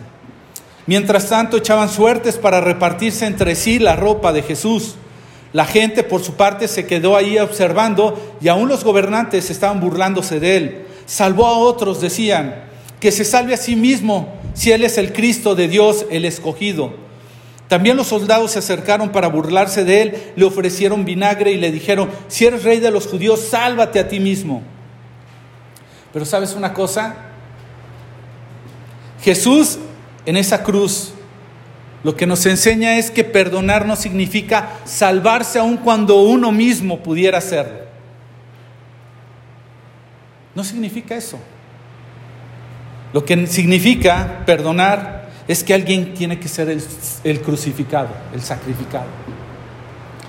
Mientras 0.86 1.28
tanto 1.28 1.58
echaban 1.58 1.90
suertes 1.90 2.38
para 2.38 2.62
repartirse 2.62 3.26
entre 3.26 3.56
sí 3.56 3.80
la 3.80 3.96
ropa 3.96 4.34
de 4.34 4.44
Jesús. 4.44 4.96
La 5.52 5.66
gente 5.66 6.04
por 6.04 6.22
su 6.22 6.36
parte 6.36 6.68
se 6.68 6.86
quedó 6.86 7.16
ahí 7.16 7.40
observando 7.40 8.38
y 8.40 8.50
aún 8.50 8.70
los 8.70 8.84
gobernantes 8.84 9.50
estaban 9.50 9.80
burlándose 9.80 10.40
de 10.40 10.58
él. 10.58 10.86
Salvó 11.08 11.48
a 11.48 11.58
otros, 11.58 12.02
decían, 12.02 12.69
que 13.00 13.12
se 13.12 13.24
salve 13.24 13.54
a 13.54 13.58
sí 13.58 13.76
mismo 13.76 14.34
si 14.54 14.72
él 14.72 14.84
es 14.84 14.98
el 14.98 15.14
Cristo 15.14 15.56
de 15.56 15.68
Dios, 15.68 16.06
el 16.10 16.26
escogido. 16.26 16.94
También 17.68 17.96
los 17.98 18.08
soldados 18.08 18.52
se 18.52 18.60
acercaron 18.60 19.10
para 19.10 19.28
burlarse 19.28 19.84
de 19.84 20.02
él, 20.02 20.34
le 20.36 20.46
ofrecieron 20.46 21.06
vinagre 21.06 21.52
y 21.52 21.58
le 21.58 21.72
dijeron, 21.72 22.10
si 22.28 22.46
eres 22.46 22.64
rey 22.64 22.80
de 22.80 22.92
los 22.92 23.08
judíos, 23.08 23.42
sálvate 23.42 24.00
a 24.00 24.08
ti 24.08 24.20
mismo. 24.20 24.64
Pero 26.12 26.26
sabes 26.26 26.54
una 26.56 26.74
cosa, 26.74 27.16
Jesús 29.22 29.78
en 30.26 30.38
esa 30.38 30.64
cruz 30.64 31.14
lo 32.04 32.16
que 32.16 32.26
nos 32.26 32.46
enseña 32.46 32.98
es 32.98 33.12
que 33.12 33.24
perdonar 33.24 33.86
no 33.86 33.96
significa 33.96 34.78
salvarse 34.86 35.60
aun 35.60 35.78
cuando 35.78 36.22
uno 36.22 36.52
mismo 36.52 37.04
pudiera 37.04 37.40
hacerlo. 37.40 37.80
No 40.56 40.64
significa 40.64 41.16
eso. 41.16 41.38
Lo 43.14 43.26
que 43.26 43.48
significa 43.48 44.44
perdonar 44.46 45.30
es 45.48 45.64
que 45.64 45.74
alguien 45.74 46.14
tiene 46.14 46.40
que 46.40 46.48
ser 46.48 46.70
el, 46.70 47.42
crucificado, 47.42 48.10
el 48.34 48.42
sacrificado. 48.42 49.08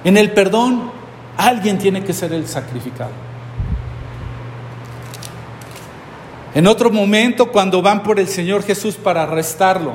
En 0.02 0.16
el 0.16 0.32
perdón, 0.32 0.90
alguien 1.36 1.76
tiene 1.78 2.02
que 2.02 2.14
ser 2.14 2.32
el 2.32 2.46
sacrificado. 2.46 3.10
En 6.54 6.66
otro 6.66 6.90
momento, 6.90 7.52
cuando 7.52 7.82
van 7.82 8.02
por 8.02 8.18
el 8.18 8.28
Señor 8.28 8.64
Jesús 8.64 8.96
para 8.96 9.24
arrestarlo, 9.24 9.94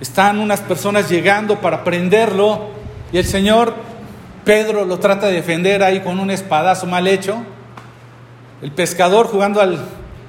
están 0.00 0.38
unas 0.38 0.60
personas 0.60 1.10
llegando 1.10 1.60
para 1.60 1.84
prenderlo 1.84 2.68
y 3.12 3.18
el 3.18 3.26
Señor 3.26 3.74
Pedro 4.44 4.86
lo 4.86 4.98
trata 4.98 5.26
de 5.26 5.34
defender 5.34 5.82
ahí 5.82 6.00
con 6.00 6.18
un 6.18 6.30
espadazo 6.30 6.86
mal 6.86 7.06
hecho. 7.06 7.36
El 8.62 8.72
pescador 8.72 9.26
jugando 9.26 9.60
al 9.60 9.78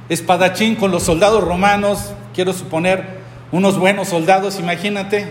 espadachín 0.09 0.75
con 0.75 0.91
los 0.91 1.03
soldados 1.03 1.43
romanos, 1.43 2.13
quiero 2.33 2.51
suponer, 2.53 3.19
unos 3.51 3.79
buenos 3.79 4.09
soldados, 4.09 4.59
imagínate, 4.59 5.27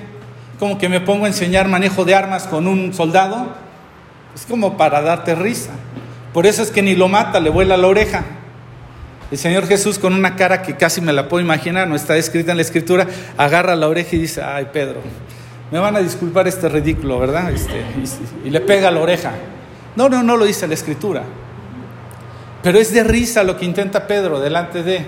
como 0.58 0.78
que 0.78 0.88
me 0.88 1.00
pongo 1.00 1.24
a 1.24 1.28
enseñar 1.28 1.68
manejo 1.68 2.04
de 2.04 2.14
armas 2.14 2.46
con 2.46 2.66
un 2.66 2.92
soldado, 2.94 3.48
es 4.34 4.46
como 4.46 4.76
para 4.76 5.02
darte 5.02 5.34
risa. 5.34 5.70
Por 6.32 6.46
eso 6.46 6.62
es 6.62 6.70
que 6.70 6.82
ni 6.82 6.94
lo 6.94 7.08
mata, 7.08 7.40
le 7.40 7.50
vuela 7.50 7.76
la 7.76 7.86
oreja. 7.86 8.24
El 9.30 9.38
Señor 9.38 9.66
Jesús 9.66 9.98
con 9.98 10.14
una 10.14 10.36
cara 10.36 10.62
que 10.62 10.76
casi 10.76 11.00
me 11.00 11.12
la 11.12 11.28
puedo 11.28 11.44
imaginar, 11.44 11.86
no 11.86 11.94
está 11.94 12.16
escrita 12.16 12.52
en 12.52 12.56
la 12.56 12.62
escritura, 12.62 13.06
agarra 13.36 13.76
la 13.76 13.88
oreja 13.88 14.16
y 14.16 14.20
dice, 14.20 14.42
ay 14.42 14.68
Pedro, 14.72 15.00
me 15.70 15.78
van 15.78 15.96
a 15.96 16.00
disculpar 16.00 16.48
este 16.48 16.68
ridículo, 16.68 17.18
¿verdad? 17.18 17.52
Este, 17.52 17.84
y, 18.44 18.48
y 18.48 18.50
le 18.50 18.60
pega 18.60 18.90
la 18.90 19.00
oreja. 19.00 19.32
No, 19.96 20.08
no, 20.08 20.22
no 20.22 20.36
lo 20.36 20.44
dice 20.44 20.66
la 20.66 20.74
escritura. 20.74 21.24
Pero 22.62 22.78
es 22.78 22.92
de 22.92 23.04
risa 23.04 23.44
lo 23.44 23.56
que 23.56 23.64
intenta 23.64 24.06
Pedro 24.06 24.40
delante 24.40 24.82
de... 24.82 25.04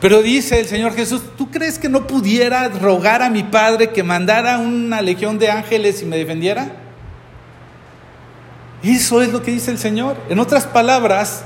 Pero 0.00 0.22
dice 0.22 0.58
el 0.58 0.66
Señor 0.66 0.94
Jesús, 0.94 1.22
¿tú 1.36 1.50
crees 1.50 1.78
que 1.78 1.88
no 1.88 2.06
pudiera 2.06 2.68
rogar 2.68 3.22
a 3.22 3.28
mi 3.28 3.42
Padre 3.42 3.90
que 3.90 4.02
mandara 4.02 4.58
una 4.58 5.02
legión 5.02 5.38
de 5.38 5.50
ángeles 5.50 6.00
y 6.02 6.06
me 6.06 6.16
defendiera? 6.16 6.72
Eso 8.82 9.20
es 9.20 9.30
lo 9.30 9.42
que 9.42 9.50
dice 9.50 9.70
el 9.70 9.78
Señor. 9.78 10.16
En 10.30 10.38
otras 10.38 10.66
palabras, 10.66 11.44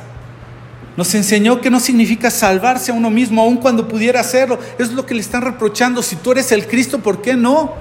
nos 0.96 1.12
enseñó 1.16 1.60
que 1.60 1.70
no 1.70 1.80
significa 1.80 2.30
salvarse 2.30 2.92
a 2.92 2.94
uno 2.94 3.10
mismo, 3.10 3.42
aun 3.42 3.56
cuando 3.56 3.88
pudiera 3.88 4.20
hacerlo. 4.20 4.58
Es 4.78 4.92
lo 4.92 5.04
que 5.04 5.14
le 5.14 5.20
están 5.20 5.42
reprochando. 5.42 6.02
Si 6.02 6.16
tú 6.16 6.32
eres 6.32 6.52
el 6.52 6.68
Cristo, 6.68 7.00
¿por 7.00 7.20
qué 7.20 7.34
no? 7.34 7.74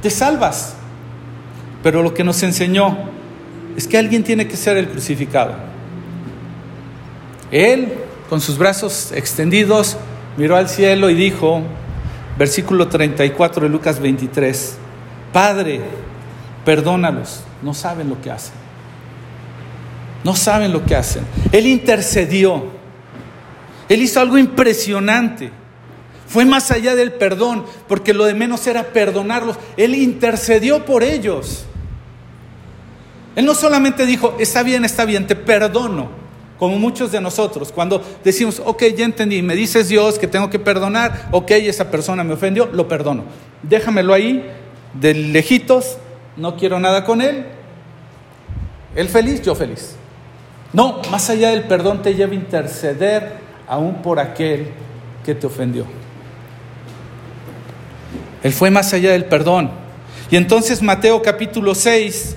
Te 0.00 0.10
salvas. 0.10 0.74
Pero 1.82 2.02
lo 2.02 2.14
que 2.14 2.22
nos 2.22 2.40
enseñó 2.44 2.96
es 3.76 3.88
que 3.88 3.98
alguien 3.98 4.22
tiene 4.22 4.46
que 4.46 4.56
ser 4.56 4.76
el 4.76 4.88
crucificado. 4.88 5.54
Él 7.50 7.92
con 8.28 8.40
sus 8.40 8.58
brazos 8.58 9.10
extendidos, 9.12 9.96
miró 10.36 10.56
al 10.56 10.68
cielo 10.68 11.08
y 11.08 11.14
dijo, 11.14 11.62
versículo 12.38 12.88
34 12.88 13.62
de 13.62 13.68
Lucas 13.68 14.00
23, 14.00 14.76
Padre, 15.32 15.80
perdónalos, 16.64 17.42
no 17.62 17.72
saben 17.74 18.08
lo 18.08 18.20
que 18.20 18.30
hacen. 18.30 18.54
No 20.24 20.34
saben 20.34 20.72
lo 20.72 20.84
que 20.84 20.96
hacen. 20.96 21.22
Él 21.52 21.66
intercedió. 21.66 22.66
Él 23.88 24.02
hizo 24.02 24.20
algo 24.20 24.36
impresionante. 24.36 25.50
Fue 26.26 26.44
más 26.44 26.70
allá 26.70 26.94
del 26.96 27.12
perdón, 27.12 27.64
porque 27.86 28.12
lo 28.12 28.24
de 28.24 28.34
menos 28.34 28.66
era 28.66 28.88
perdonarlos. 28.88 29.56
Él 29.76 29.94
intercedió 29.94 30.84
por 30.84 31.02
ellos. 31.02 31.64
Él 33.36 33.46
no 33.46 33.54
solamente 33.54 34.04
dijo, 34.04 34.36
está 34.38 34.62
bien, 34.62 34.84
está 34.84 35.04
bien, 35.04 35.26
te 35.26 35.36
perdono 35.36 36.27
como 36.58 36.78
muchos 36.78 37.12
de 37.12 37.20
nosotros, 37.20 37.70
cuando 37.72 38.02
decimos, 38.24 38.60
ok, 38.64 38.84
ya 38.96 39.04
entendí, 39.04 39.42
me 39.42 39.54
dices 39.54 39.88
Dios 39.88 40.18
que 40.18 40.26
tengo 40.26 40.50
que 40.50 40.58
perdonar, 40.58 41.28
ok, 41.30 41.50
esa 41.52 41.90
persona 41.90 42.24
me 42.24 42.34
ofendió, 42.34 42.66
lo 42.66 42.88
perdono. 42.88 43.24
Déjamelo 43.62 44.12
ahí, 44.12 44.44
de 44.94 45.14
lejitos, 45.14 45.98
no 46.36 46.56
quiero 46.56 46.80
nada 46.80 47.04
con 47.04 47.20
él. 47.20 47.46
Él 48.96 49.08
feliz, 49.08 49.42
yo 49.42 49.54
feliz. 49.54 49.94
No, 50.72 51.00
más 51.10 51.30
allá 51.30 51.50
del 51.50 51.64
perdón 51.64 52.02
te 52.02 52.14
lleva 52.14 52.32
a 52.32 52.36
interceder 52.36 53.32
aún 53.66 54.02
por 54.02 54.18
aquel 54.18 54.68
que 55.24 55.34
te 55.34 55.46
ofendió. 55.46 55.84
Él 58.42 58.52
fue 58.52 58.70
más 58.70 58.92
allá 58.92 59.12
del 59.12 59.24
perdón. 59.24 59.70
Y 60.30 60.36
entonces 60.36 60.82
Mateo 60.82 61.22
capítulo 61.22 61.74
6 61.74 62.36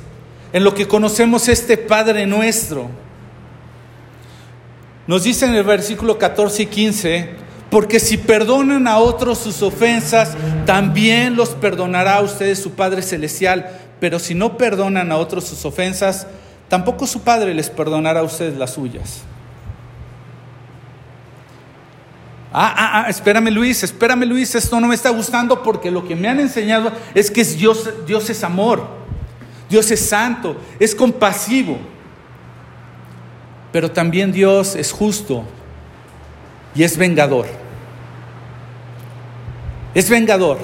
en 0.53 0.63
lo 0.63 0.73
que 0.73 0.87
conocemos 0.87 1.47
este 1.47 1.77
Padre 1.77 2.25
nuestro. 2.25 2.89
Nos 5.11 5.23
dice 5.23 5.45
en 5.45 5.53
el 5.55 5.65
versículo 5.65 6.17
14 6.17 6.63
y 6.63 6.65
15, 6.67 7.29
porque 7.69 7.99
si 7.99 8.15
perdonan 8.15 8.87
a 8.87 8.97
otros 8.97 9.39
sus 9.39 9.61
ofensas, 9.61 10.37
también 10.65 11.35
los 11.35 11.49
perdonará 11.49 12.15
a 12.15 12.21
ustedes 12.21 12.59
su 12.59 12.75
Padre 12.75 13.01
Celestial. 13.01 13.69
Pero 13.99 14.19
si 14.19 14.35
no 14.35 14.57
perdonan 14.57 15.11
a 15.11 15.17
otros 15.17 15.43
sus 15.43 15.65
ofensas, 15.65 16.27
tampoco 16.69 17.05
su 17.07 17.23
Padre 17.23 17.53
les 17.53 17.69
perdonará 17.69 18.21
a 18.21 18.23
ustedes 18.23 18.57
las 18.57 18.75
suyas. 18.75 19.23
Ah, 22.53 22.73
ah, 22.73 23.03
ah, 23.03 23.09
espérame 23.09 23.49
Luis, 23.51 23.83
espérame 23.83 24.23
Luis, 24.23 24.55
esto 24.55 24.79
no 24.79 24.87
me 24.87 24.95
está 24.95 25.09
gustando 25.09 25.61
porque 25.61 25.91
lo 25.91 26.07
que 26.07 26.15
me 26.15 26.29
han 26.29 26.39
enseñado 26.39 26.89
es 27.13 27.29
que 27.29 27.43
Dios, 27.43 27.89
Dios 28.07 28.29
es 28.29 28.45
amor, 28.45 28.87
Dios 29.69 29.91
es 29.91 30.07
santo, 30.07 30.55
es 30.79 30.95
compasivo, 30.95 31.79
pero 33.71 33.91
también 33.91 34.31
Dios 34.31 34.75
es 34.75 34.91
justo 34.91 35.43
y 36.75 36.83
es 36.83 36.97
vengador. 36.97 37.45
Es 39.93 40.09
vengador. 40.09 40.57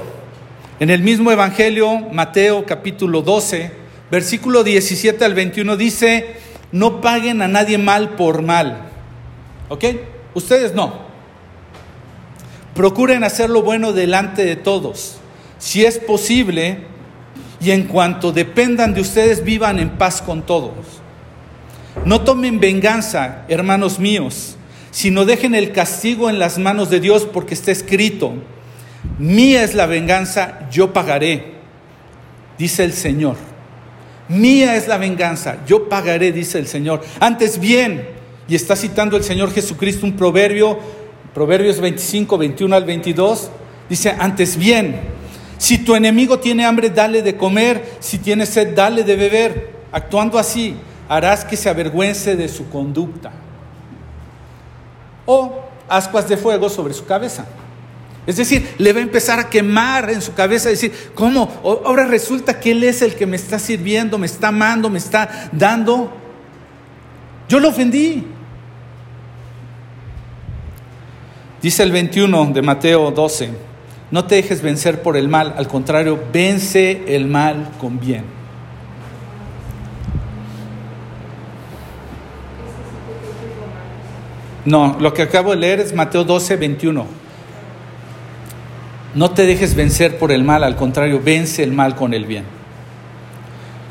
En 0.80 0.90
el 0.90 1.02
mismo 1.02 1.32
Evangelio, 1.32 1.98
Mateo 2.12 2.66
capítulo 2.66 3.22
12, 3.22 3.72
versículo 4.12 4.64
17 4.64 5.24
al 5.26 5.34
21 5.34 5.76
dice, 5.76 6.36
no 6.72 7.02
paguen 7.02 7.42
a 7.42 7.48
nadie 7.48 7.78
mal 7.78 8.10
por 8.12 8.42
mal. 8.42 8.90
¿Ok? 9.70 9.86
Ustedes 10.34 10.74
no. 10.74 11.08
Procuren 12.76 13.24
hacer 13.24 13.50
lo 13.50 13.64
bueno 13.64 13.92
delante 13.92 14.46
de 14.46 14.56
todos, 14.56 15.18
si 15.58 15.84
es 15.84 15.98
posible, 15.98 16.86
y 17.60 17.72
en 17.72 17.86
cuanto 17.86 18.32
dependan 18.32 18.94
de 18.94 19.02
ustedes, 19.02 19.44
vivan 19.44 19.80
en 19.80 19.98
paz 19.98 20.22
con 20.22 20.44
todos. 20.44 21.02
No 22.06 22.22
tomen 22.22 22.60
venganza, 22.60 23.46
hermanos 23.48 24.00
míos, 24.00 24.56
sino 24.92 25.26
dejen 25.26 25.56
el 25.56 25.72
castigo 25.72 26.30
en 26.30 26.40
las 26.40 26.58
manos 26.58 26.90
de 26.90 27.00
Dios, 27.00 27.28
porque 27.32 27.54
está 27.54 27.72
escrito, 27.72 28.34
mía 29.20 29.64
es 29.64 29.76
la 29.76 29.86
venganza, 29.86 30.68
yo 30.72 30.94
pagaré, 30.94 31.54
dice 32.58 32.84
el 32.84 32.94
Señor. 32.94 33.36
Mía 34.30 34.76
es 34.76 34.88
la 34.88 34.98
venganza, 34.98 35.58
yo 35.66 35.88
pagaré, 35.88 36.32
dice 36.32 36.60
el 36.60 36.68
Señor. 36.68 37.02
Antes 37.20 37.60
bien, 37.60 38.08
y 38.48 38.56
está 38.56 38.76
citando 38.76 39.18
el 39.18 39.24
Señor 39.24 39.54
Jesucristo 39.54 40.06
un 40.06 40.14
proverbio 40.14 40.80
Proverbios 41.38 41.80
25, 41.80 42.36
21 42.36 42.76
al 42.76 42.84
22, 42.84 43.52
dice, 43.88 44.16
antes 44.18 44.58
bien, 44.58 45.00
si 45.60 45.78
tu 45.78 45.94
enemigo 45.94 46.40
tiene 46.40 46.66
hambre, 46.66 46.90
dale 46.90 47.22
de 47.22 47.38
comer, 47.38 47.84
si 48.00 48.18
tiene 48.18 48.48
sed, 48.48 48.74
dale 48.74 49.04
de 49.04 49.16
beber. 49.16 49.70
Actuando 49.92 50.40
así, 50.40 50.74
harás 51.08 51.46
que 51.46 51.58
se 51.58 51.70
avergüence 51.70 52.36
de 52.36 52.48
su 52.48 52.70
conducta. 52.70 53.32
O 55.26 55.62
ascuas 55.88 56.28
de 56.28 56.38
fuego 56.38 56.70
sobre 56.70 56.94
su 56.94 57.06
cabeza. 57.06 57.46
Es 58.26 58.36
decir, 58.36 58.76
le 58.78 58.92
va 58.92 59.00
a 59.00 59.04
empezar 59.04 59.40
a 59.40 59.50
quemar 59.50 60.10
en 60.10 60.22
su 60.22 60.34
cabeza, 60.34 60.68
decir, 60.68 60.94
¿cómo? 61.16 61.50
Ahora 61.64 62.06
resulta 62.06 62.60
que 62.60 62.72
Él 62.72 62.84
es 62.84 63.02
el 63.02 63.16
que 63.16 63.26
me 63.26 63.38
está 63.38 63.58
sirviendo, 63.58 64.18
me 64.18 64.26
está 64.26 64.50
amando, 64.50 64.90
me 64.90 64.98
está 64.98 65.50
dando. 65.54 66.12
Yo 67.48 67.62
lo 67.62 67.70
ofendí. 67.70 68.26
Dice 71.62 71.84
el 71.84 71.92
21 71.94 72.48
de 72.48 72.62
Mateo 72.62 73.12
12, 73.12 73.50
no 74.12 74.26
te 74.26 74.36
dejes 74.36 74.62
vencer 74.62 75.02
por 75.02 75.16
el 75.16 75.30
mal, 75.30 75.54
al 75.58 75.68
contrario, 75.68 76.20
vence 76.32 77.04
el 77.08 77.28
mal 77.28 77.72
con 77.80 77.98
bien. 78.00 78.37
No, 84.68 84.98
lo 85.00 85.14
que 85.14 85.22
acabo 85.22 85.52
de 85.52 85.56
leer 85.56 85.80
es 85.80 85.94
Mateo 85.94 86.26
12, 86.26 86.58
21. 86.58 87.06
No 89.16 89.32
te 89.32 89.46
dejes 89.46 89.76
vencer 89.76 90.18
por 90.18 90.30
el 90.34 90.44
mal, 90.44 90.62
al 90.62 90.76
contrario, 90.76 91.22
vence 91.24 91.64
el 91.64 91.72
mal 91.72 91.96
con 91.96 92.14
el 92.14 92.26
bien. 92.26 92.44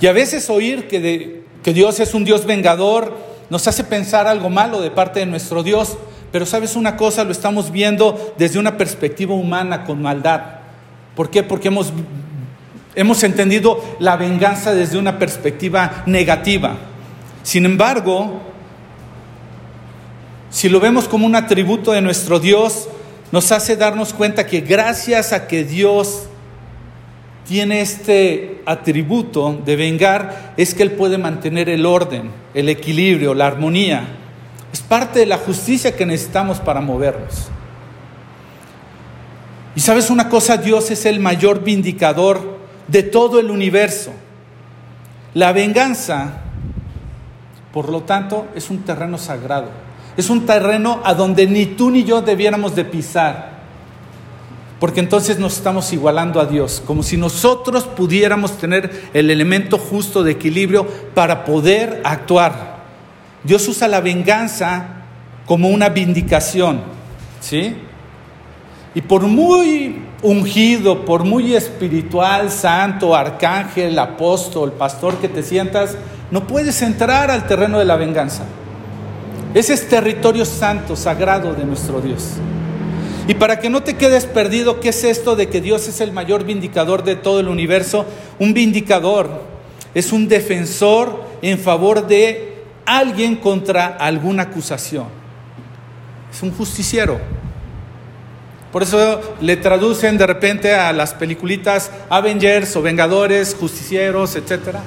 Y 0.02 0.06
a 0.06 0.12
veces 0.12 0.50
oír 0.50 0.86
que, 0.86 1.44
que 1.62 1.72
Dios 1.72 1.98
es 1.98 2.12
un 2.12 2.26
Dios 2.26 2.44
vengador 2.44 3.16
nos 3.48 3.66
hace 3.66 3.84
pensar 3.84 4.26
algo 4.26 4.50
malo 4.50 4.82
de 4.82 4.90
parte 4.90 5.20
de 5.20 5.24
nuestro 5.24 5.62
Dios, 5.62 5.96
pero 6.30 6.44
sabes 6.44 6.76
una 6.76 6.98
cosa, 6.98 7.24
lo 7.24 7.32
estamos 7.32 7.72
viendo 7.72 8.34
desde 8.36 8.58
una 8.58 8.76
perspectiva 8.76 9.34
humana 9.34 9.82
con 9.84 10.02
maldad. 10.02 10.42
¿Por 11.14 11.30
qué? 11.30 11.42
Porque 11.42 11.68
hemos, 11.68 11.90
hemos 12.94 13.22
entendido 13.22 13.82
la 13.98 14.18
venganza 14.18 14.74
desde 14.74 14.98
una 14.98 15.18
perspectiva 15.18 16.02
negativa. 16.04 16.76
Sin 17.42 17.64
embargo, 17.64 18.42
si 20.50 20.68
lo 20.68 20.80
vemos 20.80 21.08
como 21.08 21.26
un 21.26 21.34
atributo 21.34 21.92
de 21.92 22.00
nuestro 22.00 22.38
Dios, 22.38 22.88
nos 23.32 23.50
hace 23.52 23.76
darnos 23.76 24.12
cuenta 24.12 24.46
que 24.46 24.60
gracias 24.60 25.32
a 25.32 25.46
que 25.46 25.64
Dios 25.64 26.24
tiene 27.46 27.80
este 27.80 28.62
atributo 28.66 29.60
de 29.64 29.76
vengar, 29.76 30.54
es 30.56 30.74
que 30.74 30.82
Él 30.82 30.92
puede 30.92 31.18
mantener 31.18 31.68
el 31.68 31.86
orden, 31.86 32.30
el 32.54 32.68
equilibrio, 32.68 33.34
la 33.34 33.46
armonía. 33.46 34.04
Es 34.72 34.80
parte 34.80 35.20
de 35.20 35.26
la 35.26 35.38
justicia 35.38 35.94
que 35.94 36.06
necesitamos 36.06 36.58
para 36.58 36.80
movernos. 36.80 37.48
Y 39.76 39.80
sabes 39.80 40.10
una 40.10 40.28
cosa, 40.28 40.56
Dios 40.56 40.90
es 40.90 41.06
el 41.06 41.20
mayor 41.20 41.62
vindicador 41.62 42.58
de 42.88 43.02
todo 43.02 43.38
el 43.38 43.50
universo. 43.50 44.12
La 45.34 45.52
venganza, 45.52 46.40
por 47.72 47.90
lo 47.90 48.02
tanto, 48.02 48.48
es 48.54 48.70
un 48.70 48.78
terreno 48.78 49.18
sagrado. 49.18 49.85
Es 50.16 50.30
un 50.30 50.46
terreno 50.46 51.00
a 51.04 51.14
donde 51.14 51.46
ni 51.46 51.66
tú 51.66 51.90
ni 51.90 52.04
yo 52.04 52.22
debiéramos 52.22 52.74
de 52.74 52.84
pisar. 52.84 53.56
Porque 54.80 55.00
entonces 55.00 55.38
nos 55.38 55.56
estamos 55.56 55.92
igualando 55.92 56.38
a 56.40 56.44
Dios, 56.44 56.82
como 56.86 57.02
si 57.02 57.16
nosotros 57.16 57.84
pudiéramos 57.84 58.58
tener 58.58 59.08
el 59.14 59.30
elemento 59.30 59.78
justo 59.78 60.22
de 60.22 60.32
equilibrio 60.32 60.86
para 61.14 61.44
poder 61.44 62.02
actuar. 62.04 62.76
Dios 63.42 63.66
usa 63.68 63.88
la 63.88 64.00
venganza 64.00 64.88
como 65.46 65.68
una 65.68 65.88
vindicación, 65.88 66.82
¿sí? 67.40 67.74
Y 68.94 69.00
por 69.02 69.22
muy 69.22 70.02
ungido, 70.22 71.04
por 71.04 71.24
muy 71.24 71.54
espiritual, 71.54 72.50
santo, 72.50 73.14
arcángel, 73.14 73.98
apóstol, 73.98 74.72
pastor 74.72 75.16
que 75.18 75.28
te 75.28 75.42
sientas, 75.42 75.96
no 76.30 76.46
puedes 76.46 76.82
entrar 76.82 77.30
al 77.30 77.46
terreno 77.46 77.78
de 77.78 77.84
la 77.84 77.96
venganza. 77.96 78.44
Ese 79.56 79.72
es 79.72 79.88
territorio 79.88 80.44
santo, 80.44 80.96
sagrado 80.96 81.54
de 81.54 81.64
nuestro 81.64 82.02
Dios. 82.02 82.32
Y 83.26 83.32
para 83.32 83.58
que 83.58 83.70
no 83.70 83.82
te 83.82 83.96
quedes 83.96 84.26
perdido, 84.26 84.80
¿qué 84.80 84.90
es 84.90 85.02
esto 85.02 85.34
de 85.34 85.48
que 85.48 85.62
Dios 85.62 85.88
es 85.88 86.02
el 86.02 86.12
mayor 86.12 86.44
vindicador 86.44 87.04
de 87.04 87.16
todo 87.16 87.40
el 87.40 87.48
universo? 87.48 88.04
Un 88.38 88.52
vindicador 88.52 89.30
es 89.94 90.12
un 90.12 90.28
defensor 90.28 91.24
en 91.40 91.58
favor 91.58 92.06
de 92.06 92.64
alguien 92.84 93.36
contra 93.36 93.86
alguna 93.86 94.42
acusación. 94.42 95.06
Es 96.30 96.42
un 96.42 96.50
justiciero. 96.50 97.18
Por 98.70 98.82
eso 98.82 99.22
le 99.40 99.56
traducen 99.56 100.18
de 100.18 100.26
repente 100.26 100.74
a 100.74 100.92
las 100.92 101.14
peliculitas 101.14 101.90
Avengers 102.10 102.76
o 102.76 102.82
Vengadores, 102.82 103.56
justicieros, 103.58 104.36
etc. 104.36 104.80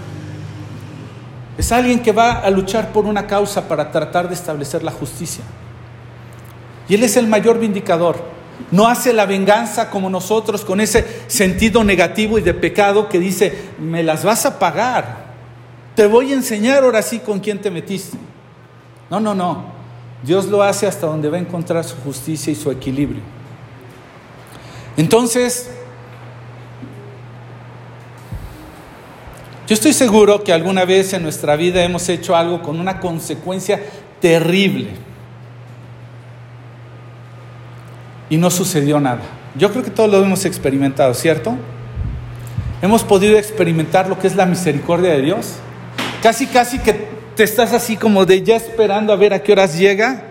Es 1.60 1.74
alguien 1.74 2.00
que 2.00 2.14
va 2.14 2.40
a 2.40 2.50
luchar 2.50 2.94
por 2.94 3.04
una 3.04 3.28
causa 3.28 3.68
para 3.68 3.92
tratar 3.92 4.30
de 4.30 4.34
establecer 4.34 4.82
la 4.82 4.92
justicia. 4.92 5.44
Y 6.88 6.96
Él 6.96 7.04
es 7.04 7.18
el 7.18 7.28
mayor 7.28 7.60
vindicador. 7.60 8.16
No 8.72 8.88
hace 8.88 9.12
la 9.12 9.26
venganza 9.26 9.90
como 9.90 10.10
nosotros 10.10 10.64
con 10.64 10.80
ese 10.80 11.06
sentido 11.28 11.84
negativo 11.84 12.40
y 12.40 12.44
de 12.44 12.54
pecado 12.54 13.10
que 13.10 13.20
dice, 13.20 13.72
me 13.78 14.04
las 14.04 14.24
vas 14.24 14.46
a 14.46 14.58
pagar. 14.58 15.34
Te 15.96 16.08
voy 16.08 16.32
a 16.32 16.36
enseñar 16.36 16.86
ahora 16.86 17.02
sí 17.02 17.20
con 17.20 17.42
quién 17.42 17.60
te 17.60 17.70
metiste. 17.70 18.18
No, 19.10 19.20
no, 19.20 19.36
no. 19.36 19.66
Dios 20.24 20.46
lo 20.46 20.64
hace 20.64 20.88
hasta 20.88 21.08
donde 21.08 21.28
va 21.28 21.36
a 21.36 21.42
encontrar 21.42 21.84
su 21.84 21.98
justicia 21.98 22.54
y 22.54 22.56
su 22.56 22.72
equilibrio. 22.72 23.22
Entonces, 24.96 25.70
yo 29.70 29.76
estoy 29.76 29.94
seguro 29.94 30.44
que 30.44 30.52
alguna 30.52 30.84
vez 30.84 31.14
en 31.14 31.22
nuestra 31.22 31.56
vida 31.56 31.84
hemos 31.84 32.10
hecho 32.10 32.36
algo 32.36 32.64
con 32.64 32.80
una 32.80 33.00
consecuencia 33.00 33.80
terrible. 34.20 34.90
Y 38.32 38.38
no 38.38 38.50
sucedió 38.50 39.00
nada. 39.00 39.22
Yo 39.54 39.70
creo 39.70 39.84
que 39.84 39.92
todos 39.92 40.10
lo 40.10 40.26
hemos 40.26 40.44
experimentado, 40.46 41.14
¿cierto? 41.14 41.56
Hemos 42.82 43.04
podido 43.04 43.38
experimentar 43.38 44.10
lo 44.10 44.18
que 44.18 44.26
es 44.26 44.36
la 44.36 44.48
misericordia 44.48 45.12
de 45.12 45.22
Dios. 45.22 45.58
Casi, 46.24 46.48
casi 46.48 46.80
que 46.80 47.08
te 47.36 47.44
estás 47.44 47.72
así 47.72 47.96
como 47.96 48.26
de 48.26 48.42
ya 48.42 48.56
esperando 48.56 49.14
a 49.14 49.18
ver 49.18 49.36
a 49.36 49.44
qué 49.44 49.52
horas 49.52 49.78
llega 49.78 50.24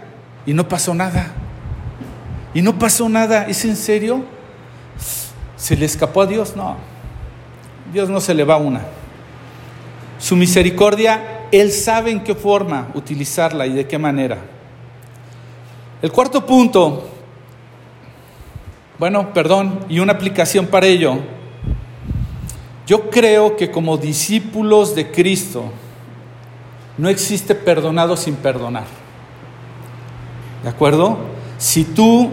y 0.46 0.52
no 0.52 0.66
pasó 0.68 0.94
nada. 0.94 1.30
Y 2.54 2.60
no 2.60 2.76
pasó 2.76 3.08
nada. 3.08 3.46
¿Es 3.46 3.64
en 3.64 3.76
serio? 3.76 4.24
¿Se 5.56 5.76
le 5.76 5.86
escapó 5.86 6.22
a 6.22 6.26
Dios? 6.26 6.56
No. 6.56 6.76
Dios 7.92 8.08
no 8.08 8.20
se 8.20 8.34
le 8.34 8.42
va 8.42 8.56
una. 8.56 8.97
Su 10.18 10.36
misericordia, 10.36 11.46
Él 11.52 11.72
sabe 11.72 12.10
en 12.10 12.22
qué 12.22 12.34
forma 12.34 12.88
utilizarla 12.94 13.66
y 13.66 13.72
de 13.72 13.86
qué 13.86 13.98
manera. 13.98 14.38
El 16.02 16.12
cuarto 16.12 16.44
punto, 16.44 17.08
bueno, 18.98 19.32
perdón, 19.32 19.80
y 19.88 20.00
una 20.00 20.12
aplicación 20.12 20.66
para 20.66 20.86
ello. 20.86 21.18
Yo 22.86 23.10
creo 23.10 23.56
que 23.56 23.70
como 23.70 23.96
discípulos 23.96 24.94
de 24.94 25.10
Cristo 25.10 25.70
no 26.96 27.08
existe 27.08 27.54
perdonado 27.54 28.16
sin 28.16 28.34
perdonar. 28.34 28.86
¿De 30.62 30.68
acuerdo? 30.68 31.18
Si 31.58 31.84
tú 31.84 32.30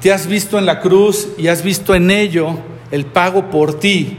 te 0.00 0.12
has 0.12 0.26
visto 0.26 0.58
en 0.58 0.66
la 0.66 0.80
cruz 0.80 1.28
y 1.36 1.48
has 1.48 1.62
visto 1.62 1.94
en 1.94 2.10
ello 2.10 2.54
el 2.90 3.04
pago 3.04 3.50
por 3.50 3.78
ti, 3.78 4.18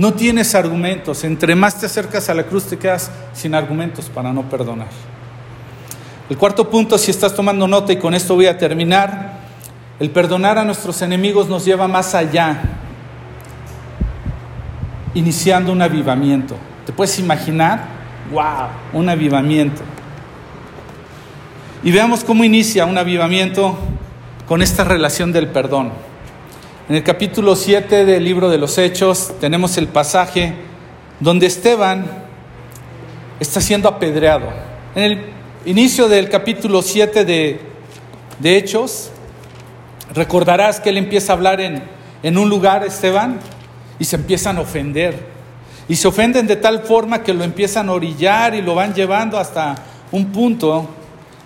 no 0.00 0.14
tienes 0.14 0.54
argumentos. 0.54 1.24
Entre 1.24 1.54
más 1.54 1.78
te 1.78 1.84
acercas 1.84 2.30
a 2.30 2.34
la 2.34 2.44
cruz 2.44 2.64
te 2.64 2.78
quedas 2.78 3.10
sin 3.34 3.54
argumentos 3.54 4.06
para 4.06 4.32
no 4.32 4.48
perdonar. 4.48 4.88
El 6.30 6.38
cuarto 6.38 6.70
punto, 6.70 6.96
si 6.96 7.10
estás 7.10 7.34
tomando 7.34 7.68
nota 7.68 7.92
y 7.92 7.98
con 7.98 8.14
esto 8.14 8.34
voy 8.34 8.46
a 8.46 8.56
terminar, 8.56 9.40
el 9.98 10.08
perdonar 10.08 10.56
a 10.56 10.64
nuestros 10.64 11.02
enemigos 11.02 11.50
nos 11.50 11.66
lleva 11.66 11.86
más 11.86 12.14
allá, 12.14 12.62
iniciando 15.12 15.70
un 15.70 15.82
avivamiento. 15.82 16.56
¿Te 16.86 16.94
puedes 16.94 17.18
imaginar? 17.18 17.84
¡Wow! 18.32 18.68
Un 18.94 19.10
avivamiento. 19.10 19.82
Y 21.82 21.92
veamos 21.92 22.24
cómo 22.24 22.42
inicia 22.42 22.86
un 22.86 22.96
avivamiento 22.96 23.76
con 24.48 24.62
esta 24.62 24.82
relación 24.82 25.30
del 25.30 25.48
perdón. 25.48 25.92
En 26.90 26.96
el 26.96 27.04
capítulo 27.04 27.54
7 27.54 28.04
del 28.04 28.24
libro 28.24 28.50
de 28.50 28.58
los 28.58 28.76
Hechos 28.76 29.34
tenemos 29.40 29.78
el 29.78 29.86
pasaje 29.86 30.54
donde 31.20 31.46
Esteban 31.46 32.04
está 33.38 33.60
siendo 33.60 33.88
apedreado. 33.88 34.48
En 34.96 35.04
el 35.04 35.20
inicio 35.66 36.08
del 36.08 36.28
capítulo 36.28 36.82
7 36.82 37.24
de, 37.24 37.60
de 38.40 38.56
Hechos, 38.56 39.12
recordarás 40.12 40.80
que 40.80 40.88
él 40.88 40.96
empieza 40.96 41.32
a 41.32 41.36
hablar 41.36 41.60
en, 41.60 41.80
en 42.24 42.36
un 42.36 42.48
lugar, 42.48 42.84
Esteban, 42.84 43.38
y 44.00 44.04
se 44.04 44.16
empiezan 44.16 44.56
a 44.58 44.62
ofender. 44.62 45.14
Y 45.88 45.94
se 45.94 46.08
ofenden 46.08 46.48
de 46.48 46.56
tal 46.56 46.80
forma 46.80 47.22
que 47.22 47.32
lo 47.32 47.44
empiezan 47.44 47.88
a 47.88 47.92
orillar 47.92 48.56
y 48.56 48.62
lo 48.62 48.74
van 48.74 48.94
llevando 48.94 49.38
hasta 49.38 49.76
un 50.10 50.32
punto 50.32 50.88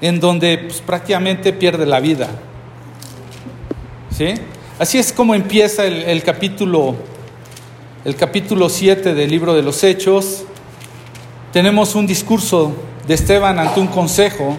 en 0.00 0.20
donde 0.20 0.56
pues, 0.56 0.80
prácticamente 0.80 1.52
pierde 1.52 1.84
la 1.84 2.00
vida. 2.00 2.30
¿Sí? 4.10 4.36
Así 4.76 4.98
es 4.98 5.12
como 5.12 5.36
empieza 5.36 5.86
el, 5.86 6.20
capítulo 6.24 6.96
el 8.04 8.16
capítulo 8.16 8.68
7 8.68 9.14
del 9.14 9.30
libro 9.30 9.54
de 9.54 9.62
los 9.62 9.84
Hechos. 9.84 10.42
Tenemos 11.52 11.94
un 11.94 12.08
discurso 12.08 12.74
de 13.06 13.14
Esteban 13.14 13.60
ante 13.60 13.78
un 13.78 13.86
consejo 13.86 14.58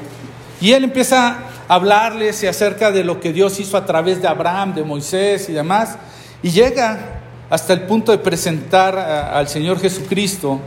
y 0.61 0.71
él 0.71 0.85
empieza 0.85 1.27
a 1.67 1.75
hablarles 1.75 2.45
acerca 2.45 2.93
de 2.93 3.03
lo 3.03 3.19
que 3.19 3.33
Dios 3.33 3.59
hizo 3.59 3.75
a 3.75 3.85
través 3.85 4.21
de 4.21 4.29
Abraham, 4.29 4.73
de 4.73 4.85
Moisés 4.85 5.49
y 5.49 5.51
demás 5.51 5.97
y 6.41 6.49
llega 6.49 7.19
hasta 7.49 7.73
el 7.73 7.81
punto 7.81 8.13
de 8.13 8.17
presentar 8.19 8.97
al 8.97 9.49
Señor 9.49 9.81
Jesucristo 9.81 10.61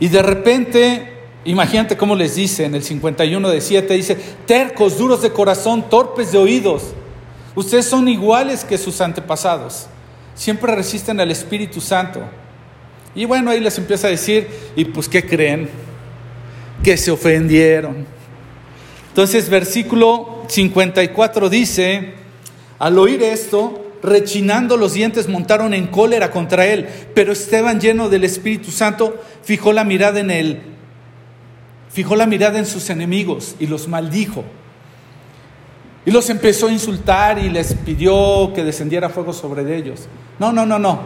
y 0.00 0.08
de 0.08 0.20
repente 0.20 1.08
Imagínate 1.44 1.96
cómo 1.96 2.14
les 2.14 2.36
dice 2.36 2.64
en 2.64 2.76
el 2.76 2.84
51 2.84 3.50
de 3.50 3.60
7, 3.60 3.94
dice, 3.94 4.16
tercos, 4.46 4.96
duros 4.96 5.22
de 5.22 5.32
corazón, 5.32 5.90
torpes 5.90 6.30
de 6.30 6.38
oídos. 6.38 6.94
Ustedes 7.54 7.86
son 7.86 8.08
iguales 8.08 8.64
que 8.64 8.78
sus 8.78 9.00
antepasados. 9.00 9.86
Siempre 10.34 10.74
resisten 10.74 11.20
al 11.20 11.30
Espíritu 11.30 11.80
Santo. 11.80 12.20
Y 13.14 13.24
bueno, 13.26 13.50
ahí 13.50 13.60
les 13.60 13.76
empieza 13.78 14.06
a 14.06 14.10
decir, 14.10 14.48
¿y 14.74 14.84
pues 14.86 15.08
qué 15.08 15.26
creen? 15.26 15.68
Que 16.82 16.96
se 16.96 17.10
ofendieron. 17.10 18.06
Entonces, 19.08 19.50
versículo 19.50 20.44
54 20.48 21.50
dice, 21.50 22.14
al 22.78 22.98
oír 22.98 23.22
esto, 23.22 23.92
rechinando 24.02 24.78
los 24.78 24.94
dientes, 24.94 25.28
montaron 25.28 25.74
en 25.74 25.88
cólera 25.88 26.30
contra 26.30 26.66
él. 26.66 26.88
Pero 27.14 27.32
Esteban, 27.32 27.80
lleno 27.80 28.08
del 28.08 28.24
Espíritu 28.24 28.70
Santo, 28.70 29.20
fijó 29.42 29.72
la 29.72 29.84
mirada 29.84 30.20
en 30.20 30.30
él 30.30 30.72
fijó 31.92 32.16
la 32.16 32.26
mirada 32.26 32.58
en 32.58 32.66
sus 32.66 32.88
enemigos 32.90 33.54
y 33.60 33.66
los 33.66 33.86
maldijo. 33.86 34.44
Y 36.04 36.10
los 36.10 36.28
empezó 36.30 36.66
a 36.66 36.72
insultar 36.72 37.38
y 37.38 37.48
les 37.48 37.74
pidió 37.74 38.52
que 38.54 38.64
descendiera 38.64 39.08
fuego 39.08 39.32
sobre 39.32 39.76
ellos. 39.76 40.08
No, 40.38 40.52
no, 40.52 40.66
no, 40.66 40.78
no. 40.78 41.00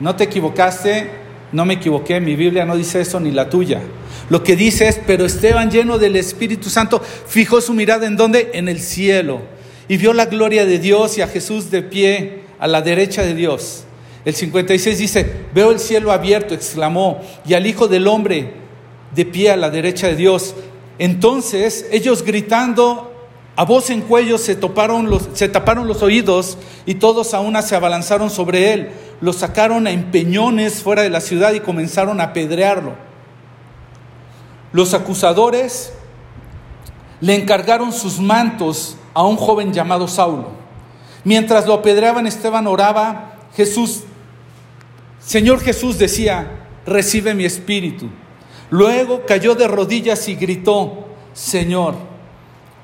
No 0.00 0.16
te 0.16 0.24
equivocaste, 0.24 1.10
no 1.52 1.64
me 1.66 1.74
equivoqué. 1.74 2.18
Mi 2.20 2.34
Biblia 2.34 2.64
no 2.64 2.76
dice 2.76 3.02
eso 3.02 3.20
ni 3.20 3.30
la 3.30 3.50
tuya. 3.50 3.82
Lo 4.30 4.42
que 4.42 4.56
dice 4.56 4.88
es, 4.88 4.98
pero 5.06 5.26
Esteban 5.26 5.70
lleno 5.70 5.98
del 5.98 6.16
Espíritu 6.16 6.70
Santo 6.70 7.00
fijó 7.00 7.60
su 7.60 7.74
mirada 7.74 8.06
en 8.06 8.16
dónde? 8.16 8.50
En 8.54 8.68
el 8.68 8.80
cielo. 8.80 9.42
Y 9.86 9.98
vio 9.98 10.14
la 10.14 10.26
gloria 10.26 10.64
de 10.64 10.78
Dios 10.78 11.18
y 11.18 11.22
a 11.22 11.28
Jesús 11.28 11.70
de 11.70 11.82
pie 11.82 12.44
a 12.58 12.66
la 12.66 12.80
derecha 12.80 13.22
de 13.22 13.34
Dios. 13.34 13.84
El 14.24 14.34
56 14.34 14.98
dice, 14.98 15.30
veo 15.52 15.70
el 15.72 15.80
cielo 15.80 16.12
abierto, 16.12 16.54
exclamó, 16.54 17.20
y 17.44 17.54
al 17.54 17.66
Hijo 17.66 17.88
del 17.88 18.06
Hombre 18.06 18.54
de 19.14 19.26
pie 19.26 19.50
a 19.50 19.56
la 19.56 19.68
derecha 19.68 20.06
de 20.06 20.16
Dios. 20.16 20.54
Entonces 20.98 21.86
ellos 21.90 22.22
gritando 22.22 23.11
a 23.54 23.64
voz 23.64 23.90
en 23.90 24.00
cuello 24.00 24.38
se, 24.38 24.58
se 25.34 25.48
taparon 25.48 25.86
los 25.86 26.02
oídos 26.02 26.56
y 26.86 26.94
todos 26.94 27.34
a 27.34 27.40
una 27.40 27.60
se 27.60 27.76
abalanzaron 27.76 28.30
sobre 28.30 28.72
él. 28.72 28.90
Lo 29.20 29.32
sacaron 29.32 29.86
a 29.86 29.90
empeñones 29.90 30.82
fuera 30.82 31.02
de 31.02 31.10
la 31.10 31.20
ciudad 31.20 31.52
y 31.52 31.60
comenzaron 31.60 32.20
a 32.20 32.24
apedrearlo. 32.24 32.94
Los 34.72 34.94
acusadores 34.94 35.92
le 37.20 37.34
encargaron 37.34 37.92
sus 37.92 38.18
mantos 38.20 38.96
a 39.12 39.22
un 39.22 39.36
joven 39.36 39.72
llamado 39.72 40.08
Saulo. 40.08 40.50
Mientras 41.24 41.66
lo 41.66 41.74
apedreaban, 41.74 42.26
Esteban 42.26 42.66
oraba, 42.66 43.34
Jesús, 43.54 44.04
Señor 45.20 45.60
Jesús 45.60 45.98
decía, 45.98 46.66
recibe 46.86 47.34
mi 47.34 47.44
espíritu. 47.44 48.08
Luego 48.70 49.24
cayó 49.26 49.54
de 49.54 49.68
rodillas 49.68 50.26
y 50.28 50.34
gritó, 50.34 51.06
Señor, 51.34 52.11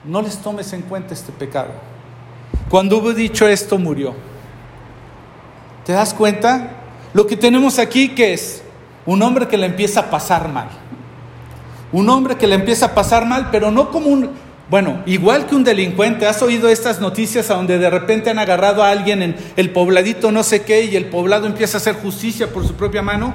no 0.05 0.22
les 0.22 0.38
tomes 0.38 0.72
en 0.72 0.82
cuenta 0.82 1.14
este 1.14 1.32
pecado. 1.32 1.70
Cuando 2.68 2.99
hubo 2.99 3.12
dicho 3.12 3.46
esto, 3.46 3.78
murió. 3.78 4.14
¿Te 5.84 5.92
das 5.92 6.12
cuenta? 6.12 6.72
Lo 7.14 7.26
que 7.26 7.36
tenemos 7.36 7.78
aquí 7.78 8.11
que 8.11 8.34
es 8.34 8.62
un 9.07 9.22
hombre 9.22 9.49
que 9.49 9.57
le 9.57 9.66
empieza 9.66 10.01
a 10.01 10.11
pasar 10.11 10.49
mal. 10.49 10.68
Un 11.92 12.09
hombre 12.11 12.36
que 12.36 12.46
le 12.46 12.55
empieza 12.55 12.86
a 12.86 12.94
pasar 12.94 13.24
mal, 13.24 13.49
pero 13.51 13.70
no 13.70 13.90
como 13.90 14.09
un, 14.09 14.30
bueno, 14.68 15.03
igual 15.07 15.46
que 15.46 15.55
un 15.55 15.64
delincuente, 15.64 16.26
¿has 16.26 16.42
oído 16.42 16.68
estas 16.68 17.01
noticias 17.01 17.51
a 17.51 17.55
donde 17.55 17.78
de 17.78 17.88
repente 17.88 18.28
han 18.28 18.38
agarrado 18.38 18.82
a 18.82 18.90
alguien 18.90 19.22
en 19.22 19.36
el 19.57 19.70
pobladito 19.70 20.30
no 20.30 20.42
sé 20.42 20.62
qué 20.62 20.84
y 20.84 20.96
el 20.96 21.07
poblado 21.07 21.46
empieza 21.46 21.78
a 21.78 21.80
hacer 21.80 21.94
justicia 21.94 22.53
por 22.53 22.66
su 22.66 22.74
propia 22.74 23.01
mano 23.01 23.34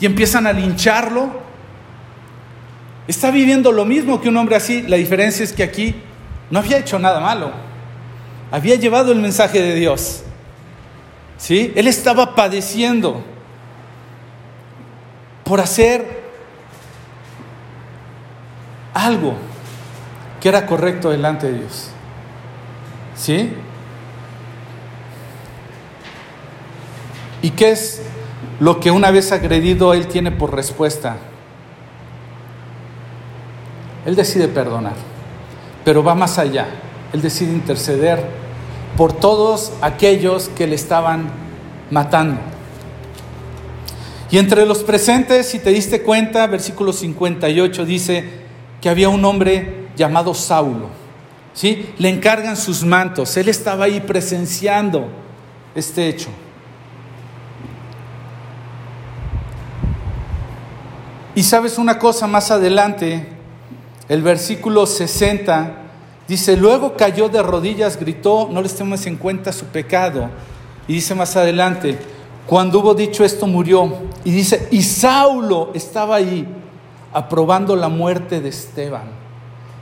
y 0.00 0.06
empiezan 0.06 0.46
a 0.46 0.52
lincharlo? 0.54 1.41
Está 3.12 3.30
viviendo 3.30 3.72
lo 3.72 3.84
mismo 3.84 4.22
que 4.22 4.30
un 4.30 4.38
hombre 4.38 4.56
así. 4.56 4.80
La 4.80 4.96
diferencia 4.96 5.44
es 5.44 5.52
que 5.52 5.62
aquí 5.62 5.94
no 6.50 6.60
había 6.60 6.78
hecho 6.78 6.98
nada 6.98 7.20
malo. 7.20 7.52
Había 8.50 8.76
llevado 8.76 9.12
el 9.12 9.18
mensaje 9.18 9.60
de 9.60 9.74
Dios. 9.74 10.22
¿Sí? 11.36 11.74
Él 11.76 11.88
estaba 11.88 12.34
padeciendo 12.34 13.22
por 15.44 15.60
hacer 15.60 16.22
algo 18.94 19.34
que 20.40 20.48
era 20.48 20.64
correcto 20.64 21.10
delante 21.10 21.52
de 21.52 21.58
Dios. 21.58 21.90
¿Sí? 23.14 23.52
¿Y 27.42 27.50
qué 27.50 27.72
es 27.72 28.00
lo 28.58 28.80
que 28.80 28.90
una 28.90 29.10
vez 29.10 29.32
agredido 29.32 29.92
él 29.92 30.06
tiene 30.06 30.30
por 30.30 30.54
respuesta? 30.54 31.18
Él 34.04 34.16
decide 34.16 34.48
perdonar, 34.48 34.94
pero 35.84 36.02
va 36.02 36.14
más 36.14 36.38
allá. 36.38 36.66
Él 37.12 37.22
decide 37.22 37.52
interceder 37.52 38.24
por 38.96 39.12
todos 39.12 39.72
aquellos 39.80 40.48
que 40.48 40.66
le 40.66 40.74
estaban 40.74 41.30
matando. 41.90 42.40
Y 44.30 44.38
entre 44.38 44.64
los 44.64 44.82
presentes, 44.82 45.48
si 45.48 45.58
te 45.58 45.70
diste 45.70 46.02
cuenta, 46.02 46.46
versículo 46.46 46.92
58 46.92 47.84
dice 47.84 48.24
que 48.80 48.88
había 48.88 49.10
un 49.10 49.24
hombre 49.24 49.88
llamado 49.96 50.32
Saulo. 50.32 50.88
¿sí? 51.52 51.94
Le 51.98 52.08
encargan 52.08 52.56
sus 52.56 52.82
mantos. 52.84 53.36
Él 53.36 53.48
estaba 53.48 53.84
ahí 53.84 54.00
presenciando 54.00 55.06
este 55.74 56.08
hecho. 56.08 56.28
Y 61.34 61.42
sabes 61.42 61.78
una 61.78 61.98
cosa 61.98 62.26
más 62.26 62.50
adelante, 62.50 63.26
el 64.08 64.22
versículo 64.22 64.86
60 64.86 65.76
dice, 66.28 66.56
luego 66.56 66.96
cayó 66.96 67.28
de 67.28 67.42
rodillas, 67.42 67.98
gritó, 67.98 68.48
no 68.50 68.62
les 68.62 68.74
tenemos 68.74 69.06
en 69.06 69.16
cuenta 69.16 69.52
su 69.52 69.66
pecado. 69.66 70.28
Y 70.88 70.94
dice 70.94 71.14
más 71.14 71.36
adelante, 71.36 71.98
Cuando 72.46 72.80
hubo 72.80 72.94
dicho 72.94 73.24
esto, 73.24 73.46
murió. 73.46 73.92
Y 74.24 74.32
dice, 74.32 74.68
y 74.70 74.82
Saulo 74.82 75.70
estaba 75.74 76.16
ahí 76.16 76.46
aprobando 77.12 77.76
la 77.76 77.88
muerte 77.88 78.40
de 78.40 78.48
Esteban. 78.48 79.04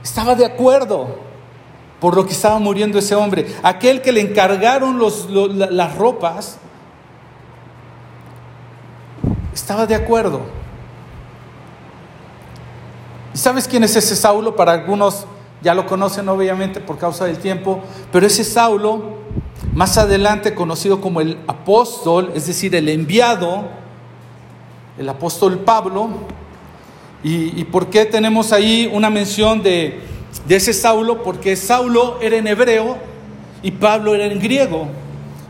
Estaba 0.03 0.35
de 0.35 0.45
acuerdo 0.45 1.17
por 1.99 2.15
lo 2.15 2.25
que 2.25 2.33
estaba 2.33 2.59
muriendo 2.59 2.99
ese 2.99 3.15
hombre. 3.15 3.47
Aquel 3.63 4.01
que 4.01 4.11
le 4.11 4.21
encargaron 4.21 4.99
las 5.75 5.95
ropas, 5.95 6.57
estaba 9.53 9.85
de 9.85 9.95
acuerdo. 9.95 10.60
¿Y 13.33 13.37
sabes 13.37 13.67
quién 13.67 13.83
es 13.83 13.95
ese 13.95 14.15
Saulo? 14.15 14.55
Para 14.55 14.73
algunos 14.73 15.25
ya 15.61 15.73
lo 15.73 15.85
conocen 15.85 16.27
obviamente 16.27 16.79
por 16.81 16.97
causa 16.97 17.25
del 17.25 17.37
tiempo, 17.37 17.81
pero 18.11 18.25
ese 18.25 18.43
Saulo, 18.43 19.17
más 19.73 19.97
adelante 19.97 20.55
conocido 20.55 20.99
como 20.99 21.21
el 21.21 21.37
apóstol, 21.47 22.31
es 22.35 22.47
decir, 22.47 22.75
el 22.75 22.89
enviado, 22.89 23.65
el 24.97 25.07
apóstol 25.07 25.59
Pablo, 25.59 26.09
¿y, 27.23 27.63
por 27.65 27.89
qué 27.89 28.05
tenemos 28.05 28.51
ahí 28.51 28.89
una 28.91 29.09
mención 29.09 29.61
de, 29.61 30.01
de 30.47 30.55
ese 30.55 30.73
Saulo? 30.73 31.21
Porque 31.23 31.55
Saulo 31.55 32.17
era 32.21 32.37
en 32.37 32.47
hebreo 32.47 32.97
y 33.61 33.71
Pablo 33.71 34.15
era 34.15 34.25
en 34.25 34.39
griego. 34.39 34.87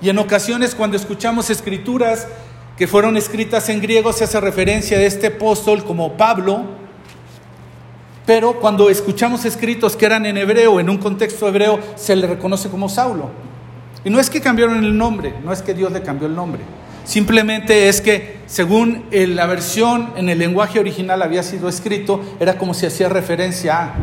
Y 0.01 0.09
en 0.09 0.19
ocasiones 0.19 0.75
cuando 0.75 0.97
escuchamos 0.97 1.49
escrituras 1.49 2.27
que 2.77 2.87
fueron 2.87 3.15
escritas 3.15 3.69
en 3.69 3.81
griego 3.81 4.11
se 4.11 4.25
hace 4.25 4.41
referencia 4.41 4.97
a 4.97 5.01
este 5.01 5.27
apóstol 5.27 5.83
como 5.83 6.17
Pablo, 6.17 6.80
pero 8.25 8.59
cuando 8.59 8.89
escuchamos 8.89 9.45
escritos 9.45 9.95
que 9.95 10.05
eran 10.05 10.25
en 10.25 10.37
hebreo, 10.37 10.79
en 10.79 10.89
un 10.89 10.97
contexto 10.97 11.47
hebreo, 11.47 11.79
se 11.95 12.15
le 12.15 12.27
reconoce 12.27 12.69
como 12.69 12.87
Saulo. 12.87 13.29
Y 14.03 14.09
no 14.09 14.19
es 14.19 14.29
que 14.29 14.41
cambiaron 14.41 14.83
el 14.83 14.97
nombre, 14.97 15.33
no 15.43 15.51
es 15.51 15.61
que 15.61 15.73
Dios 15.73 15.91
le 15.91 16.01
cambió 16.01 16.27
el 16.27 16.35
nombre. 16.35 16.61
Simplemente 17.03 17.89
es 17.89 17.99
que 17.99 18.39
según 18.45 19.05
la 19.11 19.45
versión 19.47 20.13
en 20.15 20.29
el 20.29 20.39
lenguaje 20.39 20.79
original 20.79 21.21
había 21.21 21.43
sido 21.43 21.67
escrito, 21.67 22.21
era 22.39 22.57
como 22.57 22.73
si 22.73 22.85
hacía 22.85 23.09
referencia 23.09 23.83
a. 23.83 23.95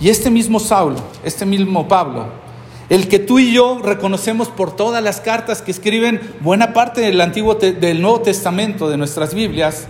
Y 0.00 0.08
este 0.08 0.30
mismo 0.30 0.60
Saulo, 0.60 0.98
este 1.24 1.46
mismo 1.46 1.88
Pablo, 1.88 2.26
el 2.88 3.08
que 3.08 3.18
tú 3.18 3.38
y 3.38 3.52
yo 3.52 3.80
reconocemos 3.82 4.48
por 4.48 4.76
todas 4.76 5.02
las 5.02 5.20
cartas 5.20 5.60
que 5.60 5.70
escriben 5.70 6.20
buena 6.40 6.72
parte 6.72 7.00
del 7.00 7.20
Antiguo 7.20 7.54
del 7.54 8.00
Nuevo 8.00 8.20
Testamento 8.20 8.88
de 8.88 8.96
nuestras 8.96 9.34
Biblias, 9.34 9.88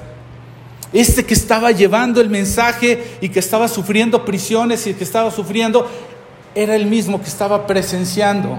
este 0.93 1.25
que 1.25 1.35
estaba 1.35 1.71
llevando 1.73 2.21
el 2.21 2.31
mensaje 2.31 3.19
y 3.21 3.29
que 3.29 3.41
estaba 3.41 3.69
sufriendo 3.69 4.25
prisiones 4.25 4.87
y 4.87 4.95
que 4.95 5.05
estaba 5.05 5.31
sufriendo, 5.31 5.89
era 6.55 6.75
el 6.75 6.87
mismo 6.87 7.21
que 7.21 7.29
estaba 7.29 7.67
presenciando 7.67 8.59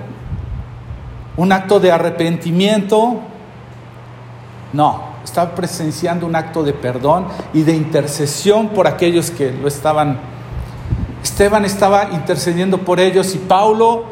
un 1.37 1.51
acto 1.51 1.79
de 1.79 1.91
arrepentimiento. 1.91 3.21
No, 4.73 5.03
estaba 5.23 5.55
presenciando 5.55 6.25
un 6.25 6.35
acto 6.35 6.63
de 6.63 6.73
perdón 6.73 7.27
y 7.53 7.63
de 7.63 7.73
intercesión 7.73 8.69
por 8.69 8.87
aquellos 8.87 9.31
que 9.31 9.51
lo 9.51 9.67
estaban. 9.67 10.19
Esteban 11.23 11.65
estaba 11.65 12.09
intercediendo 12.11 12.79
por 12.79 12.99
ellos 12.99 13.33
y 13.35 13.37
Pablo, 13.37 14.05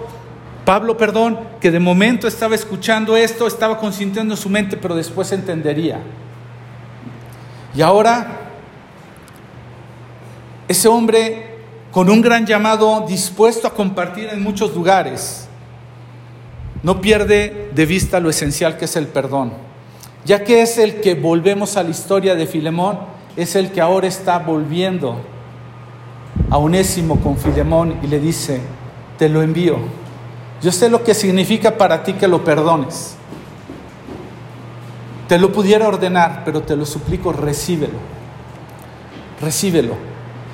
Pablo, 0.66 0.98
perdón, 0.98 1.40
que 1.62 1.70
de 1.70 1.80
momento 1.80 2.28
estaba 2.28 2.56
escuchando 2.56 3.16
esto, 3.16 3.46
estaba 3.46 3.78
consintiendo 3.78 4.36
su 4.36 4.50
mente, 4.50 4.78
pero 4.78 4.96
después 4.96 5.32
entendería. 5.32 6.00
Y 7.76 7.82
ahora, 7.82 8.28
ese 10.68 10.88
hombre 10.88 11.56
con 11.92 12.10
un 12.10 12.22
gran 12.22 12.46
llamado, 12.46 13.06
dispuesto 13.08 13.68
a 13.68 13.74
compartir 13.74 14.30
en 14.30 14.44
muchos 14.44 14.76
lugares, 14.76 15.48
no 16.84 17.00
pierde 17.02 17.72
de 17.74 17.86
vista 17.86 18.20
lo 18.20 18.30
esencial 18.30 18.78
que 18.78 18.86
es 18.86 18.96
el 18.96 19.08
perdón, 19.08 19.54
ya 20.26 20.44
que 20.44 20.62
es 20.62 20.78
el 20.78 21.02
que 21.02 21.16
volvemos 21.16 21.78
a 21.78 21.84
la 21.84 21.90
historia 21.90 22.36
de 22.36 22.48
Filemón, 22.48 23.00
es 23.36 23.56
el 23.56 23.72
que 23.72 23.82
ahora 23.82 24.08
está 24.08 24.40
volviendo 24.40 25.22
a 26.50 26.58
Unésimo 26.58 27.20
con 27.20 27.38
Filemón 27.38 27.98
y 28.04 28.08
le 28.08 28.20
dice, 28.20 28.60
te 29.18 29.30
lo 29.30 29.42
envío. 29.42 29.78
Yo 30.62 30.72
sé 30.72 30.90
lo 30.90 31.04
que 31.04 31.14
significa 31.14 31.78
para 31.78 32.04
ti 32.04 32.14
que 32.14 32.28
lo 32.28 32.44
perdones. 32.44 33.15
Te 35.28 35.40
lo 35.40 35.52
pudiera 35.52 35.88
ordenar, 35.88 36.44
pero 36.46 36.62
te 36.62 36.76
lo 36.76 36.86
suplico, 36.86 37.34
recíbelo. 37.34 37.98
Recíbelo. 39.42 39.96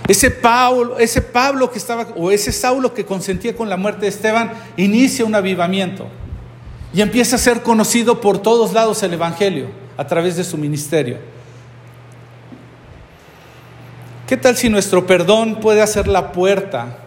Ese 0.07 0.32
Pablo, 0.32 0.97
ese 0.97 1.22
Pablo 1.22 1.72
que 1.72 1.78
estaba, 1.78 2.07
o 2.15 2.32
ese 2.32 2.51
Saulo 2.51 2.93
que 2.93 3.05
consentía 3.05 3.55
con 3.55 3.69
la 3.69 3.78
muerte 3.78 4.01
de 4.01 4.07
Esteban, 4.07 4.51
inicia 4.78 5.26
un 5.26 5.36
avivamiento 5.36 6.07
y 6.93 7.01
empieza 7.01 7.36
a 7.36 7.39
ser 7.39 7.61
conocido 7.61 8.19
por 8.19 8.39
todos 8.39 8.74
lados 8.74 9.03
el 9.03 9.13
Evangelio 9.13 9.67
a 9.97 10.07
través 10.07 10.36
de 10.36 10.43
su 10.43 10.57
ministerio. 10.57 11.17
¿Qué 14.28 14.38
tal 14.38 14.55
si 14.55 14.69
nuestro 14.69 15.05
perdón 15.05 15.59
puede 15.59 15.82
hacer 15.82 16.07
la 16.07 16.32
puerta 16.32 16.97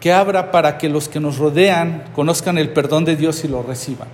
que 0.00 0.12
abra 0.12 0.50
para 0.50 0.78
que 0.78 0.88
los 0.88 1.08
que 1.08 1.20
nos 1.20 1.38
rodean 1.38 2.04
conozcan 2.14 2.58
el 2.58 2.70
perdón 2.70 3.04
de 3.04 3.16
Dios 3.16 3.44
y 3.44 3.48
lo 3.48 3.62
reciban? 3.62 4.08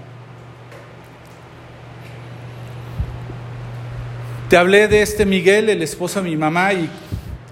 Te 4.50 4.56
hablé 4.56 4.88
de 4.88 5.00
este 5.00 5.26
Miguel, 5.26 5.68
el 5.68 5.80
esposo 5.80 6.20
de 6.20 6.28
mi 6.28 6.36
mamá, 6.36 6.72
y 6.72 6.90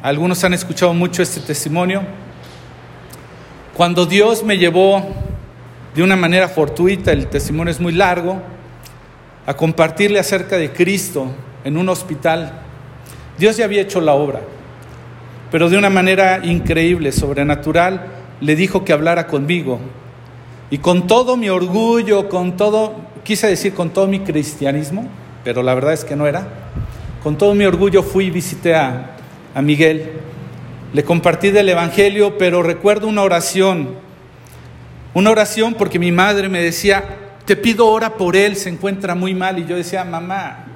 algunos 0.02 0.42
han 0.42 0.52
escuchado 0.52 0.92
mucho 0.92 1.22
este 1.22 1.38
testimonio. 1.38 2.02
Cuando 3.76 4.04
Dios 4.04 4.42
me 4.42 4.58
llevó 4.58 5.06
de 5.94 6.02
una 6.02 6.16
manera 6.16 6.48
fortuita, 6.48 7.12
el 7.12 7.28
testimonio 7.28 7.70
es 7.70 7.78
muy 7.78 7.92
largo, 7.92 8.42
a 9.46 9.54
compartirle 9.54 10.18
acerca 10.18 10.58
de 10.58 10.72
Cristo 10.72 11.28
en 11.62 11.76
un 11.76 11.88
hospital, 11.88 12.62
Dios 13.38 13.56
ya 13.56 13.66
había 13.66 13.82
hecho 13.82 14.00
la 14.00 14.14
obra, 14.14 14.40
pero 15.52 15.70
de 15.70 15.78
una 15.78 15.90
manera 15.90 16.44
increíble, 16.44 17.12
sobrenatural, 17.12 18.06
le 18.40 18.56
dijo 18.56 18.84
que 18.84 18.92
hablara 18.92 19.28
conmigo. 19.28 19.78
Y 20.68 20.78
con 20.78 21.06
todo 21.06 21.36
mi 21.36 21.48
orgullo, 21.48 22.28
con 22.28 22.56
todo, 22.56 22.96
quise 23.22 23.46
decir 23.46 23.72
con 23.72 23.90
todo 23.90 24.08
mi 24.08 24.18
cristianismo, 24.18 25.06
pero 25.44 25.62
la 25.62 25.74
verdad 25.74 25.92
es 25.92 26.04
que 26.04 26.16
no 26.16 26.26
era 26.26 26.67
con 27.22 27.36
todo 27.36 27.54
mi 27.54 27.64
orgullo 27.64 28.02
fui 28.02 28.26
y 28.26 28.30
visité 28.30 28.74
a, 28.74 29.16
a 29.54 29.62
Miguel. 29.62 30.12
Le 30.92 31.04
compartí 31.04 31.50
del 31.50 31.68
Evangelio, 31.68 32.38
pero 32.38 32.62
recuerdo 32.62 33.08
una 33.08 33.22
oración. 33.22 33.90
Una 35.14 35.30
oración 35.30 35.74
porque 35.74 35.98
mi 35.98 36.12
madre 36.12 36.48
me 36.48 36.60
decía, 36.60 37.04
te 37.44 37.56
pido 37.56 37.86
ora 37.86 38.14
por 38.14 38.36
él, 38.36 38.56
se 38.56 38.68
encuentra 38.68 39.14
muy 39.14 39.34
mal. 39.34 39.58
Y 39.58 39.66
yo 39.66 39.76
decía, 39.76 40.04
mamá, 40.04 40.66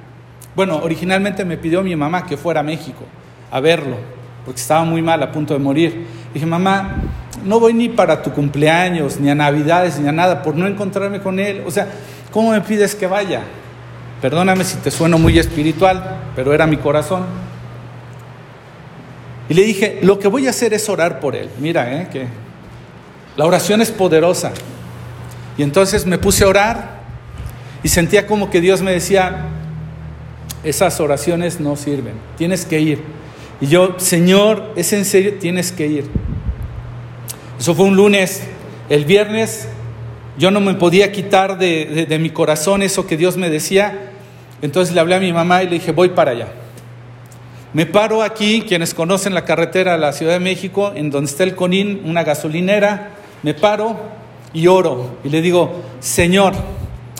bueno, 0.55 0.77
originalmente 0.77 1.45
me 1.45 1.57
pidió 1.57 1.81
mi 1.81 1.95
mamá 1.95 2.25
que 2.25 2.37
fuera 2.37 2.59
a 2.59 2.63
México 2.63 3.05
a 3.49 3.59
verlo, 3.59 3.97
porque 4.45 4.59
estaba 4.59 4.83
muy 4.83 5.01
mal, 5.01 5.21
a 5.21 5.31
punto 5.31 5.53
de 5.53 5.59
morir. 5.59 6.05
Dije, 6.33 6.45
mamá, 6.45 6.95
no 7.45 7.59
voy 7.59 7.73
ni 7.73 7.89
para 7.89 8.21
tu 8.21 8.31
cumpleaños, 8.31 9.19
ni 9.19 9.29
a 9.29 9.35
Navidades, 9.35 9.99
ni 9.99 10.07
a 10.07 10.11
nada, 10.11 10.41
por 10.41 10.55
no 10.55 10.67
encontrarme 10.67 11.21
con 11.21 11.39
él. 11.39 11.63
O 11.65 11.71
sea, 11.71 11.87
¿cómo 12.31 12.51
me 12.51 12.61
pides 12.61 12.95
que 12.95 13.07
vaya? 13.07 13.41
Perdóname 14.23 14.63
si 14.63 14.77
te 14.77 14.89
sueno 14.89 15.17
muy 15.17 15.37
espiritual, 15.37 16.21
pero 16.33 16.53
era 16.53 16.65
mi 16.65 16.77
corazón. 16.77 17.25
Y 19.49 19.53
le 19.53 19.63
dije, 19.63 19.99
lo 20.01 20.17
que 20.17 20.29
voy 20.29 20.47
a 20.47 20.51
hacer 20.51 20.73
es 20.73 20.87
orar 20.87 21.19
por 21.19 21.35
él. 21.35 21.49
Mira, 21.59 21.93
¿eh? 21.93 22.07
que 22.09 22.27
la 23.35 23.45
oración 23.45 23.81
es 23.81 23.91
poderosa. 23.91 24.53
Y 25.57 25.63
entonces 25.63 26.05
me 26.05 26.17
puse 26.17 26.45
a 26.45 26.47
orar 26.47 27.01
y 27.83 27.89
sentía 27.89 28.25
como 28.25 28.49
que 28.49 28.61
Dios 28.61 28.81
me 28.81 28.93
decía, 28.93 29.43
esas 30.63 31.01
oraciones 31.01 31.59
no 31.59 31.75
sirven, 31.75 32.13
tienes 32.37 32.63
que 32.63 32.79
ir. 32.79 33.01
Y 33.59 33.67
yo, 33.67 33.95
Señor, 33.99 34.71
es 34.77 34.93
en 34.93 35.03
serio, 35.03 35.33
tienes 35.37 35.73
que 35.73 35.87
ir. 35.87 36.05
Eso 37.59 37.75
fue 37.75 37.87
un 37.87 37.97
lunes. 37.97 38.41
El 38.87 39.03
viernes 39.03 39.67
yo 40.37 40.49
no 40.49 40.61
me 40.61 40.75
podía 40.75 41.11
quitar 41.11 41.57
de, 41.57 42.05
de 42.07 42.19
mi 42.19 42.29
corazón 42.29 42.83
eso 42.83 43.05
que 43.05 43.17
Dios 43.17 43.35
me 43.35 43.49
decía 43.49 44.11
entonces 44.63 44.95
le 44.95 45.01
hablé 45.01 45.15
a 45.15 45.19
mi 45.19 45.33
mamá 45.33 45.61
y 45.61 45.65
le 45.65 45.73
dije, 45.73 45.91
voy 45.91 46.09
para 46.09 46.31
allá. 46.31 46.47
Me 47.73 47.85
paro 47.85 48.23
aquí, 48.23 48.63
quienes 48.65 48.93
conocen 48.93 49.33
la 49.33 49.43
carretera 49.43 49.95
a 49.95 49.97
la 49.97 50.13
Ciudad 50.13 50.31
de 50.31 50.39
México, 50.39 50.93
en 50.95 51.09
donde 51.09 51.29
está 51.29 51.43
el 51.43 51.53
Conín, 51.53 52.01
una 52.05 52.23
gasolinera, 52.23 53.09
me 53.41 53.53
paro 53.53 53.99
y 54.53 54.67
oro 54.67 55.17
y 55.25 55.27
le 55.27 55.41
digo, 55.41 55.81
Señor, 55.99 56.53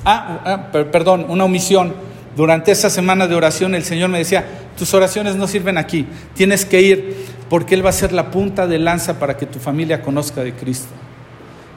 ah, 0.06 0.40
ah 0.46 0.72
perdón, 0.72 1.26
una 1.28 1.44
omisión. 1.44 1.94
Durante 2.38 2.72
esa 2.72 2.90
semana 2.90 3.28
de 3.28 3.36
oración 3.36 3.76
el 3.76 3.84
Señor 3.84 4.10
me 4.10 4.20
decía, 4.20 4.46
tus 4.78 4.94
oraciones 4.94 5.36
no 5.36 5.46
sirven 5.46 5.78
aquí, 5.78 6.08
tienes 6.36 6.64
que 6.64 6.82
ir 6.82 7.26
porque 7.50 7.76
Él 7.76 7.86
va 7.86 7.90
a 7.90 7.94
ser 7.94 8.14
la 8.14 8.32
punta 8.32 8.68
de 8.68 8.80
lanza 8.80 9.20
para 9.20 9.36
que 9.36 9.46
tu 9.46 9.60
familia 9.60 10.02
conozca 10.02 10.46
de 10.46 10.54
Cristo. 10.54 10.94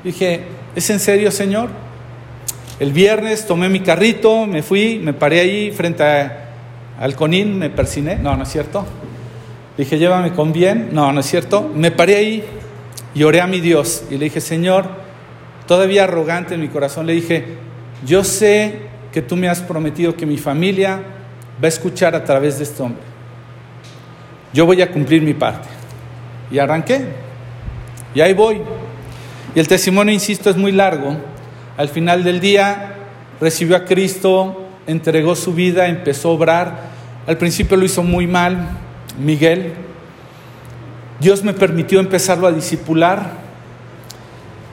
dije, 0.05 0.43
¿es 0.77 0.89
en 0.91 1.01
serio, 1.01 1.33
Señor? 1.33 1.71
El 2.79 2.93
viernes 2.93 3.47
tomé 3.47 3.71
mi 3.71 3.81
carrito, 3.81 4.47
me 4.47 4.63
fui, 4.63 4.99
me 5.03 5.15
paré 5.15 5.41
ahí 5.41 5.71
frente 5.71 6.05
al 6.05 7.15
Conín, 7.15 7.59
me 7.59 7.71
persiné. 7.71 8.17
No, 8.17 8.37
no 8.37 8.43
es 8.43 8.51
cierto. 8.51 8.85
Dije, 9.79 9.99
llévame 9.99 10.33
con 10.33 10.53
bien. 10.53 10.91
No, 10.93 11.11
no 11.11 11.21
es 11.21 11.27
cierto. 11.27 11.71
Me 11.75 11.91
paré 11.91 12.17
ahí 12.17 12.45
y 13.15 13.23
oré 13.23 13.41
a 13.41 13.47
mi 13.47 13.61
Dios. 13.61 14.05
Y 14.11 14.19
le 14.19 14.25
dije, 14.25 14.43
Señor, 14.43 14.87
todavía 15.67 16.05
arrogante 16.05 16.55
en 16.55 16.61
mi 16.61 16.69
corazón, 16.69 17.07
le 17.07 17.15
dije, 17.15 17.57
yo 18.05 18.25
sé 18.25 18.81
que 19.11 19.23
tú 19.23 19.37
me 19.37 19.49
has 19.49 19.61
prometido 19.61 20.15
que 20.15 20.27
mi 20.27 20.37
familia 20.37 21.01
va 21.63 21.65
a 21.65 21.69
escuchar 21.69 22.15
a 22.15 22.25
través 22.25 22.59
de 22.59 22.65
este 22.65 22.83
hombre. 22.83 23.03
Yo 24.53 24.67
voy 24.67 24.83
a 24.83 24.91
cumplir 24.91 25.23
mi 25.23 25.33
parte. 25.33 25.69
Y 26.51 26.59
arranqué. 26.59 27.07
Y 28.15 28.21
ahí 28.21 28.35
voy. 28.35 28.61
Y 29.55 29.61
el 29.61 29.67
testimonio, 29.67 30.13
insisto, 30.13 30.51
es 30.51 30.57
muy 30.57 30.73
largo. 30.73 31.17
Al 31.77 31.89
final 31.89 32.25
del 32.25 32.41
día 32.41 32.95
recibió 33.41 33.77
a 33.77 33.85
Cristo, 33.85 34.67
entregó 34.87 35.37
su 35.37 35.53
vida, 35.53 35.89
empezó 35.89 36.31
a 36.31 36.33
obrar. 36.33 36.81
Al 37.27 37.37
principio 37.37 37.77
lo 37.77 37.85
hizo 37.85 38.03
muy 38.03 38.27
mal, 38.27 38.69
Miguel. 39.19 39.75
Dios 41.21 41.43
me 41.45 41.53
permitió 41.53 42.01
empezarlo 42.01 42.47
a 42.47 42.53
disipular. 42.53 43.45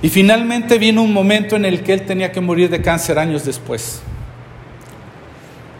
Y 0.01 0.09
finalmente 0.09 0.77
vino 0.77 1.01
un 1.01 1.13
momento 1.13 1.55
en 1.55 1.65
el 1.65 1.81
que 1.81 1.93
él 1.93 2.05
tenía 2.05 2.31
que 2.31 2.41
morir 2.41 2.69
de 2.69 2.81
cáncer 2.81 3.19
años 3.19 3.45
después. 3.45 4.01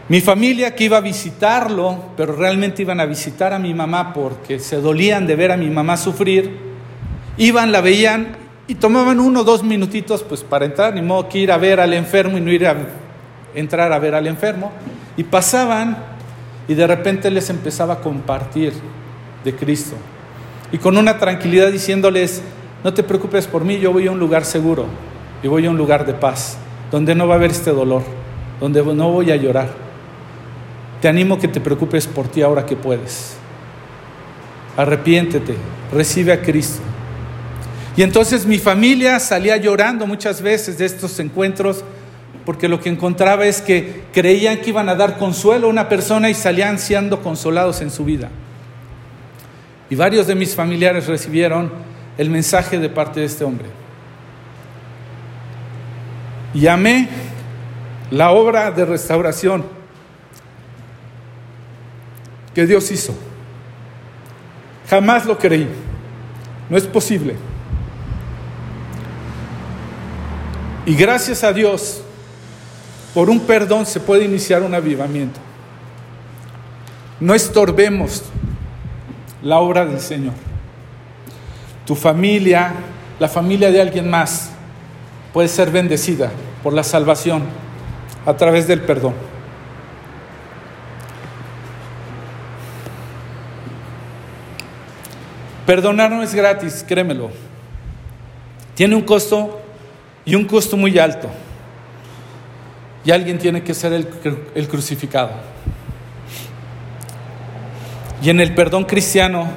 Mi 0.09 0.19
familia 0.19 0.75
que 0.75 0.85
iba 0.85 0.97
a 0.97 1.01
visitarlo, 1.01 2.11
pero 2.17 2.35
realmente 2.35 2.81
iban 2.81 2.99
a 2.99 3.05
visitar 3.05 3.53
a 3.53 3.59
mi 3.59 3.73
mamá 3.73 4.13
porque 4.13 4.59
se 4.59 4.77
dolían 4.77 5.25
de 5.25 5.35
ver 5.35 5.51
a 5.51 5.57
mi 5.57 5.69
mamá 5.69 5.95
sufrir, 5.95 6.57
iban, 7.37 7.71
la 7.71 7.79
veían 7.79 8.42
y 8.67 8.75
tomaban 8.75 9.19
uno 9.19 9.41
o 9.41 9.43
dos 9.43 9.63
minutitos 9.63 10.23
pues 10.23 10.41
para 10.41 10.65
entrar, 10.65 10.93
ni 10.93 11.01
modo 11.01 11.27
que 11.27 11.39
ir 11.39 11.51
a 11.51 11.57
ver 11.57 11.79
al 11.79 11.93
enfermo 11.93 12.37
y 12.37 12.41
no 12.41 12.51
ir 12.51 12.65
a 12.65 12.75
entrar 13.53 13.91
a 13.91 13.99
ver 13.99 14.15
al 14.15 14.27
enfermo. 14.27 14.71
Y 15.17 15.23
pasaban 15.23 15.97
y 16.67 16.73
de 16.73 16.87
repente 16.87 17.29
les 17.29 17.49
empezaba 17.49 17.95
a 17.95 17.99
compartir 17.99 18.73
de 19.43 19.55
Cristo. 19.55 19.95
Y 20.71 20.77
con 20.77 20.97
una 20.97 21.19
tranquilidad 21.19 21.71
diciéndoles, 21.71 22.41
no 22.83 22.93
te 22.93 23.03
preocupes 23.03 23.47
por 23.47 23.63
mí, 23.63 23.79
yo 23.79 23.91
voy 23.91 24.07
a 24.07 24.11
un 24.11 24.19
lugar 24.19 24.45
seguro 24.45 24.85
y 25.41 25.47
voy 25.47 25.65
a 25.65 25.69
un 25.69 25.77
lugar 25.77 26.05
de 26.05 26.13
paz, 26.13 26.57
donde 26.89 27.15
no 27.15 27.27
va 27.27 27.35
a 27.35 27.37
haber 27.37 27.51
este 27.51 27.71
dolor, 27.71 28.03
donde 28.59 28.83
no 28.83 29.11
voy 29.11 29.31
a 29.31 29.35
llorar. 29.35 29.69
Te 31.01 31.09
animo 31.09 31.37
que 31.37 31.49
te 31.49 31.59
preocupes 31.59 32.07
por 32.07 32.29
ti 32.29 32.41
ahora 32.41 32.65
que 32.65 32.77
puedes. 32.77 33.35
Arrepiéntete, 34.77 35.55
recibe 35.91 36.31
a 36.31 36.41
Cristo. 36.41 36.92
Y 37.95 38.01
entonces 38.01 38.45
mi 38.45 38.57
familia 38.57 39.19
salía 39.19 39.57
llorando 39.57 40.07
muchas 40.07 40.41
veces 40.41 40.77
de 40.77 40.85
estos 40.85 41.19
encuentros 41.19 41.83
porque 42.45 42.67
lo 42.67 42.79
que 42.79 42.89
encontraba 42.89 43.45
es 43.45 43.61
que 43.61 44.03
creían 44.11 44.57
que 44.57 44.69
iban 44.69 44.89
a 44.89 44.95
dar 44.95 45.17
consuelo 45.17 45.67
a 45.67 45.69
una 45.69 45.87
persona 45.87 46.29
y 46.29 46.33
salían 46.33 46.77
siendo 46.77 47.21
consolados 47.21 47.81
en 47.81 47.89
su 47.89 48.03
vida. 48.03 48.29
Y 49.89 49.95
varios 49.95 50.27
de 50.27 50.35
mis 50.35 50.55
familiares 50.55 51.07
recibieron 51.07 51.71
el 52.17 52.29
mensaje 52.29 52.79
de 52.79 52.89
parte 52.89 53.21
de 53.21 53.27
este 53.27 53.43
hombre. 53.43 53.67
Y 56.53 56.67
amé 56.67 57.07
la 58.11 58.31
obra 58.31 58.71
de 58.71 58.85
restauración 58.85 59.63
que 62.53 62.65
Dios 62.65 62.91
hizo. 62.91 63.15
Jamás 64.89 65.25
lo 65.25 65.37
creí. 65.37 65.67
No 66.69 66.77
es 66.77 66.85
posible. 66.85 67.35
Y 70.85 70.95
gracias 70.95 71.43
a 71.43 71.53
Dios, 71.53 72.01
por 73.13 73.29
un 73.29 73.39
perdón 73.41 73.85
se 73.85 73.99
puede 73.99 74.25
iniciar 74.25 74.63
un 74.63 74.73
avivamiento. 74.73 75.39
No 77.19 77.33
estorbemos 77.33 78.23
la 79.41 79.59
obra 79.59 79.85
del 79.85 80.01
Señor. 80.01 80.33
Tu 81.85 81.95
familia, 81.95 82.73
la 83.19 83.29
familia 83.29 83.71
de 83.71 83.81
alguien 83.81 84.09
más, 84.09 84.51
puede 85.31 85.47
ser 85.47 85.71
bendecida 85.71 86.31
por 86.61 86.73
la 86.73 86.83
salvación 86.83 87.43
a 88.25 88.35
través 88.35 88.67
del 88.67 88.81
perdón. 88.81 89.13
Perdonar 95.65 96.11
no 96.11 96.23
es 96.23 96.35
gratis, 96.35 96.83
créemelo. 96.85 97.31
Tiene 98.75 98.95
un 98.95 99.03
costo 99.03 99.62
y 100.25 100.35
un 100.35 100.45
costo 100.45 100.77
muy 100.77 100.97
alto. 100.97 101.29
Y 103.05 103.11
alguien 103.11 103.37
tiene 103.37 103.63
que 103.63 103.73
ser 103.73 103.93
el, 103.93 104.07
el 104.55 104.67
crucificado. 104.67 105.31
Y 108.21 108.29
en 108.29 108.39
el 108.39 108.55
perdón 108.55 108.85
cristiano, 108.85 109.49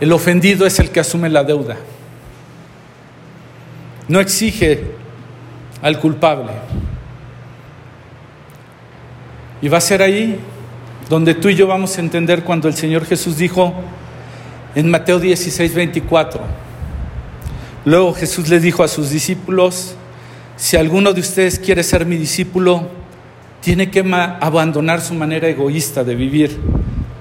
el 0.00 0.12
ofendido 0.12 0.66
es 0.66 0.78
el 0.78 0.90
que 0.90 1.00
asume 1.00 1.30
la 1.30 1.44
deuda. 1.44 1.76
No 4.08 4.20
exige 4.20 4.84
al 5.80 5.98
culpable. 5.98 6.52
Y 9.62 9.68
va 9.68 9.78
a 9.78 9.82
ser 9.82 10.02
ahí 10.02 10.38
donde 11.08 11.34
tú 11.34 11.48
y 11.48 11.54
yo 11.54 11.66
vamos 11.66 11.96
a 11.96 12.00
entender 12.00 12.44
cuando 12.44 12.68
el 12.68 12.74
Señor 12.74 13.04
Jesús 13.04 13.36
dijo 13.36 13.74
en 14.74 14.90
Mateo 14.90 15.18
16, 15.18 15.74
24, 15.74 16.40
Luego 17.84 18.12
Jesús 18.14 18.48
le 18.48 18.60
dijo 18.60 18.82
a 18.84 18.88
sus 18.88 19.10
discípulos, 19.10 19.94
si 20.56 20.76
alguno 20.76 21.12
de 21.12 21.20
ustedes 21.20 21.58
quiere 21.58 21.82
ser 21.82 22.04
mi 22.04 22.16
discípulo, 22.16 22.88
tiene 23.60 23.90
que 23.90 24.00
abandonar 24.40 25.00
su 25.00 25.14
manera 25.14 25.48
egoísta 25.48 26.04
de 26.04 26.14
vivir, 26.14 26.58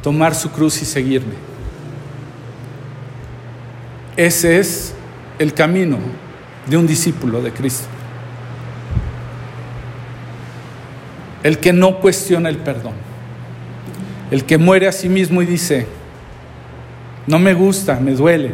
tomar 0.03 0.35
su 0.35 0.51
cruz 0.51 0.81
y 0.81 0.85
seguirme. 0.85 1.35
Ese 4.17 4.59
es 4.59 4.93
el 5.37 5.53
camino 5.53 5.97
de 6.67 6.75
un 6.75 6.85
discípulo 6.85 7.41
de 7.41 7.53
Cristo. 7.53 7.87
El 11.41 11.59
que 11.59 11.71
no 11.71 11.99
cuestiona 11.99 12.49
el 12.49 12.57
perdón. 12.57 12.93
El 14.29 14.43
que 14.43 14.57
muere 14.57 14.87
a 14.87 14.91
sí 14.91 15.07
mismo 15.07 15.41
y 15.41 15.45
dice, 15.45 15.87
no 17.27 17.39
me 17.39 17.53
gusta, 17.53 17.99
me 17.99 18.11
duele, 18.11 18.53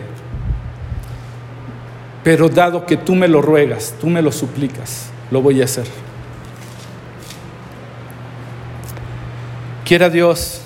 pero 2.25 2.49
dado 2.49 2.87
que 2.87 2.97
tú 2.97 3.13
me 3.13 3.27
lo 3.27 3.39
ruegas, 3.39 3.93
tú 4.01 4.07
me 4.07 4.19
lo 4.19 4.31
suplicas, 4.31 5.11
lo 5.29 5.43
voy 5.43 5.61
a 5.61 5.65
hacer. 5.65 5.85
Quiera 9.85 10.09
Dios 10.09 10.61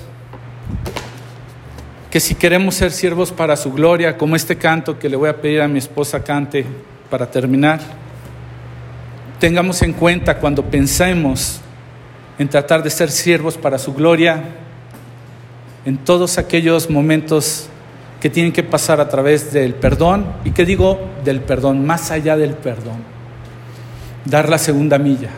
que 2.10 2.22
si 2.22 2.34
queremos 2.34 2.76
ser 2.76 2.94
siervos 2.94 3.34
para 3.34 3.58
su 3.58 3.74
gloria, 3.74 4.18
como 4.18 4.38
este 4.38 4.56
canto 4.56 4.98
que 4.98 5.10
le 5.10 5.18
voy 5.18 5.28
a 5.28 5.42
pedir 5.42 5.62
a 5.62 5.68
mi 5.68 5.80
esposa 5.80 6.24
cante 6.24 6.66
para 7.10 7.30
terminar, 7.30 7.82
tengamos 9.38 9.82
en 9.82 9.92
cuenta 9.92 10.38
cuando 10.40 10.64
pensemos 10.64 11.60
en 12.38 12.48
tratar 12.48 12.84
de 12.84 12.90
ser 12.90 13.12
siervos 13.12 13.58
para 13.58 13.78
su 13.78 13.94
gloria, 13.94 14.42
en 15.86 15.98
todos 15.98 16.38
aquellos 16.38 16.90
momentos 16.90 17.68
que 18.20 18.30
tienen 18.30 18.52
que 18.52 18.64
pasar 18.64 19.00
a 19.00 19.08
través 19.08 19.54
del 19.54 19.74
perdón. 19.74 20.26
¿Y 20.44 20.52
qué 20.52 20.66
digo 20.66 21.00
del 21.24 21.42
perdón? 21.42 21.86
Más 21.86 22.12
allá 22.12 22.36
del 22.36 22.54
perdón. 22.54 22.98
Dar 24.26 24.50
la 24.50 24.58
segunda 24.58 24.98
milla. 24.98 25.30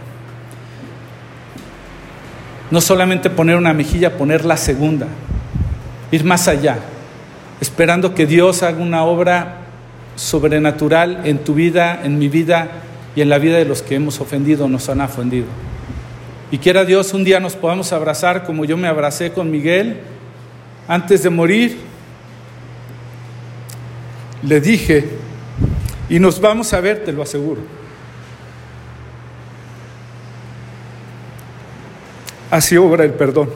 No 2.71 2.81
solamente 2.81 3.29
poner 3.29 3.57
una 3.57 3.73
mejilla, 3.73 4.17
poner 4.17 4.45
la 4.45 4.57
segunda. 4.57 5.07
Ir 6.11 6.23
más 6.23 6.47
allá. 6.47 6.79
Esperando 7.59 8.15
que 8.15 8.25
Dios 8.25 8.63
haga 8.63 8.81
una 8.81 9.03
obra 9.03 9.57
sobrenatural 10.15 11.21
en 11.25 11.39
tu 11.39 11.53
vida, 11.53 12.01
en 12.03 12.17
mi 12.17 12.29
vida 12.29 12.69
y 13.15 13.21
en 13.21 13.29
la 13.29 13.37
vida 13.37 13.57
de 13.57 13.65
los 13.65 13.81
que 13.81 13.95
hemos 13.95 14.19
ofendido 14.19 14.67
nos 14.67 14.89
han 14.89 15.01
ofendido. 15.01 15.47
Y 16.49 16.57
quiera 16.57 16.83
Dios 16.83 17.13
un 17.13 17.23
día 17.23 17.39
nos 17.39 17.55
podamos 17.55 17.93
abrazar 17.93 18.43
como 18.43 18.65
yo 18.65 18.77
me 18.77 18.87
abracé 18.87 19.31
con 19.31 19.51
Miguel 19.51 19.99
antes 20.87 21.23
de 21.23 21.29
morir 21.29 21.90
le 24.43 24.59
dije, 24.59 25.05
y 26.09 26.19
nos 26.19 26.41
vamos 26.41 26.73
a 26.73 26.81
ver, 26.81 27.03
te 27.03 27.11
lo 27.11 27.23
aseguro. 27.23 27.61
Así 32.49 32.75
obra 32.75 33.05
el 33.05 33.13
perdón. 33.13 33.49